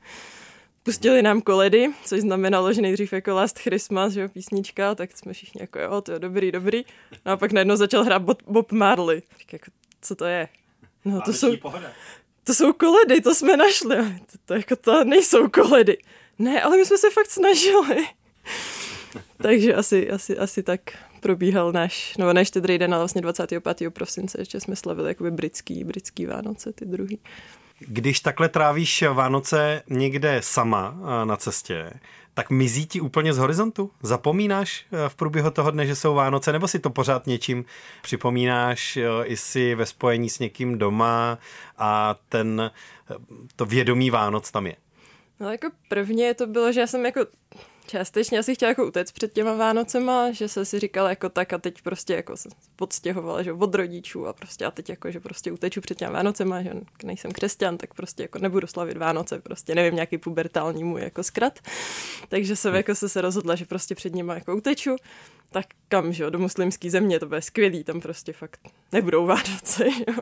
pustili 0.83 1.21
nám 1.21 1.41
koledy, 1.41 1.87
což 2.05 2.21
znamenalo, 2.21 2.73
že 2.73 2.81
nejdřív 2.81 3.13
jako 3.13 3.35
Last 3.35 3.59
Christmas, 3.59 4.13
že 4.13 4.21
jo, 4.21 4.29
písnička, 4.29 4.95
tak 4.95 5.17
jsme 5.17 5.33
všichni 5.33 5.61
jako 5.61 5.79
jo, 5.79 6.01
to 6.01 6.11
je 6.11 6.19
dobrý, 6.19 6.51
dobrý. 6.51 6.83
No 7.25 7.31
a 7.31 7.37
pak 7.37 7.51
najednou 7.51 7.75
začal 7.75 8.03
hrát 8.03 8.21
Bob, 8.47 8.71
Marley. 8.71 9.21
Tak 9.37 9.53
jako, 9.53 9.71
co 10.01 10.15
to 10.15 10.25
je? 10.25 10.47
No 11.07 11.21
to 11.21 11.33
jsou, 11.33 11.51
to 12.43 12.53
jsou 12.53 12.73
koledy, 12.73 13.21
to 13.21 13.35
jsme 13.35 13.57
našli. 13.57 13.97
To, 13.97 14.37
to, 14.45 14.53
jako, 14.53 14.75
to 14.75 15.03
nejsou 15.03 15.49
koledy. 15.49 15.97
Ne, 16.39 16.61
ale 16.61 16.77
my 16.77 16.85
jsme 16.85 16.97
se 16.97 17.09
fakt 17.09 17.29
snažili. 17.29 18.07
Takže 19.41 19.73
asi, 19.75 20.09
asi, 20.09 20.37
asi 20.37 20.63
tak 20.63 20.81
probíhal 21.19 21.71
náš, 21.71 22.17
no 22.17 22.33
ne 22.33 22.45
štědrý 22.45 22.77
den, 22.77 22.93
ale 22.93 23.01
vlastně 23.01 23.21
25. 23.21 23.93
prosince, 23.93 24.41
ještě 24.41 24.59
jsme 24.59 24.75
slavili 24.75 25.07
jakoby 25.07 25.31
britský, 25.31 25.83
britský 25.83 26.25
Vánoce, 26.25 26.73
ty 26.73 26.85
druhý. 26.85 27.19
Když 27.79 28.19
takhle 28.19 28.49
trávíš 28.49 29.03
Vánoce 29.13 29.83
někde 29.89 30.41
sama 30.41 30.95
na 31.23 31.37
cestě, 31.37 31.91
tak 32.33 32.49
mizí 32.49 32.85
ti 32.85 33.01
úplně 33.01 33.33
z 33.33 33.37
horizontu? 33.37 33.91
Zapomínáš 34.01 34.85
v 35.07 35.15
průběhu 35.15 35.51
toho 35.51 35.71
dne, 35.71 35.85
že 35.85 35.95
jsou 35.95 36.13
Vánoce, 36.13 36.51
nebo 36.51 36.67
si 36.67 36.79
to 36.79 36.89
pořád 36.89 37.27
něčím 37.27 37.65
připomínáš, 38.01 38.97
i 39.23 39.37
si 39.37 39.75
ve 39.75 39.85
spojení 39.85 40.29
s 40.29 40.39
někým 40.39 40.77
doma 40.77 41.37
a 41.77 42.15
ten, 42.29 42.71
to 43.55 43.65
vědomí 43.65 44.09
Vánoc 44.09 44.51
tam 44.51 44.67
je? 44.67 44.75
No 45.39 45.51
jako 45.51 45.67
prvně 45.89 46.33
to 46.33 46.47
bylo, 46.47 46.71
že 46.71 46.79
já 46.79 46.87
jsem 46.87 47.05
jako 47.05 47.19
částečně 47.87 48.39
asi 48.39 48.55
chtěla 48.55 48.69
jako 48.69 48.87
utéct 48.87 49.11
před 49.11 49.33
těma 49.33 49.53
Vánocema, 49.53 50.31
že 50.31 50.47
se 50.47 50.65
si 50.65 50.79
říkala 50.79 51.09
jako 51.09 51.29
tak 51.29 51.53
a 51.53 51.57
teď 51.57 51.81
prostě 51.81 52.13
jako 52.13 52.37
se 52.37 52.49
podstěhovala, 52.75 53.43
že 53.43 53.53
od 53.53 53.75
rodičů 53.75 54.27
a 54.27 54.33
prostě 54.33 54.65
a 54.65 54.71
teď 54.71 54.89
jako, 54.89 55.11
že 55.11 55.19
prostě 55.19 55.51
uteču 55.51 55.81
před 55.81 55.97
těma 55.97 56.11
Vánocema, 56.11 56.61
že 56.61 56.71
nejsem 57.03 57.31
křesťan, 57.31 57.77
tak 57.77 57.93
prostě 57.93 58.23
jako 58.23 58.39
nebudu 58.39 58.67
slavit 58.67 58.97
Vánoce, 58.97 59.39
prostě 59.39 59.75
nevím, 59.75 59.95
nějaký 59.95 60.17
pubertální 60.17 60.83
můj 60.83 61.01
jako 61.01 61.23
zkrat. 61.23 61.59
Takže 62.29 62.55
jsem 62.55 62.75
jako 62.75 62.95
se, 62.95 63.09
se 63.09 63.21
rozhodla, 63.21 63.55
že 63.55 63.65
prostě 63.65 63.95
před 63.95 64.15
nima 64.15 64.35
jako 64.35 64.55
uteču. 64.55 64.95
Tak 65.49 65.65
kam, 65.87 66.13
že 66.13 66.23
jo, 66.23 66.29
do 66.29 66.39
muslimské 66.39 66.89
země, 66.89 67.19
to 67.19 67.25
bude 67.25 67.41
skvělý, 67.41 67.83
tam 67.83 68.01
prostě 68.01 68.33
fakt 68.33 68.59
nebudou 68.91 69.25
Vánoce, 69.25 69.85
jo. 70.07 70.13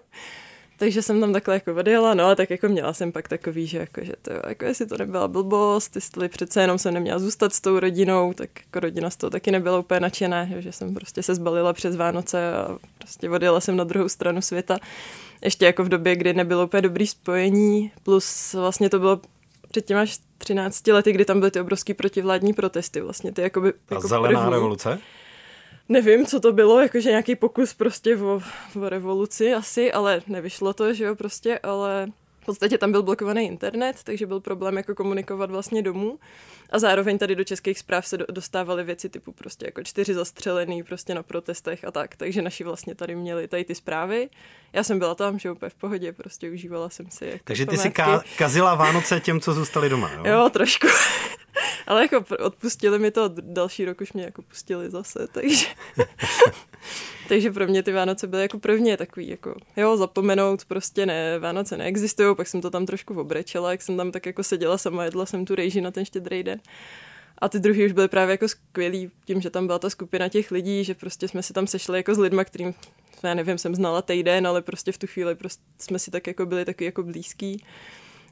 Takže 0.78 1.02
jsem 1.02 1.22
tam 1.22 1.34
takhle 1.34 1.54
jako 1.54 1.76
odjela, 1.76 2.14
no 2.14 2.26
a 2.26 2.36
tak 2.36 2.50
jako 2.50 2.68
měla 2.70 2.94
jsem 2.94 3.12
pak 3.12 3.28
takový, 3.28 3.68
že 3.68 3.78
jako, 3.78 4.06
že 4.06 4.14
to, 4.22 4.32
jako 4.48 4.66
jestli 4.66 4.86
to 4.86 4.98
nebyla 4.98 5.28
blbost, 5.28 5.96
jestli 5.96 6.30
přece 6.30 6.62
jenom 6.62 6.78
jsem 6.78 6.94
neměla 6.94 7.20
zůstat 7.20 7.54
s 7.54 7.62
tou 7.62 7.80
rodinou, 7.80 8.34
tak 8.34 8.50
jako 8.60 8.80
rodina 8.80 9.10
z 9.10 9.16
toho 9.16 9.30
taky 9.30 9.52
nebyla 9.52 9.80
úplně 9.80 10.00
nadšená, 10.00 10.48
že 10.60 10.72
jsem 10.72 10.94
prostě 10.94 11.24
se 11.24 11.36
zbalila 11.36 11.74
přes 11.74 11.96
Vánoce 11.96 12.54
a 12.54 12.78
prostě 12.98 13.30
odjela 13.30 13.60
jsem 13.60 13.76
na 13.78 13.84
druhou 13.84 14.10
stranu 14.10 14.42
světa. 14.42 14.78
Ještě 15.42 15.66
jako 15.66 15.84
v 15.84 15.90
době, 15.90 16.16
kdy 16.16 16.34
nebylo 16.34 16.66
úplně 16.66 16.82
dobrý 16.82 17.08
spojení, 17.08 17.92
plus 18.04 18.54
vlastně 18.54 18.90
to 18.90 19.00
bylo 19.00 19.20
před 19.72 19.86
těma 19.86 20.06
13 20.38 20.88
lety, 20.88 21.12
kdy 21.12 21.26
tam 21.26 21.40
byly 21.40 21.52
ty 21.52 21.60
obrovský 21.60 21.94
protivládní 21.94 22.54
protesty, 22.54 23.02
vlastně 23.02 23.32
ty 23.32 23.42
jakoby, 23.42 23.74
jako 23.92 24.06
A 24.06 24.08
zelená 24.08 24.40
první. 24.40 24.54
revoluce? 24.54 25.00
Nevím, 25.90 26.26
co 26.26 26.40
to 26.40 26.54
bylo, 26.54 26.82
jakože 26.82 27.10
nějaký 27.10 27.36
pokus 27.36 27.74
prostě 27.74 28.18
o, 28.18 28.42
o 28.82 28.90
revoluci 28.90 29.54
asi, 29.54 29.92
ale 29.92 30.22
nevyšlo 30.28 30.74
to, 30.74 30.94
že 30.94 31.04
jo, 31.04 31.16
prostě, 31.16 31.60
ale 31.60 32.08
v 32.42 32.46
podstatě 32.46 32.78
tam 32.78 32.92
byl 32.92 33.04
blokovaný 33.04 33.48
internet, 33.48 33.96
takže 34.04 34.26
byl 34.26 34.40
problém 34.40 34.78
jako 34.78 34.96
komunikovat 34.96 35.52
vlastně 35.52 35.82
domů. 35.82 36.20
A 36.70 36.80
zároveň 36.80 37.18
tady 37.18 37.36
do 37.36 37.44
českých 37.44 37.80
zpráv 37.80 38.08
se 38.08 38.18
dostávaly 38.32 38.84
věci 38.84 39.10
typu 39.10 39.32
prostě 39.32 39.66
jako 39.66 39.84
čtyři 39.84 40.14
zastřelený 40.14 40.84
prostě 40.84 41.16
na 41.16 41.24
protestech 41.24 41.86
a 41.86 41.92
tak. 41.92 42.16
Takže 42.16 42.42
naši 42.42 42.64
vlastně 42.64 42.96
tady 42.96 43.16
měli 43.16 43.48
tady 43.48 43.64
ty 43.64 43.76
zprávy. 43.76 44.30
Já 44.74 44.84
jsem 44.84 45.00
byla 45.00 45.16
tam, 45.16 45.40
že 45.40 45.52
úplně 45.52 45.70
v 45.70 45.76
pohodě, 45.76 46.12
prostě 46.14 46.50
užívala 46.52 46.90
jsem 46.90 47.10
si. 47.12 47.26
Jako 47.26 47.44
takže 47.44 47.66
ty 47.66 47.78
si 47.78 47.90
ka- 47.90 48.24
kazila 48.38 48.76
Vánoce 48.76 49.20
těm, 49.20 49.40
co 49.40 49.54
zůstali 49.54 49.90
doma, 49.90 50.12
jo? 50.14 50.24
Jo, 50.26 50.50
trošku. 50.50 50.88
Ale 51.88 52.02
jako 52.02 52.26
odpustili 52.40 53.00
mi 53.00 53.12
to, 53.12 53.30
další 53.42 53.86
rok 53.86 54.02
už 54.02 54.14
mě 54.14 54.24
jako 54.24 54.42
pustili 54.42 54.90
zase, 54.90 55.28
takže... 55.32 55.66
takže 57.28 57.52
pro 57.52 57.68
mě 57.68 57.84
ty 57.84 57.92
Vánoce 57.92 58.28
byly 58.28 58.42
jako 58.42 58.60
prvně 58.60 58.98
takový, 58.98 59.28
jako 59.28 59.56
jo, 59.78 59.98
zapomenout, 59.98 60.66
prostě 60.66 61.06
ne, 61.06 61.40
Vánoce 61.40 61.78
neexistují, 61.78 62.36
pak 62.36 62.48
jsem 62.48 62.62
to 62.62 62.70
tam 62.70 62.86
trošku 62.86 63.20
obrečela, 63.20 63.72
jak 63.72 63.82
jsem 63.82 63.98
tam 63.98 64.12
tak 64.12 64.26
jako 64.26 64.44
seděla 64.44 64.78
sama, 64.78 65.04
jedla 65.04 65.26
jsem 65.26 65.46
tu 65.46 65.56
rejži 65.56 65.82
na 65.82 65.92
ten 65.92 66.06
štědrý 66.06 66.44
den. 66.44 66.60
A 67.38 67.50
ty 67.50 67.60
druhý 67.60 67.86
už 67.86 67.92
byly 67.92 68.08
právě 68.08 68.34
jako 68.34 68.48
skvělý 68.48 69.12
tím, 69.26 69.42
že 69.42 69.50
tam 69.50 69.68
byla 69.68 69.80
ta 69.80 69.90
skupina 69.90 70.30
těch 70.30 70.52
lidí, 70.52 70.84
že 70.84 70.94
prostě 70.94 71.28
jsme 71.28 71.44
si 71.44 71.54
tam 71.54 71.68
sešli 71.68 72.00
jako 72.00 72.16
s 72.16 72.18
lidma, 72.18 72.44
kterým, 72.44 72.74
já 73.24 73.34
nevím, 73.34 73.58
jsem 73.58 73.76
znala 73.76 74.02
týden, 74.02 74.48
ale 74.48 74.62
prostě 74.62 74.92
v 74.92 74.98
tu 74.98 75.08
chvíli 75.08 75.36
prostě 75.36 75.64
jsme 75.78 76.00
si 76.00 76.12
tak 76.12 76.28
jako 76.28 76.46
byli 76.46 76.66
taky 76.66 76.86
jako 76.86 77.04
blízký. 77.04 77.64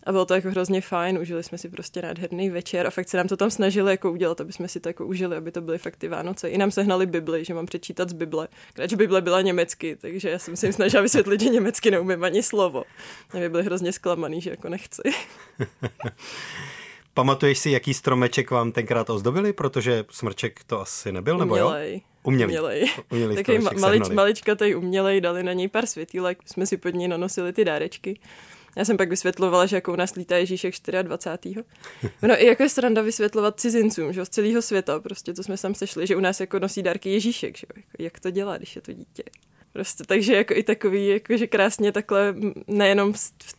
A 0.06 0.12
bylo 0.12 0.26
to 0.26 0.34
jako 0.34 0.50
hrozně 0.50 0.82
fajn, 0.82 1.18
užili 1.18 1.44
jsme 1.44 1.58
si 1.58 1.70
prostě 1.70 2.02
nádherný 2.02 2.50
večer 2.50 2.88
a 2.88 2.90
fakt 2.90 3.10
se 3.10 3.18
nám 3.18 3.28
to 3.28 3.38
tam 3.38 3.52
snažili 3.52 3.92
jako 3.92 4.12
udělat, 4.12 4.42
aby 4.42 4.54
jsme 4.54 4.68
si 4.68 4.80
to 4.80 4.90
jako 4.90 5.06
užili, 5.06 5.36
aby 5.36 5.52
to 5.52 5.62
byly 5.62 5.78
fakt 5.78 5.96
ty 5.96 6.08
Vánoce. 6.08 6.50
I 6.50 6.58
nám 6.58 6.72
sehnali 6.72 7.06
Bibli, 7.06 7.46
že 7.46 7.54
mám 7.54 7.66
přečítat 7.66 8.10
z 8.10 8.14
Bible, 8.14 8.48
když 8.74 8.94
Bible 8.94 9.22
byla 9.22 9.42
německy, 9.42 9.96
takže 9.96 10.30
já 10.30 10.40
jsem 10.40 10.56
si 10.56 10.66
jim 10.66 10.74
snažila 10.74 11.04
vysvětlit, 11.04 11.42
že 11.42 11.50
německy 11.50 11.92
neumím 11.92 12.24
ani 12.24 12.44
slovo. 12.44 12.84
A 13.34 13.38
my 13.38 13.50
byli 13.50 13.64
hrozně 13.64 13.94
zklamaný, 13.94 14.42
že 14.42 14.50
jako 14.50 14.70
nechci. 14.70 15.02
Pamatuješ 17.14 17.58
si, 17.58 17.70
jaký 17.70 17.94
stromeček 17.94 18.52
vám 18.52 18.72
tenkrát 18.72 19.10
ozdobili? 19.10 19.54
Protože 19.54 20.06
smrček 20.10 20.64
to 20.64 20.82
asi 20.82 21.12
nebyl, 21.12 21.38
nebo 21.38 21.54
umělej. 21.54 21.94
jo? 21.94 22.00
Umělej. 22.24 22.58
Umělej. 22.58 22.90
umělej 23.12 23.36
Takový 23.36 23.60
malič, 23.80 24.10
maličkatej 24.10 24.76
umělej, 24.76 25.22
dali 25.22 25.44
na 25.44 25.54
něj 25.54 25.68
pár 25.68 25.86
světílek, 25.86 26.38
jsme 26.46 26.66
si 26.66 26.78
pod 26.78 26.90
něj 26.90 27.08
nanosili 27.08 27.54
ty 27.54 27.66
dárečky. 27.66 28.20
Já 28.76 28.86
jsem 28.86 28.98
pak 28.98 29.10
vysvětlovala, 29.10 29.66
že 29.66 29.76
jako 29.76 29.94
u 29.94 29.96
nás 29.96 30.16
lítá 30.16 30.38
Ježíšek 30.38 30.74
24. 31.02 31.64
No 32.22 32.42
i 32.42 32.46
jako 32.46 32.64
je 32.64 32.70
sranda 32.70 33.02
vysvětlovat 33.02 33.60
cizincům, 33.60 34.14
že 34.14 34.26
z 34.26 34.30
celého 34.30 34.62
světa, 34.62 35.00
prostě 35.00 35.34
to 35.34 35.44
jsme 35.44 35.58
tam 35.58 35.76
sešli, 35.76 36.08
že 36.08 36.16
u 36.16 36.20
nás 36.20 36.40
jako 36.40 36.60
nosí 36.60 36.84
dárky 36.84 37.10
Ježíšek, 37.10 37.58
že 37.58 37.68
jako, 37.76 37.90
jak 38.00 38.20
to 38.20 38.32
dělá, 38.32 38.58
když 38.58 38.76
je 38.76 38.82
to 38.82 38.94
dítě. 38.94 39.24
Prostě, 39.74 40.04
takže 40.08 40.36
jako 40.36 40.54
i 40.54 40.64
takový, 40.64 41.08
jako, 41.08 41.38
že 41.38 41.48
krásně 41.48 41.92
takhle 41.92 42.36
nejenom 42.68 43.14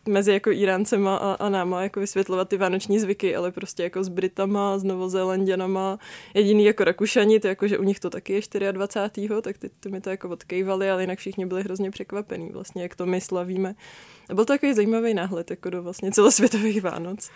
mezi 0.07 0.31
jako 0.31 0.51
Iráncema 0.51 1.17
a, 1.17 1.33
a 1.33 1.49
náma 1.49 1.83
jako 1.83 1.99
vysvětlovat 1.99 2.49
ty 2.49 2.57
vánoční 2.57 2.99
zvyky, 2.99 3.35
ale 3.35 3.51
prostě 3.51 3.83
jako 3.83 4.03
s 4.03 4.09
Britama, 4.09 4.77
s 4.77 4.83
Novozélanděnama, 4.83 5.99
jediný 6.33 6.65
jako 6.65 6.83
Rakušani, 6.83 7.39
to 7.39 7.47
jako, 7.47 7.67
že 7.67 7.77
u 7.77 7.83
nich 7.83 7.99
to 7.99 8.09
taky 8.09 8.33
je 8.33 8.71
24. 8.71 9.29
tak 9.41 9.57
ty, 9.57 9.69
ty 9.79 9.89
mi 9.89 10.01
to 10.01 10.09
jako 10.09 10.29
odkejvali, 10.29 10.89
ale 10.89 11.03
jinak 11.03 11.19
všichni 11.19 11.45
byli 11.45 11.63
hrozně 11.63 11.91
překvapení 11.91 12.49
vlastně, 12.49 12.83
jak 12.83 12.95
to 12.95 13.05
my 13.05 13.21
slavíme. 13.21 13.75
A 14.29 14.33
byl 14.33 14.45
to 14.45 14.53
takový 14.53 14.73
zajímavý 14.73 15.13
náhled 15.13 15.49
jako 15.49 15.69
do 15.69 15.83
vlastně 15.83 16.11
celosvětových 16.11 16.81
Vánoc. 16.81 17.31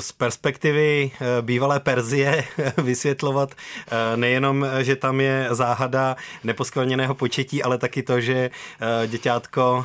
Z 0.00 0.12
perspektivy 0.12 1.10
eh, 1.14 1.42
bývalé 1.42 1.80
Perzie 1.80 2.44
vysvětlovat 2.82 3.54
eh, 3.54 4.16
nejenom, 4.16 4.66
že 4.80 4.96
tam 4.96 5.20
je 5.20 5.48
záhada 5.50 6.16
neposkvrněného 6.44 7.14
početí, 7.14 7.62
ale 7.62 7.78
taky 7.78 8.02
to, 8.02 8.20
že 8.20 8.50
eh, 8.80 9.06
děťátko 9.06 9.84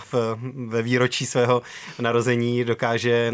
ve 0.67 0.81
výročí 0.81 1.25
svého 1.25 1.61
narození 1.99 2.63
dokáže 2.63 3.33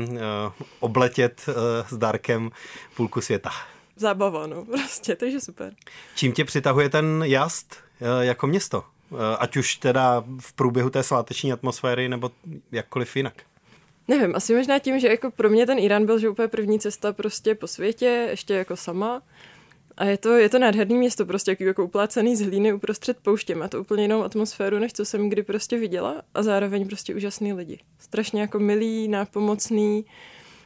obletět 0.80 1.46
s 1.88 1.98
dárkem 1.98 2.52
půlku 2.96 3.22
světa. 3.22 3.50
Zábava, 3.96 4.48
no, 4.48 4.66
prostě, 4.72 5.16
takže 5.16 5.40
super. 5.40 5.74
Čím 6.16 6.32
tě 6.32 6.46
přitahuje 6.46 6.90
ten 6.90 7.24
jazd 7.26 7.76
jako 8.22 8.48
město? 8.48 8.84
Eh, 9.12 9.38
ať 9.40 9.58
už 9.58 9.76
teda 9.76 10.24
v 10.40 10.54
průběhu 10.54 10.90
té 10.90 11.04
sváteční 11.04 11.54
atmosféry 11.54 12.10
nebo 12.10 12.32
jakkoliv 12.72 13.16
jinak. 13.16 13.34
Nevím, 14.08 14.36
asi 14.36 14.56
možná 14.56 14.80
tím, 14.80 15.00
že 15.00 15.08
jako 15.08 15.32
pro 15.32 15.50
mě 15.50 15.66
ten 15.66 15.80
Irán 15.80 16.06
byl 16.06 16.20
že 16.20 16.30
úplně 16.30 16.48
první 16.48 16.80
cesta 16.80 17.14
prostě 17.14 17.56
po 17.56 17.68
světě, 17.68 18.28
ještě 18.30 18.54
jako 18.54 18.76
sama. 18.76 19.22
A 19.98 20.06
je 20.06 20.18
to, 20.18 20.30
je 20.30 20.50
to 20.50 20.60
nádherný 20.60 20.96
město, 20.96 21.26
prostě 21.26 21.52
jaký 21.52 21.64
jako 21.64 21.86
uplácený 21.86 22.36
z 22.36 22.42
hlíny 22.42 22.74
uprostřed 22.74 23.18
pouště. 23.22 23.56
Má 23.56 23.68
to 23.68 23.82
úplně 23.82 24.04
jinou 24.04 24.24
atmosféru, 24.24 24.80
než 24.80 24.94
co 24.94 25.06
jsem 25.06 25.30
kdy 25.30 25.44
prostě 25.44 25.78
viděla. 25.78 26.22
A 26.34 26.44
zároveň 26.44 26.88
prostě 26.88 27.16
úžasný 27.16 27.54
lidi. 27.54 27.80
Strašně 28.00 28.42
jako 28.42 28.60
milý, 28.60 29.08
nápomocný 29.08 30.06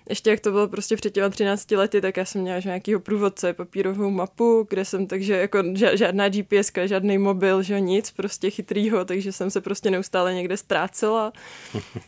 ještě 0.09 0.29
jak 0.29 0.39
to 0.39 0.51
bylo 0.51 0.67
prostě 0.67 0.95
před 0.95 1.13
těma 1.13 1.29
13 1.29 1.71
lety, 1.71 2.01
tak 2.01 2.17
já 2.17 2.25
jsem 2.25 2.41
měla 2.41 2.59
nějakýho 2.65 2.99
průvodce, 2.99 3.53
papírovou 3.53 4.09
mapu, 4.09 4.67
kde 4.69 4.85
jsem 4.85 5.07
takže 5.07 5.33
jako 5.33 5.63
žádná 5.93 6.29
GPS, 6.29 6.71
žádný 6.85 7.17
mobil, 7.17 7.63
že 7.63 7.79
nic 7.79 8.11
prostě 8.11 8.49
chytrýho, 8.49 9.05
takže 9.05 9.31
jsem 9.31 9.49
se 9.51 9.61
prostě 9.61 9.91
neustále 9.91 10.33
někde 10.33 10.57
ztrácela. 10.57 11.33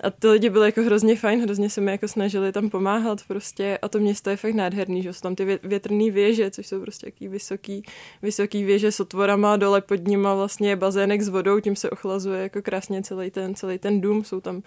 A 0.01 0.09
ty 0.09 0.27
lidi 0.27 0.49
byly 0.49 0.65
jako 0.65 0.81
hrozně 0.81 1.15
fajn, 1.15 1.41
hrozně 1.43 1.69
se 1.69 1.81
mi 1.81 1.91
jako 1.91 2.07
snažili 2.07 2.51
tam 2.51 2.69
pomáhat 2.69 3.21
prostě 3.27 3.77
a 3.81 3.87
to 3.87 3.99
město 3.99 4.29
je 4.29 4.37
fakt 4.37 4.53
nádherný, 4.53 5.03
že 5.03 5.13
jsou 5.13 5.21
tam 5.21 5.35
ty 5.35 5.59
větrné 5.63 6.11
věže, 6.11 6.51
což 6.51 6.67
jsou 6.67 6.81
prostě 6.81 7.07
jaký 7.07 7.27
vysoký, 7.27 7.83
vysoký 8.21 8.63
věže 8.63 8.91
s 8.91 8.99
otvorama, 8.99 9.57
dole 9.57 9.81
pod 9.81 10.07
nima 10.07 10.35
vlastně 10.35 10.69
je 10.69 10.75
bazének 10.75 11.21
s 11.21 11.29
vodou, 11.29 11.59
tím 11.59 11.75
se 11.75 11.89
ochlazuje 11.89 12.41
jako 12.41 12.61
krásně 12.61 13.01
celý 13.01 13.31
ten, 13.31 13.55
celý 13.55 13.77
ten 13.77 14.01
dům, 14.01 14.23
jsou 14.23 14.41
tam 14.41 14.63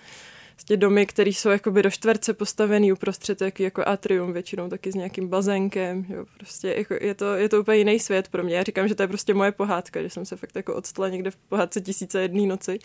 Vlastně 0.57 0.77
domy, 0.77 1.07
které 1.07 1.31
jsou 1.31 1.49
jakoby 1.49 1.83
do 1.83 1.91
čtverce 1.91 2.35
postavený 2.35 2.93
uprostřed 2.93 3.41
jaký 3.41 3.63
jako 3.63 3.83
atrium, 3.87 4.33
většinou 4.33 4.69
taky 4.69 4.93
s 4.93 4.95
nějakým 4.95 5.29
bazénkem. 5.29 6.07
Jo, 6.09 6.25
prostě 6.37 6.75
jako 6.79 6.95
je, 7.01 7.15
to, 7.15 7.35
je 7.35 7.49
to 7.49 7.61
úplně 7.61 7.79
jiný 7.79 8.01
svět 8.01 8.29
pro 8.29 8.45
mě. 8.45 8.57
Já 8.57 8.63
říkám, 8.63 8.89
že 8.89 8.95
to 8.95 9.03
je 9.03 9.09
prostě 9.09 9.35
moje 9.35 9.53
pohádka, 9.53 10.03
že 10.03 10.11
jsem 10.11 10.25
se 10.25 10.37
fakt 10.37 10.57
jako 10.57 10.75
odstala 10.75 11.09
někde 11.09 11.31
v 11.31 11.37
pohádce 11.37 11.81
tisíce 11.81 12.21
jedné 12.23 12.47
noci. 12.47 12.79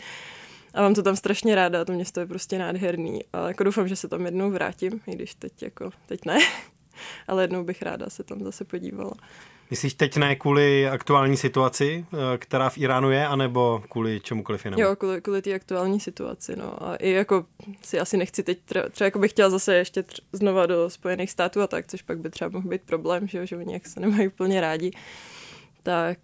A 0.74 0.82
mám 0.82 0.94
to 0.94 1.02
tam 1.02 1.16
strašně 1.16 1.54
ráda, 1.54 1.84
to 1.84 1.92
město 1.92 2.20
je 2.20 2.26
prostě 2.26 2.58
nádherný. 2.58 3.20
A 3.32 3.48
jako 3.48 3.64
doufám, 3.64 3.88
že 3.88 3.96
se 3.96 4.08
tam 4.08 4.24
jednou 4.24 4.50
vrátím, 4.50 5.00
i 5.06 5.14
když 5.14 5.34
teď 5.34 5.62
jako, 5.62 5.90
teď 6.06 6.24
ne. 6.24 6.38
Ale 7.28 7.42
jednou 7.42 7.64
bych 7.64 7.82
ráda 7.82 8.10
se 8.10 8.24
tam 8.24 8.44
zase 8.44 8.64
podívala. 8.64 9.12
Myslíš 9.70 9.94
teď 9.94 10.16
ne 10.16 10.36
kvůli 10.36 10.88
aktuální 10.88 11.36
situaci, 11.36 12.06
eh, 12.12 12.38
která 12.38 12.70
v 12.70 12.78
Iránu 12.78 13.10
je, 13.10 13.26
anebo 13.26 13.82
kvůli 13.90 14.20
čemukoliv 14.20 14.64
jinému? 14.64 14.82
Jo, 14.82 14.96
kvůli, 14.96 15.20
kvůli 15.20 15.42
té 15.42 15.54
aktuální 15.54 16.00
situaci, 16.00 16.56
no. 16.56 16.82
A 16.82 16.96
i 16.96 17.10
jako 17.10 17.46
si 17.82 18.00
asi 18.00 18.16
nechci 18.16 18.42
teď, 18.42 18.58
třeba, 18.64 18.88
třeba 18.88 19.04
jako 19.04 19.18
bych 19.18 19.30
chtěla 19.30 19.50
zase 19.50 19.74
ještě 19.74 20.02
tř, 20.02 20.20
znova 20.32 20.66
do 20.66 20.90
Spojených 20.90 21.30
států 21.30 21.60
a 21.60 21.66
tak, 21.66 21.86
což 21.86 22.02
pak 22.02 22.18
by 22.18 22.30
třeba 22.30 22.50
mohl 22.50 22.68
být 22.68 22.82
problém, 22.82 23.28
že, 23.28 23.46
že 23.46 23.56
oni 23.56 23.72
jak 23.72 23.86
se 23.86 24.00
nemají 24.00 24.28
úplně 24.28 24.60
rádi. 24.60 24.90
Tak, 25.82 26.18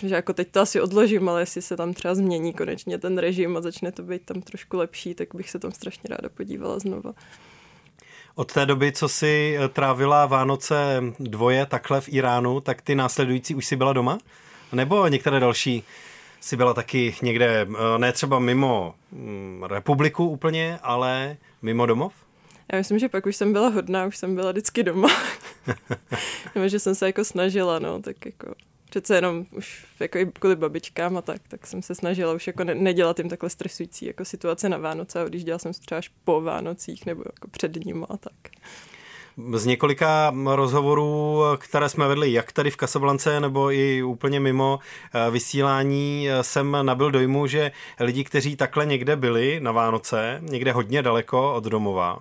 že 0.00 0.14
jako 0.14 0.32
teď 0.32 0.50
to 0.50 0.60
asi 0.60 0.80
odložím, 0.80 1.28
ale 1.28 1.42
jestli 1.42 1.62
se 1.62 1.76
tam 1.76 1.94
třeba 1.94 2.14
změní 2.14 2.52
konečně 2.52 2.98
ten 2.98 3.18
režim 3.18 3.56
a 3.56 3.60
začne 3.60 3.92
to 3.92 4.02
být 4.02 4.24
tam 4.24 4.42
trošku 4.42 4.76
lepší, 4.76 5.14
tak 5.14 5.34
bych 5.34 5.50
se 5.50 5.58
tam 5.58 5.72
strašně 5.72 6.02
ráda 6.10 6.28
podívala 6.28 6.78
znova. 6.78 7.12
Od 8.34 8.52
té 8.52 8.66
doby, 8.66 8.92
co 8.92 9.08
si 9.08 9.56
eh, 9.58 9.68
trávila 9.68 10.26
Vánoce 10.26 11.02
dvoje 11.18 11.66
takhle 11.66 12.00
v 12.00 12.08
Iránu, 12.08 12.60
tak 12.60 12.82
ty 12.82 12.94
následující 12.94 13.54
už 13.54 13.66
si 13.66 13.76
byla 13.76 13.92
doma? 13.92 14.18
Nebo 14.72 15.08
některé 15.08 15.40
další 15.40 15.84
si 16.40 16.56
byla 16.56 16.74
taky 16.74 17.14
někde, 17.22 17.66
eh, 17.70 17.98
ne 17.98 18.12
třeba 18.12 18.38
mimo 18.38 18.94
mm, 19.12 19.64
republiku 19.68 20.26
úplně, 20.26 20.78
ale 20.82 21.36
mimo 21.62 21.86
domov? 21.86 22.12
Já 22.72 22.78
myslím, 22.78 22.98
že 22.98 23.08
pak 23.08 23.26
už 23.26 23.36
jsem 23.36 23.52
byla 23.52 23.68
hodná, 23.68 24.06
už 24.06 24.16
jsem 24.16 24.34
byla 24.34 24.52
vždycky 24.52 24.82
doma. 24.82 25.08
Nebo 26.54 26.68
že 26.68 26.78
jsem 26.78 26.94
se 26.94 27.06
jako 27.06 27.24
snažila, 27.24 27.78
no, 27.78 28.02
tak 28.02 28.26
jako 28.26 28.54
přece 28.92 29.14
jenom 29.14 29.46
už 29.50 29.86
jako 30.00 30.18
i 30.18 30.26
kvůli 30.26 30.56
babičkám 30.56 31.16
a 31.16 31.22
tak, 31.22 31.42
tak 31.48 31.66
jsem 31.66 31.82
se 31.82 31.94
snažila 31.94 32.32
už 32.32 32.46
jako 32.46 32.64
ne- 32.64 32.74
nedělat 32.74 33.18
jim 33.18 33.28
takhle 33.28 33.50
stresující 33.50 34.06
jako 34.06 34.24
situace 34.24 34.68
na 34.68 34.78
Vánoce 34.78 35.20
a 35.20 35.24
když 35.24 35.44
dělala 35.44 35.58
jsem 35.58 35.72
třeba 35.72 35.98
až 35.98 36.10
po 36.24 36.40
Vánocích 36.40 37.06
nebo 37.06 37.22
jako 37.26 37.48
před 37.48 37.84
ním 37.84 38.06
a 38.08 38.16
tak. 38.16 38.34
Z 39.54 39.66
několika 39.66 40.34
rozhovorů, 40.46 41.42
které 41.58 41.88
jsme 41.88 42.08
vedli 42.08 42.32
jak 42.32 42.52
tady 42.52 42.70
v 42.70 42.76
Kasablance 42.76 43.40
nebo 43.40 43.72
i 43.72 44.02
úplně 44.02 44.40
mimo 44.40 44.78
eh, 45.14 45.30
vysílání, 45.30 46.28
eh, 46.30 46.42
jsem 46.42 46.76
nabil 46.82 47.10
dojmu, 47.10 47.46
že 47.46 47.72
lidi, 48.00 48.24
kteří 48.24 48.56
takhle 48.56 48.86
někde 48.86 49.16
byli 49.16 49.60
na 49.60 49.72
Vánoce, 49.72 50.38
někde 50.42 50.72
hodně 50.72 51.02
daleko 51.02 51.54
od 51.54 51.64
domova, 51.64 52.18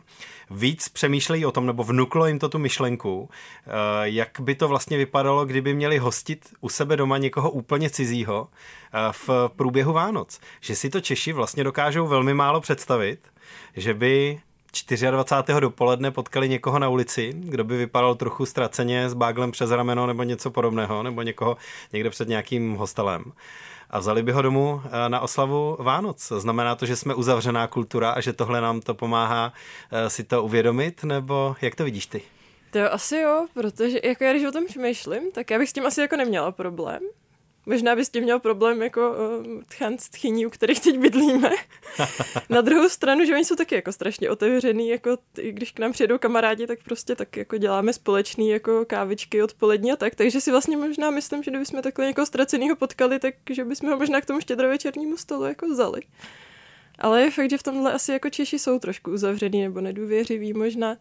víc 0.51 0.89
přemýšlejí 0.89 1.45
o 1.45 1.51
tom, 1.51 1.65
nebo 1.65 1.83
vnuklo 1.83 2.27
jim 2.27 2.39
to 2.39 2.49
tu 2.49 2.59
myšlenku, 2.59 3.29
eh, 3.29 3.69
jak 4.03 4.39
by 4.39 4.55
to 4.55 4.67
vlastně 4.67 4.97
vypadalo, 4.97 5.45
kdyby 5.45 5.73
měli 5.73 5.97
hostit 5.97 6.49
u 6.61 6.69
sebe 6.69 6.97
doma 6.97 7.17
někoho 7.17 7.49
úplně 7.51 7.89
cizího 7.89 8.47
v 9.11 9.29
průběhu 9.55 9.93
Vánoc. 9.93 10.39
Že 10.61 10.75
si 10.75 10.89
to 10.89 11.01
Češi 11.01 11.33
vlastně 11.33 11.63
dokážou 11.63 12.07
velmi 12.07 12.33
málo 12.33 12.61
představit, 12.61 13.19
že 13.75 13.93
by 13.93 14.39
24. 15.11 15.59
dopoledne 15.59 16.11
potkali 16.11 16.49
někoho 16.49 16.79
na 16.79 16.89
ulici, 16.89 17.33
kdo 17.35 17.63
by 17.63 17.77
vypadal 17.77 18.15
trochu 18.15 18.45
ztraceně 18.45 19.09
s 19.09 19.13
báglem 19.13 19.51
přes 19.51 19.71
rameno 19.71 20.07
nebo 20.07 20.23
něco 20.23 20.51
podobného, 20.51 21.03
nebo 21.03 21.21
někoho 21.21 21.57
někde 21.93 22.09
před 22.09 22.27
nějakým 22.27 22.75
hostelem. 22.75 23.23
A 23.89 23.99
vzali 23.99 24.23
by 24.23 24.31
ho 24.31 24.41
domů 24.41 24.81
eh, 24.85 25.09
na 25.09 25.19
oslavu 25.19 25.77
Vánoc. 25.79 26.31
Znamená 26.37 26.75
to, 26.75 26.85
že 26.85 26.95
jsme 26.95 27.13
uzavřená 27.13 27.67
kultura 27.67 28.11
a 28.11 28.21
že 28.21 28.33
tohle 28.33 28.61
nám 28.61 28.81
to 28.81 28.93
pomáhá 28.93 29.53
eh, 29.91 30.09
si 30.09 30.23
to 30.23 30.43
uvědomit, 30.43 31.03
nebo 31.03 31.55
jak 31.61 31.75
to 31.75 31.83
vidíš 31.83 32.05
ty? 32.05 32.21
To 32.71 32.93
asi 32.93 33.17
jo, 33.17 33.47
protože 33.53 33.99
jako 34.03 34.23
já 34.23 34.33
když 34.33 34.45
o 34.45 34.51
tom 34.51 34.65
přemýšlím, 34.65 35.31
tak 35.31 35.51
já 35.51 35.57
bych 35.57 35.69
s 35.69 35.73
tím 35.73 35.85
asi 35.85 36.01
jako 36.01 36.15
neměla 36.15 36.51
problém. 36.51 37.01
Možná 37.65 37.95
bys 37.95 38.09
tím 38.09 38.23
měl 38.23 38.39
problém 38.39 38.81
jako 38.81 39.11
uh, 39.11 39.63
tchan 39.63 39.97
s 39.97 40.09
tchyní, 40.09 40.45
u 40.45 40.49
kterých 40.49 40.79
teď 40.79 40.97
bydlíme. 40.97 41.49
Na 42.49 42.61
druhou 42.61 42.89
stranu, 42.89 43.25
že 43.25 43.33
oni 43.33 43.45
jsou 43.45 43.55
taky 43.55 43.75
jako 43.75 43.91
strašně 43.91 44.29
otevřený, 44.29 44.89
jako 44.89 45.17
t- 45.17 45.51
když 45.51 45.71
k 45.71 45.79
nám 45.79 45.91
přijedou 45.91 46.17
kamarádi, 46.17 46.67
tak 46.67 46.83
prostě 46.83 47.15
tak 47.15 47.37
jako 47.37 47.57
děláme 47.57 47.93
společný 47.93 48.49
jako 48.49 48.85
kávičky 48.85 49.43
odpolední 49.43 49.91
a 49.91 49.95
tak, 49.95 50.15
takže 50.15 50.41
si 50.41 50.51
vlastně 50.51 50.77
možná 50.77 51.09
myslím, 51.09 51.43
že 51.43 51.51
kdybychom 51.51 51.81
takhle 51.81 52.05
někoho 52.05 52.25
ztraceného 52.25 52.75
potkali, 52.75 53.19
tak 53.19 53.35
že 53.49 53.65
bychom 53.65 53.89
ho 53.89 53.97
možná 53.97 54.21
k 54.21 54.25
tomu 54.25 54.41
štědrovečernímu 54.41 55.17
stolu 55.17 55.43
jako 55.43 55.67
vzali. 55.67 56.01
Ale 56.99 57.21
je 57.21 57.31
fakt, 57.31 57.49
že 57.49 57.57
v 57.57 57.63
tomhle 57.63 57.93
asi 57.93 58.11
jako 58.11 58.29
Češi 58.29 58.59
jsou 58.59 58.79
trošku 58.79 59.11
uzavřený 59.11 59.61
nebo 59.61 59.81
nedůvěřiví 59.81 60.53
možná 60.53 60.97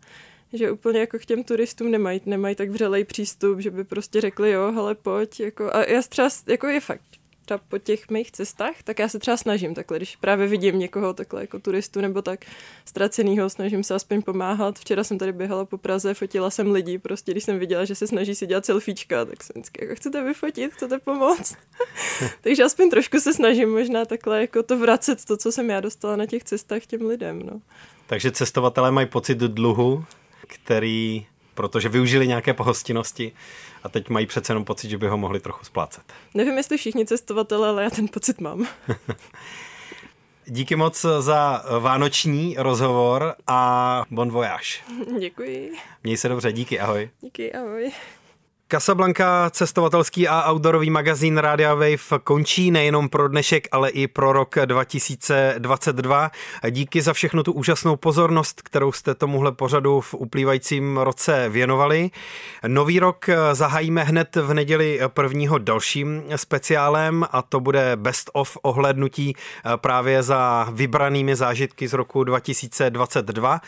že 0.52 0.70
úplně 0.70 1.00
jako 1.00 1.18
k 1.18 1.24
těm 1.26 1.44
turistům 1.44 1.90
nemají, 1.90 2.20
nemají 2.26 2.54
tak 2.54 2.70
vřelej 2.70 3.04
přístup, 3.04 3.60
že 3.60 3.70
by 3.70 3.84
prostě 3.84 4.20
řekli 4.20 4.50
jo, 4.50 4.72
hele 4.72 4.94
pojď, 4.94 5.40
jako, 5.40 5.74
a 5.74 5.84
já 5.84 6.02
třeba, 6.02 6.28
jako 6.46 6.66
je 6.66 6.80
fakt, 6.80 7.02
třeba 7.50 7.60
po 7.68 7.78
těch 7.78 8.10
mých 8.10 8.32
cestách, 8.32 8.82
tak 8.84 8.98
já 8.98 9.08
se 9.08 9.18
třeba 9.18 9.36
snažím 9.36 9.74
takhle, 9.74 9.96
když 9.96 10.16
právě 10.16 10.46
vidím 10.46 10.78
někoho 10.78 11.14
takhle 11.14 11.40
jako 11.40 11.58
turistu 11.58 12.00
nebo 12.00 12.22
tak 12.22 12.44
ztracenýho, 12.84 13.50
snažím 13.50 13.84
se 13.84 13.94
aspoň 13.94 14.22
pomáhat. 14.22 14.78
Včera 14.78 15.04
jsem 15.04 15.18
tady 15.18 15.32
běhala 15.32 15.64
po 15.64 15.78
Praze, 15.78 16.14
fotila 16.14 16.50
jsem 16.50 16.70
lidi, 16.70 16.98
prostě 16.98 17.32
když 17.32 17.44
jsem 17.44 17.58
viděla, 17.58 17.84
že 17.84 17.94
se 17.94 18.06
snaží 18.06 18.34
si 18.34 18.46
dělat 18.46 18.66
selfiečka, 18.66 19.24
tak 19.24 19.44
jsem 19.44 19.54
vždycky 19.54 19.84
jako 19.84 19.94
chcete 19.94 20.24
vyfotit, 20.24 20.72
chcete 20.72 20.98
pomoct. 20.98 21.56
Takže 22.40 22.64
aspoň 22.64 22.90
trošku 22.90 23.20
se 23.20 23.34
snažím 23.34 23.70
možná 23.70 24.04
takhle 24.04 24.40
jako 24.40 24.62
to 24.62 24.78
vracet, 24.78 25.24
to, 25.24 25.36
co 25.36 25.52
jsem 25.52 25.70
já 25.70 25.80
dostala 25.80 26.16
na 26.16 26.26
těch 26.26 26.44
cestách 26.44 26.86
těm 26.86 27.06
lidem. 27.06 27.42
No. 27.42 27.60
Takže 28.06 28.30
cestovatelé 28.30 28.90
mají 28.90 29.06
pocit 29.06 29.38
dluhu, 29.38 30.04
který, 30.50 31.26
protože 31.54 31.88
využili 31.88 32.28
nějaké 32.28 32.54
pohostinnosti 32.54 33.32
a 33.82 33.88
teď 33.88 34.08
mají 34.08 34.26
přece 34.26 34.50
jenom 34.50 34.64
pocit, 34.64 34.90
že 34.90 34.98
by 34.98 35.08
ho 35.08 35.18
mohli 35.18 35.40
trochu 35.40 35.64
splácet. 35.64 36.02
Nevím, 36.34 36.56
jestli 36.56 36.76
všichni 36.76 37.06
cestovatelé, 37.06 37.68
ale 37.68 37.82
já 37.82 37.90
ten 37.90 38.08
pocit 38.08 38.40
mám. 38.40 38.66
Díky 40.46 40.76
moc 40.76 41.06
za 41.18 41.64
vánoční 41.78 42.56
rozhovor 42.58 43.34
a 43.46 44.02
bon 44.10 44.30
voyage. 44.30 44.78
Děkuji. 45.18 45.72
Měj 46.04 46.16
se 46.16 46.28
dobře, 46.28 46.52
díky, 46.52 46.80
ahoj. 46.80 47.10
Díky, 47.20 47.52
ahoj. 47.52 47.92
Casablanca, 48.72 49.50
cestovatelský 49.50 50.28
a 50.28 50.50
outdoorový 50.52 50.90
magazín 50.90 51.38
Radia 51.38 51.74
Wave 51.74 52.18
končí 52.24 52.70
nejenom 52.70 53.08
pro 53.08 53.28
dnešek, 53.28 53.68
ale 53.72 53.90
i 53.90 54.06
pro 54.06 54.32
rok 54.32 54.54
2022. 54.64 56.30
Díky 56.70 57.02
za 57.02 57.12
všechnu 57.12 57.42
tu 57.42 57.52
úžasnou 57.52 57.96
pozornost, 57.96 58.62
kterou 58.62 58.92
jste 58.92 59.14
tomuhle 59.14 59.52
pořadu 59.52 60.00
v 60.00 60.14
uplývajícím 60.14 60.96
roce 60.96 61.48
věnovali. 61.48 62.10
Nový 62.66 63.00
rok 63.00 63.26
zahájíme 63.52 64.04
hned 64.04 64.36
v 64.36 64.54
neděli 64.54 65.00
prvního 65.08 65.58
dalším 65.58 66.22
speciálem 66.36 67.26
a 67.32 67.42
to 67.42 67.60
bude 67.60 67.96
best 67.96 68.30
of 68.32 68.58
ohlednutí 68.62 69.34
právě 69.76 70.22
za 70.22 70.68
vybranými 70.72 71.36
zážitky 71.36 71.88
z 71.88 71.92
roku 71.92 72.24
2022. 72.24 73.60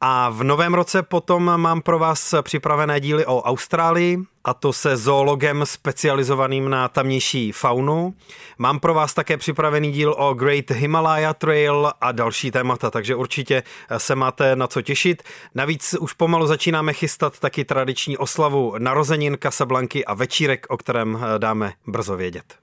A 0.00 0.30
v 0.30 0.44
novém 0.44 0.74
roce 0.74 1.02
potom 1.02 1.60
mám 1.60 1.82
pro 1.82 1.98
vás 1.98 2.34
připravené 2.42 3.00
díly 3.00 3.26
o 3.26 3.42
Austrálii, 3.42 4.18
a 4.44 4.54
to 4.54 4.72
se 4.72 4.96
zoologem 4.96 5.66
specializovaným 5.66 6.70
na 6.70 6.88
tamnější 6.88 7.52
faunu. 7.52 8.14
Mám 8.58 8.80
pro 8.80 8.94
vás 8.94 9.14
také 9.14 9.36
připravený 9.36 9.92
díl 9.92 10.14
o 10.18 10.34
Great 10.34 10.70
Himalaya 10.70 11.34
Trail 11.34 11.92
a 12.00 12.12
další 12.12 12.50
témata, 12.50 12.90
takže 12.90 13.14
určitě 13.14 13.62
se 13.96 14.14
máte 14.14 14.56
na 14.56 14.66
co 14.66 14.82
těšit. 14.82 15.22
Navíc 15.54 15.94
už 16.00 16.12
pomalu 16.12 16.46
začínáme 16.46 16.92
chystat 16.92 17.38
taky 17.38 17.64
tradiční 17.64 18.18
oslavu 18.18 18.74
narozenin 18.78 19.38
Casablanky 19.42 20.04
a 20.04 20.14
večírek, 20.14 20.66
o 20.68 20.76
kterém 20.76 21.24
dáme 21.38 21.72
brzo 21.86 22.16
vědět. 22.16 22.54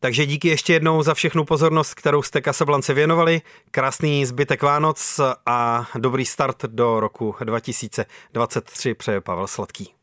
Takže 0.00 0.26
díky 0.26 0.48
ještě 0.48 0.72
jednou 0.72 1.02
za 1.02 1.14
všechnu 1.14 1.44
pozornost, 1.44 1.94
kterou 1.94 2.22
jste 2.22 2.40
Kasablance 2.40 2.94
věnovali. 2.94 3.42
Krásný 3.70 4.26
zbytek 4.26 4.62
Vánoc 4.62 5.20
a 5.46 5.88
dobrý 5.98 6.24
start 6.24 6.64
do 6.64 7.00
roku 7.00 7.34
2023 7.44 8.94
přeje 8.94 9.20
Pavel 9.20 9.46
Sladký. 9.46 10.01